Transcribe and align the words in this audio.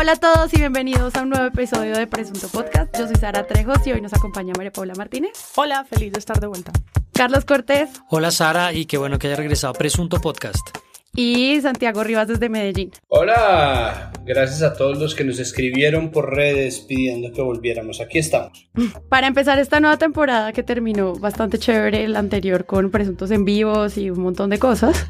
Hola 0.00 0.12
a 0.12 0.16
todos 0.16 0.54
y 0.54 0.58
bienvenidos 0.58 1.16
a 1.16 1.22
un 1.22 1.30
nuevo 1.30 1.46
episodio 1.46 1.96
de 1.96 2.06
Presunto 2.06 2.46
Podcast. 2.46 2.96
Yo 2.96 3.08
soy 3.08 3.16
Sara 3.16 3.48
Trejos 3.48 3.84
y 3.84 3.90
hoy 3.90 4.00
nos 4.00 4.14
acompaña 4.14 4.52
María 4.56 4.70
Paula 4.70 4.94
Martínez. 4.94 5.32
Hola, 5.56 5.84
feliz 5.84 6.12
de 6.12 6.20
estar 6.20 6.38
de 6.38 6.46
vuelta. 6.46 6.70
Carlos 7.12 7.44
Cortés. 7.44 7.90
Hola 8.08 8.30
Sara 8.30 8.72
y 8.72 8.86
qué 8.86 8.96
bueno 8.96 9.18
que 9.18 9.26
haya 9.26 9.34
regresado 9.34 9.72
a 9.72 9.76
Presunto 9.76 10.20
Podcast. 10.20 10.68
Y 11.16 11.60
Santiago 11.62 12.04
Rivas 12.04 12.28
desde 12.28 12.48
Medellín. 12.48 12.92
Hola, 13.08 14.12
gracias 14.24 14.62
a 14.62 14.76
todos 14.76 15.00
los 15.00 15.16
que 15.16 15.24
nos 15.24 15.40
escribieron 15.40 16.12
por 16.12 16.32
redes 16.32 16.78
pidiendo 16.78 17.32
que 17.32 17.42
volviéramos. 17.42 18.00
Aquí 18.00 18.18
estamos. 18.18 18.70
Para 19.08 19.26
empezar 19.26 19.58
esta 19.58 19.80
nueva 19.80 19.96
temporada 19.96 20.52
que 20.52 20.62
terminó 20.62 21.14
bastante 21.14 21.58
chévere 21.58 22.04
el 22.04 22.14
anterior 22.14 22.66
con 22.66 22.92
presuntos 22.92 23.32
en 23.32 23.44
vivos 23.44 23.98
y 23.98 24.10
un 24.10 24.20
montón 24.20 24.50
de 24.50 24.60
cosas. 24.60 25.08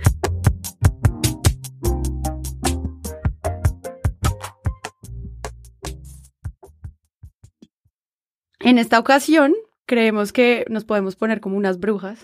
En 8.68 8.76
esta 8.76 8.98
ocasión, 8.98 9.54
creemos 9.86 10.30
que 10.30 10.66
nos 10.68 10.84
podemos 10.84 11.16
poner 11.16 11.40
como 11.40 11.56
unas 11.56 11.78
brujas 11.78 12.18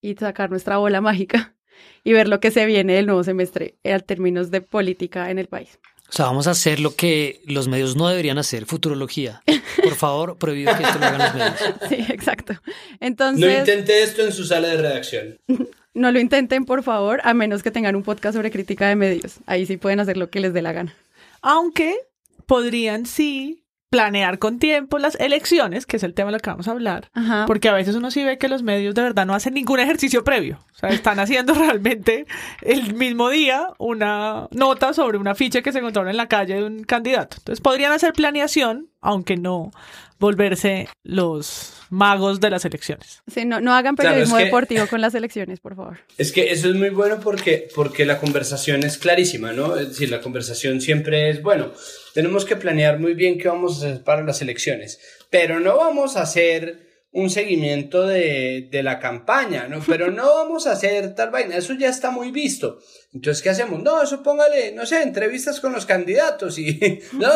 y 0.00 0.14
sacar 0.14 0.48
nuestra 0.48 0.76
bola 0.76 1.00
mágica 1.00 1.56
y 2.04 2.12
ver 2.12 2.28
lo 2.28 2.38
que 2.38 2.52
se 2.52 2.66
viene 2.66 2.92
del 2.92 3.06
nuevo 3.06 3.24
semestre 3.24 3.74
en 3.82 4.00
términos 4.02 4.52
de 4.52 4.60
política 4.60 5.28
en 5.32 5.40
el 5.40 5.48
país. 5.48 5.80
O 6.08 6.12
sea, 6.12 6.26
vamos 6.26 6.46
a 6.46 6.52
hacer 6.52 6.78
lo 6.78 6.94
que 6.94 7.42
los 7.46 7.66
medios 7.66 7.96
no 7.96 8.06
deberían 8.06 8.38
hacer, 8.38 8.64
futurología. 8.64 9.42
Por 9.82 9.96
favor, 9.96 10.38
prohibido 10.38 10.72
que 10.76 10.84
esto 10.84 11.00
lo 11.00 11.06
hagan 11.06 11.18
los 11.18 11.34
medios. 11.34 11.74
Sí, 11.88 12.12
exacto. 12.12 12.54
Entonces... 13.00 13.44
No 13.44 13.58
intente 13.58 14.00
esto 14.04 14.22
en 14.22 14.32
su 14.32 14.44
sala 14.44 14.68
de 14.68 14.76
redacción. 14.76 15.40
No 15.94 16.12
lo 16.12 16.20
intenten, 16.20 16.64
por 16.64 16.84
favor, 16.84 17.20
a 17.24 17.34
menos 17.34 17.64
que 17.64 17.72
tengan 17.72 17.96
un 17.96 18.04
podcast 18.04 18.36
sobre 18.36 18.52
crítica 18.52 18.88
de 18.88 18.94
medios. 18.94 19.38
Ahí 19.46 19.66
sí 19.66 19.78
pueden 19.78 19.98
hacer 19.98 20.16
lo 20.16 20.30
que 20.30 20.38
les 20.38 20.52
dé 20.52 20.62
la 20.62 20.72
gana. 20.72 20.94
Aunque 21.42 21.96
podrían 22.46 23.04
sí 23.04 23.64
planear 23.90 24.38
con 24.38 24.58
tiempo 24.58 24.98
las 24.98 25.14
elecciones, 25.16 25.86
que 25.86 25.96
es 25.96 26.02
el 26.02 26.14
tema 26.14 26.30
de 26.30 26.36
lo 26.36 26.40
que 26.40 26.50
vamos 26.50 26.68
a 26.68 26.72
hablar, 26.72 27.10
Ajá. 27.14 27.44
porque 27.46 27.68
a 27.68 27.72
veces 27.72 27.94
uno 27.96 28.10
sí 28.10 28.22
ve 28.22 28.38
que 28.38 28.48
los 28.48 28.62
medios 28.62 28.94
de 28.94 29.02
verdad 29.02 29.26
no 29.26 29.34
hacen 29.34 29.54
ningún 29.54 29.80
ejercicio 29.80 30.24
previo, 30.24 30.58
o 30.74 30.78
sea, 30.78 30.90
están 30.90 31.18
haciendo 31.20 31.54
realmente 31.54 32.26
el 32.62 32.94
mismo 32.94 33.30
día 33.30 33.68
una 33.78 34.48
nota 34.50 34.92
sobre 34.92 35.18
una 35.18 35.34
ficha 35.34 35.62
que 35.62 35.72
se 35.72 35.78
encontraron 35.78 36.10
en 36.10 36.16
la 36.16 36.28
calle 36.28 36.56
de 36.56 36.64
un 36.64 36.84
candidato. 36.84 37.36
Entonces 37.38 37.60
podrían 37.60 37.92
hacer 37.92 38.12
planeación, 38.12 38.88
aunque 39.00 39.36
no 39.36 39.70
volverse 40.18 40.88
los 41.04 41.74
magos 41.90 42.40
de 42.40 42.50
las 42.50 42.64
elecciones. 42.64 43.22
Sí, 43.32 43.44
no, 43.44 43.60
no 43.60 43.72
hagan 43.74 43.94
Claro, 43.94 44.10
periodismo 44.10 44.36
es 44.36 44.42
que- 44.42 44.44
deportivo 44.46 44.86
con 44.88 45.00
las 45.00 45.14
elecciones, 45.14 45.60
por 45.60 45.76
favor. 45.76 45.98
Es 46.18 46.32
que 46.32 46.50
eso 46.50 46.68
es 46.68 46.74
muy 46.74 46.90
bueno 46.90 47.20
porque, 47.20 47.68
porque 47.74 48.04
la 48.04 48.18
conversación 48.18 48.82
es 48.84 48.98
clarísima, 48.98 49.52
¿no? 49.52 49.76
Es 49.76 49.88
decir, 49.90 50.10
la 50.10 50.20
conversación 50.20 50.80
siempre 50.80 51.30
es, 51.30 51.42
bueno, 51.42 51.72
tenemos 52.14 52.44
que 52.44 52.56
planear 52.56 52.98
muy 52.98 53.14
bien 53.14 53.38
qué 53.38 53.48
vamos 53.48 53.74
a 53.82 53.86
hacer 53.86 54.02
para 54.04 54.22
las 54.24 54.42
elecciones, 54.42 54.98
pero 55.30 55.60
no 55.60 55.76
vamos 55.76 56.16
a 56.16 56.22
hacer 56.22 56.87
un 57.10 57.30
seguimiento 57.30 58.06
de, 58.06 58.68
de 58.70 58.82
la 58.82 58.98
campaña, 58.98 59.66
¿no? 59.66 59.80
Pero 59.86 60.10
no 60.10 60.26
vamos 60.34 60.66
a 60.66 60.72
hacer 60.72 61.14
tal 61.14 61.30
vaina, 61.30 61.56
eso 61.56 61.72
ya 61.74 61.88
está 61.88 62.10
muy 62.10 62.30
visto. 62.30 62.78
Entonces, 63.14 63.42
¿qué 63.42 63.48
hacemos? 63.50 63.82
No, 63.82 64.02
eso 64.02 64.22
póngale, 64.22 64.72
no 64.72 64.84
sé, 64.84 65.02
entrevistas 65.02 65.58
con 65.60 65.72
los 65.72 65.86
candidatos 65.86 66.58
y, 66.58 67.00
¿no? 67.14 67.30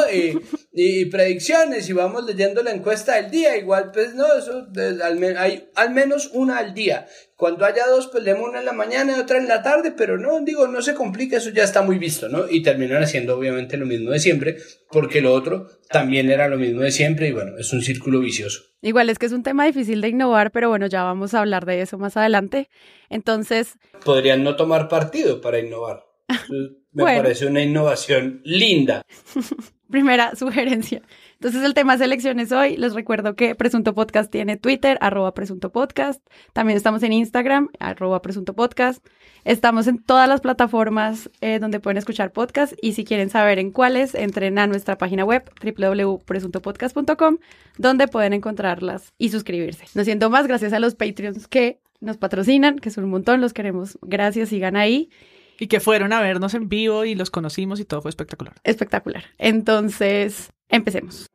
y, 0.75 1.07
predicciones 1.07 1.89
y 1.89 1.93
vamos 1.95 2.25
leyendo 2.27 2.63
la 2.63 2.73
encuesta 2.73 3.15
del 3.17 3.31
día. 3.31 3.57
Igual, 3.57 3.91
pues, 3.93 4.15
no, 4.15 4.27
eso, 4.35 4.63
de- 4.67 5.03
al 5.03 5.17
me- 5.17 5.37
hay 5.39 5.71
al 5.75 5.91
menos 5.91 6.31
una 6.35 6.59
al 6.59 6.75
día. 6.75 7.07
Cuando 7.43 7.65
haya 7.67 7.89
dos, 7.89 8.07
pues 8.07 8.23
leemos 8.23 8.49
una 8.49 8.61
en 8.61 8.67
la 8.67 8.73
mañana 8.73 9.17
y 9.17 9.21
otra 9.21 9.37
en 9.37 9.49
la 9.49 9.65
tarde, 9.65 9.91
pero 9.91 10.17
no, 10.17 10.41
digo, 10.43 10.69
no 10.69 10.81
se 10.81 10.95
complica, 10.95 11.39
eso 11.39 11.51
ya 11.51 11.65
está 11.65 11.83
muy 11.83 11.99
visto, 11.99 12.29
¿no? 12.29 12.49
Y 12.49 12.63
terminan 12.63 13.03
haciendo 13.03 13.37
obviamente 13.37 13.77
lo 13.77 13.85
mismo 13.85 14.13
de 14.13 14.21
siempre, 14.21 14.59
porque 14.93 15.21
lo 15.21 15.33
otro 15.33 15.67
también 15.91 16.31
era 16.31 16.47
lo 16.47 16.57
mismo 16.57 16.83
de 16.83 16.93
siempre 16.93 17.27
y 17.27 17.33
bueno, 17.33 17.59
es 17.59 17.73
un 17.73 17.83
círculo 17.83 18.21
vicioso. 18.21 18.63
Igual 18.81 19.11
es 19.11 19.19
que 19.19 19.27
es 19.27 19.33
un 19.33 19.43
tema 19.43 19.67
difícil 19.67 20.01
de 20.01 20.11
innovar, 20.11 20.53
pero 20.53 20.69
bueno, 20.69 20.87
ya 20.87 21.03
vamos 21.03 21.35
a 21.35 21.41
hablar 21.41 21.67
de 21.67 21.81
eso 21.81 21.99
más 21.99 22.17
adelante. 22.17 22.69
Entonces, 23.11 23.75
Podrían 24.05 24.45
no 24.45 24.55
tomar 24.55 24.87
partido 24.87 25.41
para 25.41 25.59
innovar. 25.59 26.05
Me 26.49 27.03
Bueno. 27.03 27.23
parece 27.25 27.47
una 27.47 27.61
innovación 27.61 28.41
linda. 28.45 29.03
primera 29.91 30.37
sugerencia. 30.37 31.03
Entonces, 31.43 31.65
el 31.65 31.75
tema 31.75 31.95
es 31.95 32.01
elecciones 32.01 32.53
hoy. 32.53 32.77
Les 32.77 32.95
recuerdo 32.95 33.35
que 33.35 33.57
Presunto 33.57 33.97
Podcast 33.97 34.31
tiene 34.31 34.57
Twitter, 34.57 34.97
arroba 35.01 35.35
Presunto 35.35 35.73
Podcast. 35.73 36.25
También 36.53 36.77
estamos 36.77 37.03
en 37.03 37.13
Instagram, 37.13 37.69
arroba 37.81 38.23
Presunto 38.23 38.55
Podcast. 38.55 39.05
Estamos 39.43 39.89
en 39.89 40.01
todas 40.01 40.29
las 40.29 40.41
plataformas 40.41 41.31
eh, 41.41 41.59
donde 41.59 41.81
pueden 41.81 41.97
escuchar 41.97 42.31
podcast. 42.31 42.75
Y 42.81 42.93
si 42.93 43.03
quieren 43.03 43.29
saber 43.29 43.59
en 43.59 43.73
cuáles, 43.73 44.15
entren 44.15 44.57
a 44.61 44.69
nuestra 44.69 44.99
página 44.99 45.25
web, 45.25 45.51
www.presuntopodcast.com, 45.61 47.39
donde 47.77 48.07
pueden 48.07 48.35
encontrarlas 48.35 49.13
y 49.19 49.31
suscribirse. 49.31 49.87
No 49.97 50.05
siento 50.05 50.31
más, 50.31 50.47
gracias 50.47 50.73
a 50.73 50.79
los 50.79 50.95
Patreons 50.95 51.49
que 51.49 51.81
nos 51.99 52.19
patrocinan, 52.19 52.79
que 52.79 52.91
son 52.91 53.03
un 53.03 53.11
montón, 53.11 53.41
los 53.41 53.53
queremos. 53.53 53.99
Gracias, 54.01 54.51
sigan 54.51 54.77
ahí. 54.77 55.11
Y 55.59 55.67
que 55.67 55.81
fueron 55.81 56.13
a 56.13 56.21
vernos 56.21 56.55
en 56.55 56.69
vivo 56.69 57.05
y 57.05 57.17
los 57.17 57.31
conocimos 57.31 57.81
y 57.81 57.85
todo 57.85 58.01
fue 58.01 58.11
espectacular. 58.11 58.55
Espectacular. 58.63 59.25
Entonces, 59.39 60.52
empecemos. 60.73 61.27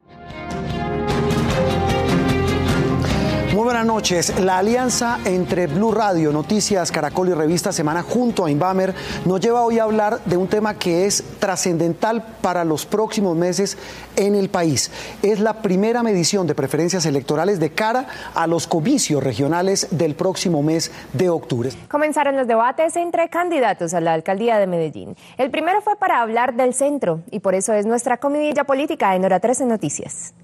Muy 3.58 3.64
buenas 3.64 3.88
noches. 3.88 4.40
La 4.40 4.60
alianza 4.60 5.18
entre 5.26 5.66
Blue 5.66 5.92
Radio, 5.92 6.32
Noticias, 6.32 6.92
Caracol 6.92 7.30
y 7.30 7.34
Revista 7.34 7.72
Semana 7.72 8.04
junto 8.04 8.46
a 8.46 8.52
Inbamer 8.52 8.94
nos 9.26 9.42
lleva 9.42 9.64
hoy 9.64 9.80
a 9.80 9.84
hablar 9.86 10.24
de 10.26 10.38
un 10.38 10.48
tema 10.48 10.76
que 10.76 11.08
es 11.08 11.24
trascendental 11.40 12.24
para 12.44 12.64
los 12.64 12.86
próximos 12.86 13.36
meses 13.36 13.76
en 14.16 14.36
el 14.36 14.50
país. 14.50 14.92
Es 15.24 15.40
la 15.40 15.64
primera 15.64 16.04
medición 16.04 16.46
de 16.46 16.54
preferencias 16.54 17.08
electorales 17.08 17.60
de 17.60 17.72
cara 17.72 18.06
a 18.36 18.46
los 18.46 18.68
comicios 18.68 19.24
regionales 19.24 19.88
del 19.90 20.14
próximo 20.14 20.62
mes 20.62 20.92
de 21.14 21.30
octubre. 21.30 21.72
Comenzaron 21.90 22.38
los 22.38 22.46
debates 22.46 22.96
entre 22.96 23.28
candidatos 23.30 23.96
a 23.96 24.02
la 24.02 24.14
alcaldía 24.14 24.60
de 24.60 24.68
Medellín. 24.68 25.16
El 25.40 25.50
primero 25.50 25.82
fue 25.82 25.96
para 25.96 26.22
hablar 26.22 26.54
del 26.54 26.76
centro 26.76 27.22
y 27.32 27.40
por 27.40 27.56
eso 27.56 27.74
es 27.74 27.88
nuestra 27.88 28.18
comidilla 28.18 28.66
política 28.66 29.16
en 29.16 29.26
Hora 29.26 29.40
13 29.40 29.66
Noticias. 29.66 30.36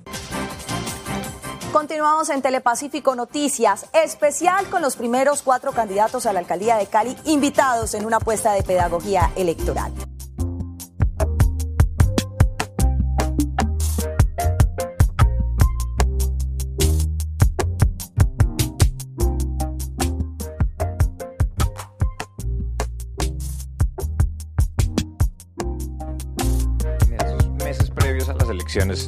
Continuamos 1.73 2.29
en 2.29 2.43
Telepacífico 2.43 3.15
Noticias, 3.15 3.87
especial 3.93 4.69
con 4.69 4.83
los 4.83 4.95
primeros 4.95 5.41
cuatro 5.41 5.71
candidatos 5.71 6.27
a 6.27 6.31
la 6.31 6.37
alcaldía 6.37 6.77
de 6.77 6.85
Cali 6.85 7.17
invitados 7.25 7.95
en 7.95 8.05
una 8.05 8.17
apuesta 8.17 8.53
de 8.53 8.61
pedagogía 8.61 9.31
electoral. 9.35 9.91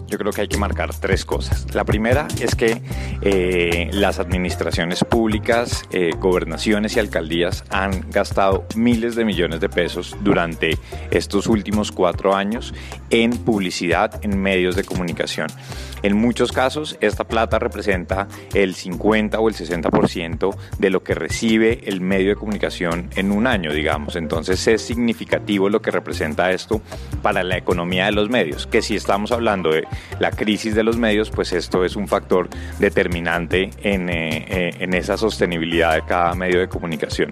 Yo 0.08 0.18
creo 0.18 0.32
que 0.32 0.42
hay 0.42 0.48
que 0.48 0.58
marcar 0.58 0.94
tres 0.94 1.26
cosas. 1.26 1.74
La 1.74 1.84
primera 1.84 2.28
es 2.40 2.56
que 2.56 2.82
eh, 3.22 3.90
las 3.92 4.20
administraciones 4.20 5.04
públicas, 5.04 5.84
eh, 5.92 6.12
gobernaciones 6.20 6.96
y 6.96 7.00
alcaldías 7.00 7.64
han 7.70 8.10
gastado 8.10 8.66
miles 8.76 9.16
de 9.16 9.26
millones 9.26 9.60
de 9.60 9.70
pesos 9.70 10.16
durante 10.22 10.78
estos 11.12 11.48
últimos 11.48 11.92
cuatro 11.92 12.36
años 12.36 12.74
en 13.10 13.32
publicidad 13.32 14.20
en 14.24 14.40
medios 14.40 14.76
de 14.76 14.84
comunicación. 14.84 15.48
En 16.06 16.18
muchos 16.18 16.52
casos 16.52 16.98
esta 17.02 17.24
plata 17.24 17.58
representa 17.58 18.28
el 18.54 18.76
50 18.76 19.40
o 19.40 19.50
el 19.50 19.56
60% 19.56 20.56
de 20.78 20.90
lo 20.92 21.04
que 21.04 21.16
recibe 21.16 21.80
el 21.86 22.00
medio 22.00 22.30
de 22.30 22.36
comunicación 22.36 23.10
en 23.16 23.32
un 23.32 23.48
año, 23.48 23.74
digamos. 23.74 24.16
Entonces 24.16 24.68
es 24.68 24.84
significativo 24.84 25.68
lo 25.68 25.82
que 25.82 25.90
representa 25.90 26.52
esto 26.52 26.80
para 27.24 27.44
la 27.44 27.58
economía 27.58 28.06
de 28.06 28.12
los 28.12 28.30
medios, 28.30 28.68
que 28.68 28.84
si 28.84 28.96
estamos 28.96 29.32
hablando 29.32 29.72
de 29.72 29.88
la 30.20 30.30
crisis 30.30 30.76
de 30.76 30.84
los 30.84 30.96
medios, 30.98 31.32
pues 31.32 31.54
esto 31.54 31.84
es 31.84 31.96
un 31.96 32.08
factor 32.08 32.50
determinante 32.78 33.72
en, 33.82 34.08
eh, 34.08 34.46
eh, 34.48 34.76
en 34.82 34.94
esa 34.94 35.18
sostenibilidad 35.18 35.96
de 35.96 36.04
cada 36.04 36.36
medio 36.36 36.60
de 36.60 36.68
comunicación. 36.68 37.32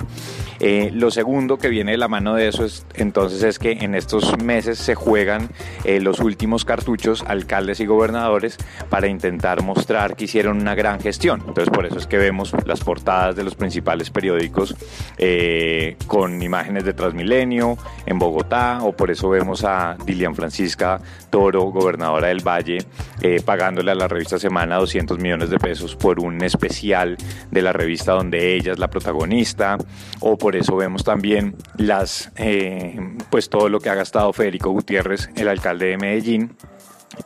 Eh, 0.59 0.89
lo 0.92 1.12
segundo 1.12 1.59
que 1.59 1.69
viene 1.69 1.92
de 1.92 1.98
la 1.98 2.07
mano 2.07 2.33
de 2.33 2.48
eso 2.48 2.65
es 2.65 2.88
entonces 2.95 3.44
es 3.44 3.59
que 3.59 3.74
en 3.81 3.94
estos 3.94 4.36
meses 4.42 4.80
se 4.80 4.95
juegan 4.95 5.50
los 5.83 6.19
últimos 6.19 6.65
cartuchos 6.65 7.24
alcaldes 7.27 7.80
y 7.80 7.86
gobernadores 7.86 8.57
para 8.89 9.07
intentar 9.07 9.63
mostrar 9.63 10.15
que 10.15 10.25
hicieron 10.25 10.62
una 10.62 10.75
gran 10.75 11.00
gestión. 11.00 11.44
Entonces 11.48 11.69
por 11.69 11.86
eso 11.86 11.98
es 11.98 12.07
que 12.07 12.18
vemos 12.18 12.54
las 12.65 12.81
portadas 12.81 13.36
de 13.36 13.44
los 13.44 13.56
principales 13.56 14.10
periódicos 14.10 14.75
eh, 15.18 15.98
con 16.07 16.42
imágenes 16.42 16.83
de 16.83 16.94
Transmilenio 16.94 17.77
en 18.06 18.19
Bogotá, 18.19 18.80
o 18.83 18.94
por 18.94 19.12
eso 19.12 19.30
vemos 19.30 19.63
a 19.63 19.95
Dilian 20.06 20.36
Francisca 20.36 21.00
Toro, 21.30 21.63
gobernadora 21.63 22.27
del 22.27 22.45
Valle, 22.48 22.80
eh, 23.21 23.42
pagándole 23.44 23.92
a 23.92 23.95
la 23.95 24.07
revista 24.07 24.38
Semana 24.38 24.77
200 24.77 25.18
millones 25.19 25.50
de 25.50 25.57
pesos 25.57 25.95
por 25.95 26.19
un 26.19 26.44
especial 26.44 27.18
de 27.51 27.62
la 27.62 27.74
revista 27.74 28.13
donde 28.13 28.54
ella 28.56 28.74
es 28.74 28.80
la 28.80 28.89
protagonista, 28.89 29.77
o 30.19 30.38
por 30.38 30.56
eso 30.56 30.75
vemos 30.75 31.04
también 31.04 31.56
las, 31.77 32.31
eh, 32.36 33.00
pues 33.30 33.50
todo 33.50 33.69
lo 33.69 33.80
que 33.80 33.89
ha 33.89 33.95
gastado 33.95 34.31
Federico 34.33 34.69
Gutiérrez, 34.69 35.30
el 35.36 35.48
alcalde 35.48 35.88
de 35.88 35.98
Medellín, 35.98 36.56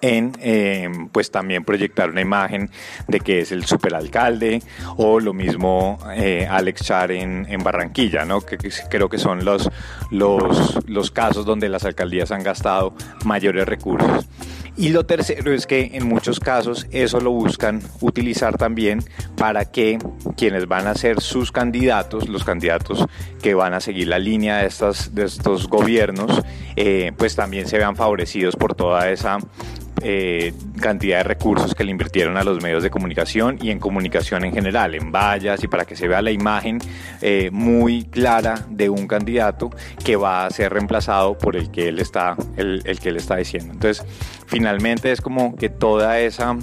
en 0.01 0.33
eh, 0.39 0.89
pues 1.11 1.31
también 1.31 1.63
proyectar 1.63 2.09
una 2.09 2.21
imagen 2.21 2.69
de 3.07 3.19
que 3.19 3.41
es 3.41 3.51
el 3.51 3.65
superalcalde 3.65 4.61
o 4.97 5.19
lo 5.19 5.33
mismo 5.33 5.99
eh, 6.15 6.47
Alex 6.49 6.83
Char 6.83 7.11
en, 7.11 7.45
en 7.49 7.63
Barranquilla, 7.63 8.25
¿no? 8.25 8.41
que, 8.41 8.57
que 8.57 8.69
creo 8.89 9.09
que 9.09 9.17
son 9.17 9.45
los, 9.45 9.69
los, 10.11 10.79
los 10.87 11.11
casos 11.11 11.45
donde 11.45 11.69
las 11.69 11.85
alcaldías 11.85 12.31
han 12.31 12.43
gastado 12.43 12.93
mayores 13.25 13.67
recursos. 13.67 14.27
Y 14.77 14.89
lo 14.89 15.07
tercero 15.07 15.51
es 15.51 15.65
que 15.65 15.91
en 15.93 16.07
muchos 16.07 16.39
casos 16.39 16.85
eso 16.91 17.19
lo 17.19 17.31
buscan 17.31 17.81
utilizar 17.99 18.57
también 18.57 19.03
para 19.35 19.65
que 19.65 19.97
quienes 20.35 20.67
van 20.67 20.85
a 20.85 20.93
ser 20.93 21.19
sus 21.19 21.51
candidatos, 21.51 22.29
los 22.29 22.43
candidatos 22.43 23.03
que 23.41 23.55
van 23.55 23.73
a 23.73 23.79
seguir 23.79 24.07
la 24.07 24.19
línea 24.19 24.57
de, 24.57 24.67
estos 24.67 25.67
gobiernos, 25.67 26.43
eh, 26.75 27.11
pues 27.17 27.35
también 27.35 27.67
se 27.67 27.79
vean 27.79 27.95
favorecidos 27.95 28.55
por 28.55 28.75
toda 28.75 29.09
esa 29.09 29.39
eh, 30.01 30.53
cantidad 30.79 31.17
de 31.17 31.23
recursos 31.23 31.73
que 31.73 31.83
le 31.83 31.91
invirtieron 31.91 32.37
a 32.37 32.43
los 32.43 32.61
medios 32.61 32.83
de 32.83 32.89
comunicación 32.89 33.57
y 33.61 33.71
en 33.71 33.79
comunicación 33.79 34.45
en 34.45 34.53
general, 34.53 34.95
en 34.95 35.11
vallas 35.11 35.63
y 35.63 35.67
para 35.67 35.85
que 35.85 35.95
se 35.95 36.07
vea 36.07 36.21
la 36.21 36.31
imagen 36.31 36.79
eh, 37.21 37.49
muy 37.51 38.05
clara 38.05 38.65
de 38.69 38.89
un 38.89 39.07
candidato 39.07 39.71
que 40.03 40.15
va 40.15 40.45
a 40.45 40.49
ser 40.49 40.73
reemplazado 40.73 41.37
por 41.37 41.55
el 41.55 41.71
que 41.71 41.87
él 41.87 41.99
está, 41.99 42.35
el, 42.57 42.81
el 42.85 42.99
que 42.99 43.09
él 43.09 43.17
está 43.17 43.37
diciendo. 43.37 43.73
Entonces, 43.73 44.05
finalmente 44.45 45.11
es 45.11 45.21
como 45.21 45.55
que 45.55 45.69
toda 45.69 46.19
esa 46.19 46.55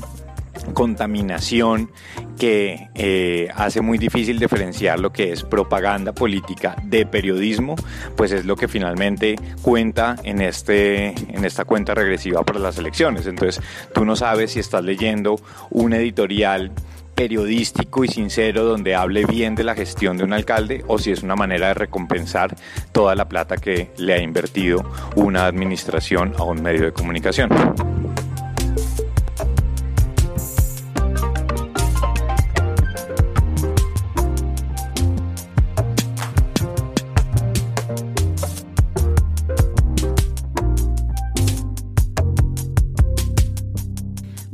contaminación 0.73 1.91
que 2.39 2.89
eh, 2.95 3.49
hace 3.55 3.81
muy 3.81 3.99
difícil 3.99 4.39
diferenciar 4.39 5.01
lo 5.01 5.13
que 5.13 5.33
es 5.33 5.43
propaganda 5.43 6.13
política 6.13 6.77
de 6.85 7.07
periodismo, 7.07 7.77
pues 8.17 8.33
es 8.33 8.45
lo 8.45 8.57
que 8.57 8.69
finalmente 8.69 9.37
cuenta 9.63 10.17
en, 10.25 10.41
este, 10.41 11.09
en 11.09 11.45
esta 11.45 11.65
cuenta 11.65 11.95
regresiva 11.95 12.43
para 12.43 12.59
las 12.59 12.79
elecciones. 12.79 13.27
Entonces 13.27 13.63
tú 13.95 14.05
no 14.05 14.17
sabes 14.17 14.53
si 14.53 14.61
estás 14.61 14.85
leyendo 14.85 15.41
un 15.71 15.93
editorial 15.93 16.73
periodístico 17.15 18.05
y 18.05 18.09
sincero 18.09 18.65
donde 18.65 18.95
hable 18.95 19.25
bien 19.25 19.55
de 19.55 19.65
la 19.65 19.75
gestión 19.75 20.17
de 20.17 20.25
un 20.25 20.33
alcalde 20.33 20.85
o 20.89 20.99
si 20.99 21.13
es 21.13 21.23
una 21.23 21.37
manera 21.37 21.69
de 21.69 21.75
recompensar 21.75 22.57
toda 22.93 23.15
la 23.15 23.29
plata 23.29 23.57
que 23.57 23.91
le 23.99 24.15
ha 24.15 24.19
invertido 24.19 24.85
una 25.15 25.47
administración 25.47 26.35
a 26.39 26.43
un 26.43 26.63
medio 26.63 26.87
de 26.87 26.93
comunicación. 26.93 27.51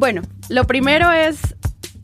Bueno, 0.00 0.22
lo 0.48 0.64
primero 0.64 1.12
es 1.12 1.54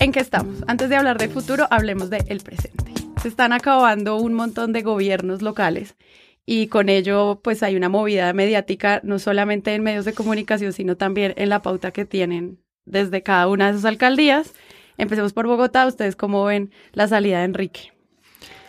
en 0.00 0.12
qué 0.12 0.20
estamos. 0.20 0.62
Antes 0.66 0.90
de 0.90 0.96
hablar 0.96 1.16
del 1.16 1.30
futuro, 1.30 1.66
hablemos 1.70 2.10
del 2.10 2.40
presente. 2.40 2.92
Se 3.22 3.28
están 3.28 3.54
acabando 3.54 4.16
un 4.16 4.34
montón 4.34 4.74
de 4.74 4.82
gobiernos 4.82 5.40
locales 5.40 5.96
y 6.44 6.66
con 6.66 6.90
ello 6.90 7.40
pues 7.42 7.62
hay 7.62 7.74
una 7.74 7.88
movida 7.88 8.30
mediática 8.34 9.00
no 9.02 9.18
solamente 9.18 9.74
en 9.74 9.82
medios 9.82 10.04
de 10.04 10.12
comunicación, 10.12 10.74
sino 10.74 10.98
también 10.98 11.32
en 11.38 11.48
la 11.48 11.62
pauta 11.62 11.90
que 11.90 12.04
tienen 12.04 12.58
desde 12.84 13.22
cada 13.22 13.48
una 13.48 13.68
de 13.68 13.78
sus 13.78 13.86
alcaldías. 13.86 14.52
Empecemos 14.98 15.32
por 15.32 15.46
Bogotá. 15.46 15.86
¿Ustedes 15.86 16.16
cómo 16.16 16.44
ven 16.44 16.72
la 16.92 17.08
salida 17.08 17.38
de 17.38 17.44
Enrique? 17.44 17.94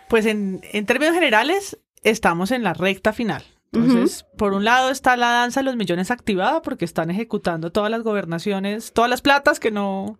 Pues 0.07 0.25
en, 0.25 0.61
en 0.71 0.85
términos 0.85 1.13
generales, 1.13 1.77
estamos 2.01 2.51
en 2.51 2.63
la 2.63 2.73
recta 2.73 3.11
final. 3.11 3.43
Entonces, 3.73 4.25
por 4.37 4.53
un 4.53 4.63
lado 4.63 4.89
está 4.89 5.17
la 5.17 5.27
danza 5.31 5.59
de 5.59 5.65
los 5.65 5.75
millones 5.75 6.09
activada 6.09 6.61
porque 6.61 6.85
están 6.85 7.11
ejecutando 7.11 7.71
todas 7.71 7.91
las 7.91 8.01
gobernaciones, 8.01 8.93
todas 8.93 9.09
las 9.09 9.21
platas 9.21 9.59
que 9.59 9.71
no 9.71 10.19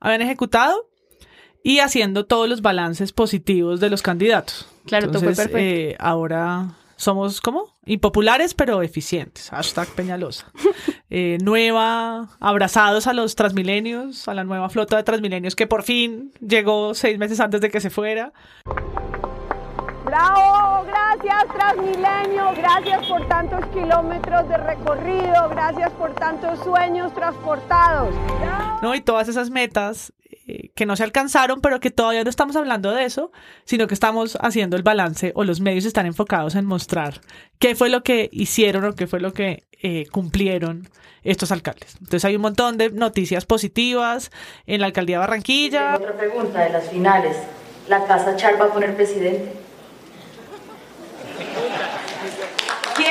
habían 0.00 0.22
ejecutado 0.22 0.88
y 1.62 1.80
haciendo 1.80 2.24
todos 2.26 2.48
los 2.48 2.62
balances 2.62 3.12
positivos 3.12 3.80
de 3.80 3.90
los 3.90 4.02
candidatos. 4.02 4.66
Claro, 4.86 5.08
todo 5.10 5.20
fue 5.20 5.28
Entonces, 5.30 5.48
perfecto. 5.48 5.58
eh, 5.58 5.96
ahora 5.98 6.76
somos, 6.96 7.40
¿cómo? 7.40 7.76
Impopulares 7.84 8.54
pero 8.54 8.82
eficientes. 8.82 9.50
Hashtag 9.50 9.88
Peñalosa. 9.88 10.50
Eh, 11.10 11.38
nueva, 11.42 12.36
abrazados 12.38 13.06
a 13.06 13.14
los 13.14 13.34
transmilenios, 13.34 14.28
a 14.28 14.34
la 14.34 14.44
nueva 14.44 14.68
flota 14.68 14.98
de 14.98 15.04
transmilenios 15.04 15.56
que 15.56 15.66
por 15.66 15.82
fin 15.82 16.34
llegó 16.46 16.92
seis 16.92 17.18
meses 17.18 17.40
antes 17.40 17.62
de 17.62 17.70
que 17.70 17.80
se 17.80 17.88
fuera. 17.88 18.34
Bravo, 20.04 20.67
gracias 20.84 21.44
Transmilenio, 21.54 22.52
gracias 22.56 23.06
por 23.06 23.26
tantos 23.28 23.66
kilómetros 23.72 24.48
de 24.48 24.56
recorrido, 24.56 25.48
gracias 25.48 25.90
por 25.92 26.14
tantos 26.14 26.58
sueños 26.60 27.14
transportados. 27.14 28.14
¿no? 28.82 28.94
Y 28.94 29.00
todas 29.00 29.28
esas 29.28 29.50
metas 29.50 30.12
eh, 30.46 30.70
que 30.74 30.86
no 30.86 30.96
se 30.96 31.04
alcanzaron, 31.04 31.60
pero 31.60 31.80
que 31.80 31.90
todavía 31.90 32.24
no 32.24 32.30
estamos 32.30 32.56
hablando 32.56 32.92
de 32.92 33.04
eso, 33.04 33.32
sino 33.64 33.86
que 33.86 33.94
estamos 33.94 34.38
haciendo 34.40 34.76
el 34.76 34.82
balance 34.82 35.32
o 35.34 35.44
los 35.44 35.60
medios 35.60 35.84
están 35.84 36.06
enfocados 36.06 36.54
en 36.54 36.64
mostrar 36.64 37.20
qué 37.58 37.74
fue 37.74 37.88
lo 37.88 38.02
que 38.02 38.28
hicieron 38.32 38.84
o 38.84 38.94
qué 38.94 39.06
fue 39.06 39.20
lo 39.20 39.32
que 39.32 39.64
eh, 39.82 40.06
cumplieron 40.10 40.88
estos 41.22 41.52
alcaldes. 41.52 41.96
Entonces 41.96 42.24
hay 42.24 42.36
un 42.36 42.42
montón 42.42 42.78
de 42.78 42.90
noticias 42.90 43.44
positivas 43.44 44.30
en 44.66 44.80
la 44.80 44.86
alcaldía 44.86 45.16
de 45.16 45.20
Barranquilla. 45.20 45.96
Otra 45.96 46.16
pregunta 46.16 46.60
de 46.60 46.70
las 46.70 46.88
finales. 46.88 47.36
¿La 47.88 48.06
Casa 48.06 48.36
Char 48.36 48.60
va 48.60 48.66
a 48.66 48.72
poner 48.72 48.94
presidente? 48.94 49.67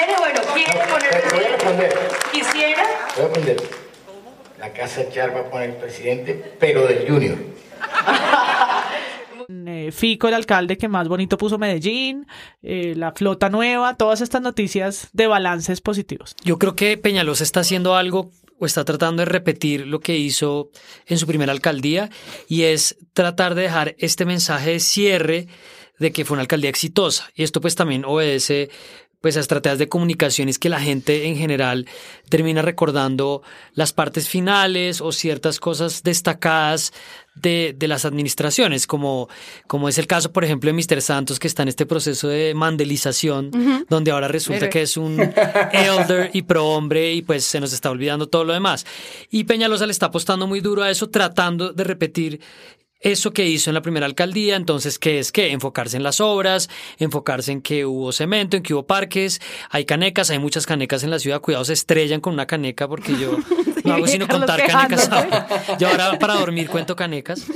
¿Quiere? 0.07 0.19
Bueno, 0.19 0.41
quiere 0.53 0.71
poner 0.89 1.23
Voy 1.33 1.43
a 1.43 1.49
responder. 1.49 1.93
¿Quisiera? 2.31 2.83
Voy 3.15 3.25
a 3.25 3.27
responder. 3.27 3.57
La 4.59 4.73
casa 4.73 5.09
Char 5.09 5.35
va 5.35 5.41
a 5.41 5.49
poner 5.49 5.77
presidente, 5.77 6.55
pero 6.59 6.87
del 6.87 7.07
Junior. 7.07 7.37
Fico, 9.91 10.27
el 10.27 10.33
alcalde 10.33 10.77
que 10.77 10.87
más 10.87 11.07
bonito 11.07 11.37
puso 11.37 11.57
Medellín, 11.57 12.27
eh, 12.61 12.93
la 12.95 13.13
flota 13.13 13.49
nueva, 13.49 13.95
todas 13.95 14.21
estas 14.21 14.41
noticias 14.41 15.09
de 15.13 15.27
balances 15.27 15.81
positivos. 15.81 16.35
Yo 16.43 16.59
creo 16.59 16.75
que 16.75 16.97
Peñalosa 16.97 17.43
está 17.43 17.61
haciendo 17.61 17.95
algo 17.95 18.31
o 18.59 18.65
está 18.65 18.83
tratando 18.83 19.21
de 19.21 19.25
repetir 19.25 19.87
lo 19.87 19.99
que 19.99 20.17
hizo 20.17 20.71
en 21.05 21.17
su 21.17 21.27
primera 21.27 21.53
alcaldía 21.53 22.09
y 22.47 22.63
es 22.63 22.97
tratar 23.13 23.55
de 23.55 23.63
dejar 23.63 23.95
este 23.99 24.25
mensaje 24.25 24.71
de 24.71 24.79
cierre 24.79 25.47
de 25.99 26.11
que 26.11 26.25
fue 26.25 26.35
una 26.35 26.41
alcaldía 26.41 26.69
exitosa. 26.69 27.29
Y 27.35 27.43
esto 27.43 27.61
pues 27.61 27.75
también 27.75 28.05
obedece 28.05 28.69
pues 29.27 29.35
a 29.35 29.41
estrategias 29.41 29.77
de 29.77 29.89
comunicaciones 29.89 30.57
que 30.57 30.69
la 30.69 30.79
gente 30.79 31.27
en 31.27 31.35
general 31.35 31.85
termina 32.29 32.61
recordando 32.61 33.41
las 33.73 33.91
partes 33.91 34.29
finales 34.29 35.01
o 35.01 35.11
ciertas 35.11 35.59
cosas 35.59 36.01
destacadas 36.01 36.93
de, 37.35 37.75
de 37.77 37.89
las 37.89 38.05
administraciones, 38.05 38.87
como, 38.87 39.27
como 39.67 39.89
es 39.89 39.97
el 39.97 40.07
caso, 40.07 40.31
por 40.31 40.45
ejemplo, 40.45 40.71
de 40.71 40.81
Mr. 40.81 41.01
Santos, 41.01 41.39
que 41.39 41.47
está 41.47 41.63
en 41.63 41.67
este 41.67 41.85
proceso 41.85 42.29
de 42.29 42.53
mandelización, 42.53 43.51
donde 43.89 44.11
ahora 44.11 44.29
resulta 44.29 44.69
que 44.69 44.83
es 44.83 44.95
un 44.95 45.19
elder 45.73 46.29
y 46.31 46.43
pro-hombre 46.43 47.11
y 47.11 47.21
pues 47.21 47.43
se 47.43 47.59
nos 47.59 47.73
está 47.73 47.91
olvidando 47.91 48.29
todo 48.29 48.45
lo 48.45 48.53
demás. 48.53 48.85
Y 49.29 49.43
Peñalosa 49.43 49.85
le 49.85 49.91
está 49.91 50.05
apostando 50.05 50.47
muy 50.47 50.61
duro 50.61 50.83
a 50.83 50.89
eso, 50.89 51.09
tratando 51.09 51.73
de 51.73 51.83
repetir 51.83 52.39
eso 52.99 53.31
que 53.31 53.45
hizo 53.45 53.69
en 53.69 53.75
la 53.75 53.81
primera 53.81 54.05
alcaldía, 54.05 54.55
entonces, 54.55 54.99
¿qué 54.99 55.19
es 55.19 55.31
qué? 55.31 55.51
Enfocarse 55.51 55.97
en 55.97 56.03
las 56.03 56.19
obras, 56.19 56.69
enfocarse 56.97 57.51
en 57.51 57.61
que 57.61 57.85
hubo 57.85 58.11
cemento, 58.11 58.57
en 58.57 58.63
que 58.63 58.73
hubo 58.73 58.87
parques, 58.87 59.39
hay 59.69 59.85
canecas, 59.85 60.29
hay 60.29 60.39
muchas 60.39 60.65
canecas 60.65 61.03
en 61.03 61.11
la 61.11 61.19
ciudad, 61.19 61.41
cuidado, 61.41 61.65
se 61.65 61.73
estrellan 61.73 62.21
con 62.21 62.33
una 62.33 62.47
caneca 62.47 62.87
porque 62.87 63.13
yo 63.17 63.37
no 63.83 63.93
hago 63.93 64.07
sino 64.07 64.27
contar 64.27 64.65
canecas. 64.65 65.09
Yo 65.79 65.87
ahora 65.87 66.17
para 66.19 66.35
dormir 66.35 66.69
cuento 66.69 66.95
canecas. 66.95 67.45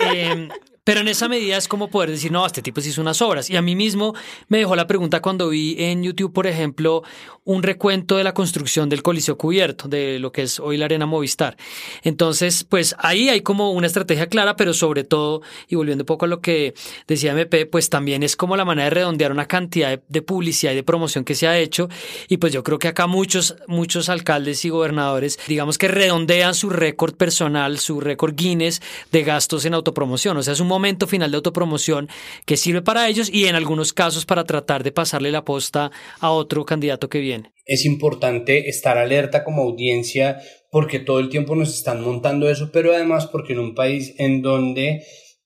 Eh, 0.00 0.48
Pero 0.88 1.00
en 1.00 1.08
esa 1.08 1.28
medida 1.28 1.58
es 1.58 1.68
como 1.68 1.90
poder 1.90 2.08
decir, 2.08 2.32
no, 2.32 2.46
este 2.46 2.62
tipo 2.62 2.80
sí 2.80 2.88
hizo 2.88 3.02
unas 3.02 3.20
obras. 3.20 3.50
Y 3.50 3.56
a 3.56 3.60
mí 3.60 3.76
mismo 3.76 4.14
me 4.48 4.56
dejó 4.56 4.74
la 4.74 4.86
pregunta 4.86 5.20
cuando 5.20 5.50
vi 5.50 5.76
en 5.78 6.02
YouTube, 6.02 6.32
por 6.32 6.46
ejemplo, 6.46 7.02
un 7.44 7.62
recuento 7.62 8.16
de 8.16 8.24
la 8.24 8.32
construcción 8.32 8.88
del 8.88 9.02
Coliseo 9.02 9.36
Cubierto, 9.36 9.86
de 9.86 10.18
lo 10.18 10.32
que 10.32 10.44
es 10.44 10.58
hoy 10.58 10.78
la 10.78 10.86
Arena 10.86 11.04
Movistar. 11.04 11.58
Entonces, 12.04 12.64
pues 12.64 12.96
ahí 12.98 13.28
hay 13.28 13.42
como 13.42 13.72
una 13.72 13.86
estrategia 13.86 14.28
clara, 14.28 14.56
pero 14.56 14.72
sobre 14.72 15.04
todo, 15.04 15.42
y 15.68 15.74
volviendo 15.74 16.04
un 16.04 16.06
poco 16.06 16.24
a 16.24 16.28
lo 16.28 16.40
que 16.40 16.72
decía 17.06 17.32
MP, 17.32 17.66
pues 17.66 17.90
también 17.90 18.22
es 18.22 18.34
como 18.34 18.56
la 18.56 18.64
manera 18.64 18.84
de 18.84 18.94
redondear 18.94 19.30
una 19.30 19.46
cantidad 19.46 19.90
de, 19.90 20.02
de 20.08 20.22
publicidad 20.22 20.72
y 20.72 20.76
de 20.76 20.84
promoción 20.84 21.22
que 21.22 21.34
se 21.34 21.46
ha 21.46 21.58
hecho. 21.58 21.90
Y 22.28 22.38
pues 22.38 22.54
yo 22.54 22.62
creo 22.62 22.78
que 22.78 22.88
acá 22.88 23.06
muchos, 23.06 23.56
muchos 23.66 24.08
alcaldes 24.08 24.64
y 24.64 24.70
gobernadores, 24.70 25.38
digamos 25.48 25.76
que 25.76 25.88
redondean 25.88 26.54
su 26.54 26.70
récord 26.70 27.14
personal, 27.14 27.78
su 27.78 28.00
récord 28.00 28.34
Guinness 28.34 28.80
de 29.12 29.22
gastos 29.22 29.66
en 29.66 29.74
autopromoción. 29.74 30.38
O 30.38 30.42
sea, 30.42 30.54
es 30.54 30.60
un 30.60 30.68
momento 30.68 30.77
final 31.06 31.30
de 31.30 31.36
autopromoción 31.36 32.08
que 32.46 32.56
sirve 32.56 32.82
para 32.82 33.08
ellos 33.08 33.30
y 33.32 33.46
en 33.46 33.54
algunos 33.54 33.92
casos 33.92 34.26
para 34.26 34.44
tratar 34.44 34.82
de 34.82 34.92
pasarle 34.92 35.30
la 35.30 35.44
posta 35.44 35.90
a 36.20 36.30
otro 36.30 36.64
candidato 36.64 37.08
que 37.08 37.20
viene. 37.20 37.52
Es 37.64 37.84
importante 37.84 38.68
estar 38.68 38.98
alerta 38.98 39.44
como 39.44 39.62
audiencia 39.62 40.38
porque 40.70 40.98
todo 40.98 41.20
el 41.20 41.28
tiempo 41.28 41.54
nos 41.54 41.74
están 41.74 42.02
montando 42.02 42.48
eso, 42.48 42.70
pero 42.72 42.92
además 42.92 43.26
porque 43.26 43.52
en 43.52 43.60
un 43.60 43.74
país 43.74 44.14
en 44.18 44.42
donde 44.42 45.02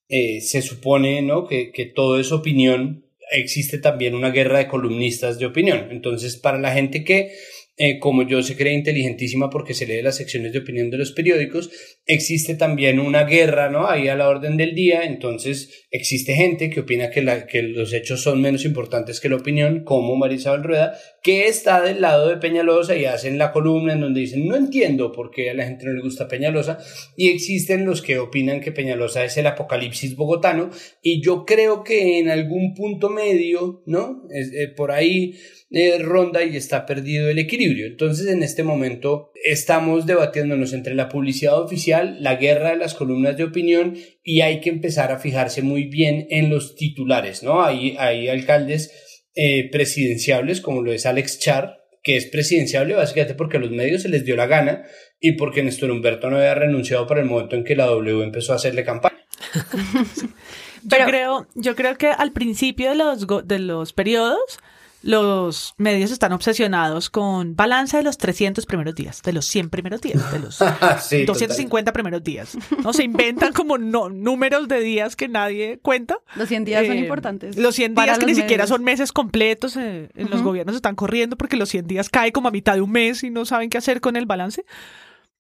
eh, 0.09 0.41
se 0.41 0.63
supone 0.63 1.23
¿no? 1.23 1.47
que, 1.47 1.71
que 1.73 1.87
todo 1.87 2.19
es 2.19 2.33
opinión, 2.33 3.07
existe 3.31 3.79
también 3.79 4.15
una 4.15 4.31
guerra 4.31 4.59
de 4.59 4.69
columnistas 4.69 5.39
de 5.39 5.47
opinión. 5.47 5.89
Entonces, 5.91 6.37
para 6.37 6.59
la 6.59 6.73
gente 6.73 7.05
que 7.05 7.33
eh, 7.79 7.99
como 7.99 8.29
yo 8.29 8.43
se 8.43 8.55
cree 8.55 8.75
inteligentísima 8.75 9.49
porque 9.49 9.73
se 9.73 9.87
lee 9.87 10.03
las 10.03 10.17
secciones 10.17 10.53
de 10.53 10.59
opinión 10.59 10.91
de 10.91 10.99
los 10.99 11.13
periódicos, 11.13 11.71
existe 12.05 12.55
también 12.55 13.01
una 13.01 13.25
guerra, 13.25 13.71
¿no? 13.71 13.89
Ahí 13.89 14.09
a 14.09 14.15
la 14.15 14.29
orden 14.29 14.59
del 14.59 14.75
día, 14.75 15.05
entonces 15.05 15.87
existe 15.91 16.35
gente 16.35 16.69
que 16.69 16.81
opina 16.81 17.09
que, 17.09 17.23
los 17.63 17.95
hechos 17.95 18.23
son 18.23 18.43
menos 18.43 18.67
importantes 18.67 19.21
que 19.21 19.31
la 19.31 19.37
opinión, 19.37 19.85
como 19.85 20.17
Marisabel 20.17 20.65
Rueda, 20.65 20.99
que 21.23 21.47
está 21.47 21.81
del 21.81 22.03
lado 22.03 22.29
de 22.29 22.37
Peñalosa 22.37 22.95
y 22.95 23.07
hacen 23.07 23.39
la 23.39 23.53
columna 23.53 23.95
en 23.95 24.01
donde 24.01 24.21
dicen, 24.21 24.47
no 24.47 24.55
entiendo 24.55 25.11
por 25.11 25.31
qué 25.31 25.49
a 25.49 25.55
la 25.55 25.65
gente 25.65 25.87
no 25.87 25.95
le 25.95 26.03
gusta 26.03 26.29
Peñalosa, 26.29 26.79
y 27.17 27.31
existen 27.31 27.87
los 27.87 28.03
que 28.03 28.19
opinan 28.19 28.61
que 28.61 28.73
Peñalosa 28.73 29.25
es 29.25 29.39
el 29.39 29.47
apocalipsis 29.47 30.15
bogotano, 30.15 30.69
y 31.03 31.23
yo 31.23 31.47
creo 31.47 31.85
que 31.85 32.19
en 32.19 32.29
algún 32.29 32.75
punto 32.75 33.09
medio, 33.09 33.83
¿no? 33.87 34.25
Es, 34.31 34.53
eh, 34.53 34.69
por 34.69 34.91
ahí 34.91 35.39
eh, 35.75 35.99
ronda 36.01 36.45
y 36.45 36.55
está 36.55 36.85
perdido 36.85 37.31
el 37.31 37.39
equilibrio. 37.39 37.87
Entonces, 37.87 38.27
en 38.27 38.43
este 38.43 38.63
momento 38.63 39.33
estamos 39.43 40.05
debatiéndonos 40.05 40.75
entre 40.75 40.95
la 40.95 41.09
publicidad 41.09 41.59
oficial, 41.59 42.19
la 42.21 42.37
guerra 42.37 42.71
de 42.71 42.77
las 42.77 42.93
columnas 42.93 43.39
de 43.39 43.45
opinión 43.45 43.97
y 44.23 44.43
hay 44.43 44.61
que 44.61 44.69
empezar 44.69 45.13
a 45.13 45.19
fijarse 45.19 45.63
muy 45.63 45.85
bien 45.85 46.27
en 46.29 46.51
los 46.51 46.77
titulares, 46.77 47.43
¿no? 47.43 47.65
Hay, 47.65 47.97
hay 47.99 48.29
alcaldes 48.29 48.93
eh, 49.35 49.71
presidenciables 49.73 50.61
como 50.61 50.83
lo 50.83 50.93
es 50.93 51.07
Alex 51.07 51.39
Char, 51.39 51.79
que 52.03 52.17
es 52.17 52.27
presidenciable 52.27 52.95
básicamente 52.95 53.35
porque 53.35 53.57
a 53.57 53.61
los 53.61 53.71
medios 53.71 54.03
se 54.03 54.11
les 54.11 54.27
dio 54.27 54.37
la 54.37 54.47
gana 54.47 54.85
y 55.21 55.33
porque 55.33 55.63
Néstor 55.63 55.91
Humberto 55.91 56.29
no 56.29 56.37
había 56.37 56.55
renunciado 56.55 57.07
para 57.07 57.23
el 57.23 57.27
momento 57.27 57.57
en 57.57 57.65
que 57.65 57.77
la 57.77 57.87
W 57.87 58.23
empezó 58.23 58.53
a 58.53 58.57
hacerle 58.57 58.85
campaña. 58.85 59.25
yo, 60.83 60.97
creo, 61.07 61.47
yo 61.55 61.75
creo 61.75 61.97
que 61.97 62.09
al 62.09 62.33
principio 62.33 62.91
de 62.91 62.97
los, 62.97 63.27
de 63.47 63.59
los 63.59 63.95
periodos 63.95 64.59
los 65.03 65.75
medios 65.79 66.11
están 66.11 66.33
obsesionados 66.33 67.11
con 67.11 67.57
balance 67.57 67.97
de 67.97 68.03
los 68.03 68.19
300 68.19 68.67
primeros 68.67 68.95
días, 68.95 69.23
de 69.23 69.33
los 69.33 69.47
100 69.47 69.71
primeros 69.71 70.01
días, 70.01 70.33
de 70.33 70.39
los 70.39 70.59
sí, 71.03 71.25
250 71.25 71.93
primeros 71.93 72.23
días. 72.23 72.57
¿no? 72.83 72.93
Se 72.93 73.05
inventan 73.05 73.53
como 73.53 73.79
no, 73.79 74.09
números 74.09 74.69
de 74.69 74.81
días 74.81 75.17
que 75.17 75.29
nadie 75.29 75.79
cuenta. 75.83 76.19
Los 76.37 76.49
100 76.49 76.65
días 76.65 76.87
son 76.87 76.97
eh, 76.97 77.01
importantes. 77.01 77.57
Los 77.57 77.75
100 77.75 77.95
días 77.95 78.19
que 78.19 78.27
ni 78.27 78.35
siquiera 78.35 78.67
son 78.67 78.85
meses 78.85 79.13
completos, 79.13 79.77
eh, 79.77 80.11
en 80.15 80.31
los 80.31 80.43
gobiernos 80.43 80.77
están 80.77 80.95
corriendo 80.95 81.37
porque 81.37 81.57
los 81.57 81.69
100 81.69 81.87
días 81.87 82.09
cae 82.09 82.33
como 82.33 82.49
a 82.49 82.53
mitad 82.53 82.75
de 82.75 82.81
un 82.81 82.93
mes 82.93 83.23
y 83.25 83.31
no 83.31 83.45
saben 83.45 83.71
qué 83.71 83.79
hacer 83.79 84.01
con 84.01 84.17
el 84.17 84.27
balance. 84.27 84.65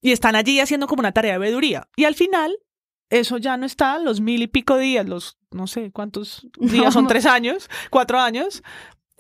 Y 0.01 0.11
están 0.11 0.35
allí 0.35 0.59
haciendo 0.59 0.89
como 0.89 1.01
una 1.01 1.13
tarea 1.13 1.35
de 1.35 1.39
veeduría. 1.39 1.89
Y 1.95 2.05
al 2.05 2.17
final, 2.17 2.59
eso 3.13 3.37
ya 3.39 3.57
no 3.57 3.67
está, 3.67 3.99
los 3.99 4.21
mil 4.21 4.43
y 4.43 4.47
pico 4.49 4.79
días, 4.79 5.07
los 5.07 5.39
no 5.51 5.67
sé 5.67 5.93
cuántos 5.93 6.47
días 6.59 6.95
son, 6.95 7.07
tres 7.07 7.27
años, 7.27 7.69
cuatro 7.91 8.19
años, 8.19 8.63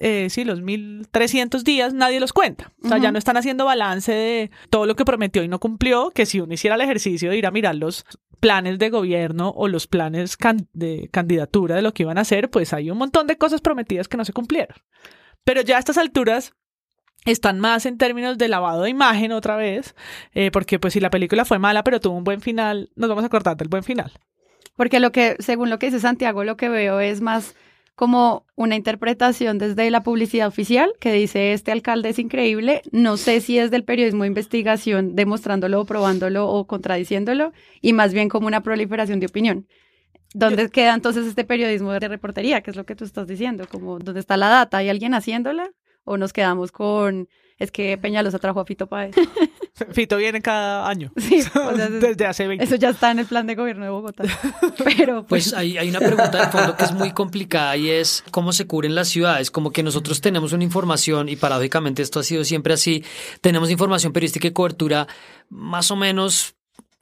eh, 0.04 0.30
sí, 0.30 0.44
los 0.44 0.60
1300 0.62 1.62
días, 1.62 1.94
nadie 1.94 2.18
los 2.18 2.32
cuenta. 2.32 2.72
O 2.82 2.88
sea, 2.88 2.98
ya 2.98 3.12
no 3.12 3.18
están 3.18 3.36
haciendo 3.36 3.66
balance 3.66 4.10
de 4.10 4.50
todo 4.68 4.84
lo 4.84 4.96
que 4.96 5.04
prometió 5.04 5.44
y 5.44 5.48
no 5.48 5.60
cumplió, 5.60 6.10
que 6.10 6.26
si 6.26 6.40
uno 6.40 6.52
hiciera 6.52 6.74
el 6.74 6.80
ejercicio 6.80 7.30
de 7.30 7.38
ir 7.38 7.46
a 7.46 7.52
mirar 7.52 7.76
los 7.76 8.04
planes 8.40 8.80
de 8.80 8.90
gobierno 8.90 9.52
o 9.54 9.68
los 9.68 9.86
planes 9.86 10.36
de 10.72 11.08
candidatura 11.12 11.76
de 11.76 11.82
lo 11.82 11.94
que 11.94 12.02
iban 12.02 12.18
a 12.18 12.22
hacer, 12.22 12.50
pues 12.50 12.72
hay 12.72 12.90
un 12.90 12.98
montón 12.98 13.28
de 13.28 13.38
cosas 13.38 13.60
prometidas 13.60 14.08
que 14.08 14.16
no 14.16 14.24
se 14.24 14.32
cumplieron. 14.32 14.76
Pero 15.44 15.60
ya 15.60 15.76
a 15.76 15.78
estas 15.78 15.98
alturas 15.98 16.52
están 17.24 17.60
más 17.60 17.86
en 17.86 17.96
términos 17.96 18.38
de 18.38 18.48
lavado 18.48 18.82
de 18.82 18.90
imagen 18.90 19.30
otra 19.30 19.54
vez, 19.54 19.94
eh, 20.34 20.50
porque 20.50 20.80
pues 20.80 20.94
si 20.94 21.00
la 21.00 21.10
película 21.10 21.44
fue 21.44 21.60
mala 21.60 21.84
pero 21.84 22.00
tuvo 22.00 22.16
un 22.16 22.24
buen 22.24 22.40
final, 22.40 22.90
nos 22.96 23.08
vamos 23.08 23.22
a 23.22 23.28
acordar 23.28 23.56
del 23.56 23.68
buen 23.68 23.84
final. 23.84 24.10
Porque 24.74 24.98
lo 24.98 25.12
que, 25.12 25.36
según 25.38 25.70
lo 25.70 25.78
que 25.78 25.86
dice 25.86 26.00
Santiago, 26.00 26.42
lo 26.42 26.56
que 26.56 26.68
veo 26.68 26.98
es 26.98 27.20
más 27.20 27.54
como 27.94 28.46
una 28.56 28.76
interpretación 28.76 29.58
desde 29.58 29.90
la 29.90 30.02
publicidad 30.02 30.48
oficial 30.48 30.92
que 30.98 31.12
dice 31.12 31.52
este 31.52 31.72
alcalde 31.72 32.08
es 32.08 32.18
increíble. 32.18 32.82
No 32.90 33.16
sé 33.16 33.40
si 33.40 33.58
es 33.58 33.70
del 33.70 33.84
periodismo 33.84 34.22
de 34.22 34.28
investigación 34.28 35.14
demostrándolo 35.14 35.80
o 35.80 35.84
probándolo 35.84 36.48
o 36.48 36.66
contradiciéndolo 36.66 37.52
y 37.80 37.92
más 37.92 38.12
bien 38.12 38.28
como 38.28 38.46
una 38.46 38.62
proliferación 38.62 39.20
de 39.20 39.26
opinión. 39.26 39.66
¿Dónde 40.34 40.70
queda 40.70 40.94
entonces 40.94 41.26
este 41.26 41.44
periodismo 41.44 41.92
de 41.92 42.08
reportería? 42.08 42.62
¿Qué 42.62 42.70
es 42.70 42.76
lo 42.76 42.86
que 42.86 42.96
tú 42.96 43.04
estás 43.04 43.26
diciendo? 43.26 43.66
Como, 43.70 43.98
¿Dónde 43.98 44.20
está 44.20 44.36
la 44.38 44.48
data? 44.48 44.78
¿Hay 44.78 44.88
alguien 44.88 45.12
haciéndola? 45.12 45.70
¿O 46.04 46.16
nos 46.16 46.32
quedamos 46.32 46.72
con 46.72 47.28
es 47.58 47.70
que 47.70 47.96
Peñalosa 47.98 48.38
trajo 48.38 48.60
a 48.60 48.64
Fito 48.64 48.86
Páez. 48.86 49.14
Fito 49.92 50.16
viene 50.16 50.40
cada 50.42 50.88
año. 50.88 51.12
Sí, 51.22 51.42
desde 52.00 52.26
hace 52.26 52.46
20. 52.46 52.64
Eso 52.64 52.76
ya 52.76 52.90
está 52.90 53.10
en 53.10 53.20
el 53.20 53.26
plan 53.26 53.46
de 53.46 53.54
gobierno 53.54 53.84
de 53.84 53.90
Bogotá. 53.90 54.24
Pero 54.84 55.24
pues, 55.26 55.50
pues 55.50 55.54
hay, 55.54 55.78
hay, 55.78 55.88
una 55.88 56.00
pregunta 56.00 56.46
de 56.46 56.52
fondo 56.52 56.76
que 56.76 56.84
es 56.84 56.92
muy 56.92 57.12
complicada 57.12 57.76
y 57.76 57.90
es 57.90 58.24
cómo 58.30 58.52
se 58.52 58.66
cubren 58.66 58.94
las 58.94 59.08
ciudades. 59.08 59.50
Como 59.50 59.70
que 59.70 59.82
nosotros 59.82 60.20
tenemos 60.20 60.52
una 60.52 60.64
información 60.64 61.28
y 61.28 61.36
paradójicamente 61.36 62.02
esto 62.02 62.20
ha 62.20 62.22
sido 62.22 62.44
siempre 62.44 62.74
así. 62.74 63.04
Tenemos 63.40 63.70
información 63.70 64.12
periodística 64.12 64.48
y 64.48 64.52
cobertura 64.52 65.06
más 65.48 65.90
o 65.90 65.96
menos 65.96 66.54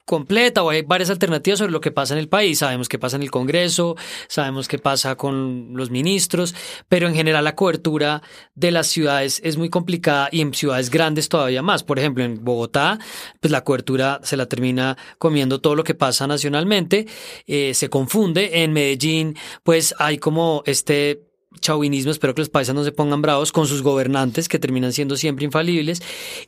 completa 0.05 0.63
o 0.63 0.69
hay 0.69 0.81
varias 0.81 1.09
alternativas 1.09 1.59
sobre 1.59 1.71
lo 1.71 1.81
que 1.81 1.91
pasa 1.91 2.13
en 2.13 2.19
el 2.19 2.29
país. 2.29 2.59
Sabemos 2.59 2.89
qué 2.89 2.99
pasa 2.99 3.15
en 3.15 3.23
el 3.23 3.31
Congreso, 3.31 3.95
sabemos 4.27 4.67
qué 4.67 4.79
pasa 4.79 5.15
con 5.15 5.71
los 5.73 5.89
ministros, 5.89 6.55
pero 6.89 7.07
en 7.07 7.15
general 7.15 7.43
la 7.43 7.55
cobertura 7.55 8.21
de 8.55 8.71
las 8.71 8.87
ciudades 8.87 9.41
es 9.43 9.57
muy 9.57 9.69
complicada 9.69 10.29
y 10.31 10.41
en 10.41 10.53
ciudades 10.53 10.89
grandes 10.89 11.29
todavía 11.29 11.61
más. 11.61 11.83
Por 11.83 11.99
ejemplo, 11.99 12.23
en 12.23 12.43
Bogotá, 12.43 12.99
pues 13.39 13.51
la 13.51 13.63
cobertura 13.63 14.19
se 14.23 14.37
la 14.37 14.47
termina 14.47 14.97
comiendo 15.17 15.61
todo 15.61 15.75
lo 15.75 15.83
que 15.83 15.95
pasa 15.95 16.27
nacionalmente, 16.27 17.07
eh, 17.47 17.73
se 17.73 17.89
confunde. 17.89 18.63
En 18.63 18.73
Medellín, 18.73 19.35
pues 19.63 19.95
hay 19.97 20.17
como 20.17 20.63
este 20.65 21.30
chauvinismo, 21.61 22.11
espero 22.11 22.35
que 22.35 22.41
los 22.41 22.49
países 22.49 22.75
no 22.75 22.83
se 22.83 22.91
pongan 22.91 23.21
bravos, 23.21 23.51
con 23.51 23.67
sus 23.67 23.81
gobernantes 23.81 24.49
que 24.49 24.59
terminan 24.59 24.91
siendo 24.91 25.15
siempre 25.15 25.45
infalibles 25.45 26.01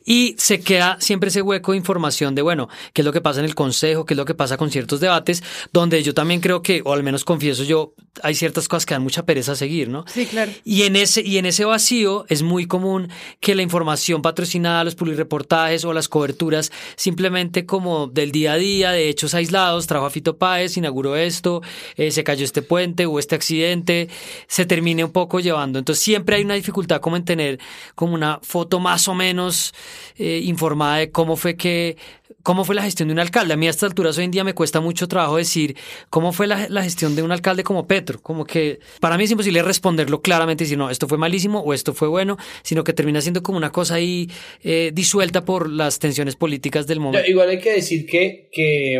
y 0.05 0.35
se 0.37 0.59
queda 0.59 0.97
siempre 0.99 1.29
ese 1.29 1.41
hueco 1.41 1.71
de 1.71 1.77
información 1.77 2.35
de, 2.35 2.41
bueno, 2.41 2.67
qué 2.93 3.01
es 3.01 3.05
lo 3.05 3.13
que 3.13 3.21
pasa 3.21 3.39
en 3.39 3.45
el 3.45 3.55
Consejo, 3.55 4.05
qué 4.05 4.13
es 4.13 4.17
lo 4.17 4.25
que 4.25 4.33
pasa 4.33 4.57
con 4.57 4.71
ciertos 4.71 4.99
debates, 4.99 5.43
donde 5.71 6.03
yo 6.03 6.13
también 6.13 6.41
creo 6.41 6.61
que, 6.61 6.81
o 6.83 6.93
al 6.93 7.03
menos 7.03 7.23
confieso 7.23 7.63
yo, 7.63 7.93
hay 8.21 8.35
ciertas 8.35 8.67
cosas 8.67 8.85
que 8.85 8.93
dan 8.93 9.03
mucha 9.03 9.25
pereza 9.25 9.53
a 9.53 9.55
seguir, 9.55 9.89
¿no? 9.89 10.05
Sí, 10.07 10.25
claro. 10.25 10.51
Y 10.63 10.83
en 10.83 10.95
ese, 10.95 11.21
y 11.21 11.37
en 11.37 11.45
ese 11.45 11.65
vacío 11.65 12.25
es 12.29 12.41
muy 12.43 12.65
común 12.67 13.09
que 13.39 13.55
la 13.55 13.61
información 13.61 14.21
patrocinada, 14.21 14.83
los 14.83 14.95
publireportajes 14.95 15.85
o 15.85 15.93
las 15.93 16.09
coberturas 16.09 16.71
simplemente 16.95 17.65
como 17.65 18.07
del 18.07 18.31
día 18.31 18.53
a 18.53 18.57
día, 18.57 18.91
de 18.91 19.09
hechos 19.09 19.33
aislados, 19.33 19.87
trajo 19.87 20.05
a 20.05 20.09
Fito 20.09 20.37
Páez, 20.37 20.77
inauguró 20.77 21.15
esto, 21.15 21.61
eh, 21.95 22.11
se 22.11 22.23
cayó 22.23 22.45
este 22.45 22.61
puente, 22.61 23.07
hubo 23.07 23.19
este 23.19 23.35
accidente, 23.35 24.09
se 24.47 24.65
un 25.05 25.11
poco 25.11 25.39
llevando. 25.39 25.79
Entonces 25.79 26.03
siempre 26.03 26.35
hay 26.35 26.43
una 26.43 26.55
dificultad 26.55 27.01
como 27.01 27.15
en 27.15 27.25
tener 27.25 27.59
como 27.95 28.13
una 28.13 28.39
foto 28.41 28.79
más 28.79 29.07
o 29.07 29.13
menos 29.13 29.73
eh, 30.17 30.41
informada 30.43 30.97
de 30.97 31.11
cómo 31.11 31.35
fue 31.35 31.55
que 31.55 31.97
cómo 32.43 32.65
fue 32.65 32.75
la 32.75 32.83
gestión 32.83 33.07
de 33.07 33.13
un 33.13 33.19
alcalde. 33.19 33.53
A 33.53 33.57
mí 33.57 33.67
a 33.67 33.69
estas 33.69 33.89
alturas 33.89 34.17
hoy 34.17 34.25
en 34.25 34.31
día 34.31 34.43
me 34.43 34.53
cuesta 34.53 34.81
mucho 34.81 35.07
trabajo 35.07 35.37
decir 35.37 35.75
cómo 36.09 36.31
fue 36.33 36.45
la, 36.45 36.83
gestión 36.83 37.15
de 37.15 37.23
un 37.23 37.31
alcalde 37.31 37.63
como 37.63 37.87
Petro. 37.87 38.21
Como 38.21 38.45
que 38.45 38.79
para 38.99 39.17
mí 39.17 39.23
es 39.23 39.31
imposible 39.31 39.63
responderlo 39.63 40.21
claramente 40.21 40.63
y 40.63 40.65
decir, 40.65 40.77
no, 40.77 40.89
esto 40.89 41.07
fue 41.07 41.17
malísimo 41.17 41.59
o 41.59 41.73
esto 41.73 41.93
fue 41.93 42.09
bueno, 42.09 42.37
sino 42.61 42.83
que 42.83 42.93
termina 42.93 43.21
siendo 43.21 43.41
como 43.41 43.57
una 43.57 43.71
cosa 43.71 43.95
ahí 43.95 44.29
eh, 44.61 44.91
disuelta 44.93 45.45
por 45.45 45.69
las 45.69 45.99
tensiones 45.99 46.35
políticas 46.35 46.85
del 46.85 46.99
momento. 46.99 47.27
Igual 47.27 47.49
hay 47.49 47.59
que 47.59 47.73
decir 47.73 48.05
que, 48.05 48.49
que 48.51 48.99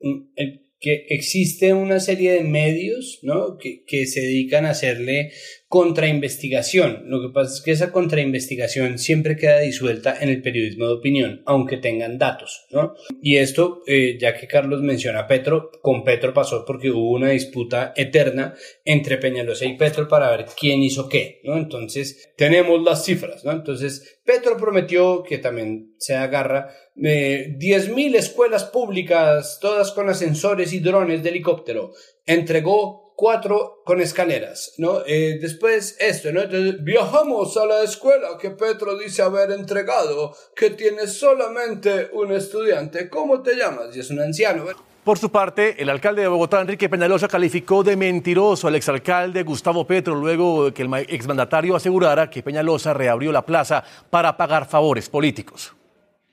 mm, 0.00 0.61
que 0.82 1.06
existe 1.08 1.72
una 1.72 2.00
serie 2.00 2.32
de 2.32 2.42
medios 2.42 3.20
¿no? 3.22 3.56
que, 3.56 3.84
que 3.86 4.06
se 4.06 4.20
dedican 4.20 4.66
a 4.66 4.70
hacerle 4.70 5.32
contrainvestigación. 5.72 7.04
Lo 7.06 7.22
que 7.22 7.32
pasa 7.32 7.54
es 7.54 7.62
que 7.62 7.70
esa 7.70 7.92
contrainvestigación 7.92 8.98
siempre 8.98 9.36
queda 9.36 9.60
disuelta 9.60 10.14
en 10.20 10.28
el 10.28 10.42
periodismo 10.42 10.86
de 10.86 10.92
opinión, 10.92 11.42
aunque 11.46 11.78
tengan 11.78 12.18
datos. 12.18 12.66
¿no? 12.68 12.92
Y 13.22 13.38
esto, 13.38 13.80
eh, 13.86 14.18
ya 14.20 14.36
que 14.36 14.46
Carlos 14.46 14.82
menciona 14.82 15.20
a 15.20 15.26
Petro, 15.26 15.70
con 15.80 16.04
Petro 16.04 16.34
pasó 16.34 16.66
porque 16.66 16.90
hubo 16.90 17.12
una 17.12 17.30
disputa 17.30 17.94
eterna 17.96 18.52
entre 18.84 19.16
Peñalosa 19.16 19.64
y 19.64 19.78
Petro 19.78 20.08
para 20.08 20.30
ver 20.36 20.44
quién 20.60 20.82
hizo 20.82 21.08
qué. 21.08 21.40
¿no? 21.44 21.56
Entonces, 21.56 22.34
tenemos 22.36 22.82
las 22.82 23.06
cifras. 23.06 23.42
¿no? 23.42 23.52
Entonces, 23.52 24.20
Petro 24.26 24.58
prometió, 24.58 25.22
que 25.22 25.38
también 25.38 25.94
se 25.96 26.14
agarra, 26.14 26.68
eh, 27.02 27.56
10.000 27.58 28.16
escuelas 28.16 28.64
públicas, 28.64 29.58
todas 29.58 29.92
con 29.92 30.10
ascensores 30.10 30.74
y 30.74 30.80
drones 30.80 31.22
de 31.22 31.30
helicóptero. 31.30 31.92
Entregó 32.26 33.01
cuatro 33.22 33.82
con 33.84 34.00
escaleras, 34.00 34.72
¿no? 34.78 35.06
Eh, 35.06 35.38
después 35.40 35.96
esto, 36.00 36.32
¿no? 36.32 36.42
Entonces, 36.42 36.82
viajamos 36.82 37.56
a 37.56 37.66
la 37.66 37.84
escuela 37.84 38.30
que 38.36 38.50
Petro 38.50 38.98
dice 38.98 39.22
haber 39.22 39.52
entregado, 39.52 40.34
que 40.56 40.70
tiene 40.70 41.06
solamente 41.06 42.10
un 42.14 42.32
estudiante. 42.32 43.08
¿Cómo 43.08 43.40
te 43.40 43.54
llamas? 43.54 43.94
Y 43.94 44.00
es 44.00 44.10
un 44.10 44.18
anciano. 44.18 44.64
Por 45.04 45.20
su 45.20 45.30
parte, 45.30 45.80
el 45.80 45.88
alcalde 45.88 46.22
de 46.22 46.26
Bogotá, 46.26 46.60
Enrique 46.60 46.88
Peñalosa, 46.88 47.28
calificó 47.28 47.84
de 47.84 47.96
mentiroso 47.96 48.66
al 48.66 48.74
exalcalde 48.74 49.44
Gustavo 49.44 49.86
Petro 49.86 50.16
luego 50.16 50.64
de 50.64 50.74
que 50.74 50.82
el 50.82 50.92
exmandatario 50.92 51.76
asegurara 51.76 52.28
que 52.28 52.42
Peñalosa 52.42 52.92
reabrió 52.92 53.30
la 53.30 53.46
plaza 53.46 53.84
para 54.10 54.36
pagar 54.36 54.68
favores 54.68 55.08
políticos. 55.08 55.72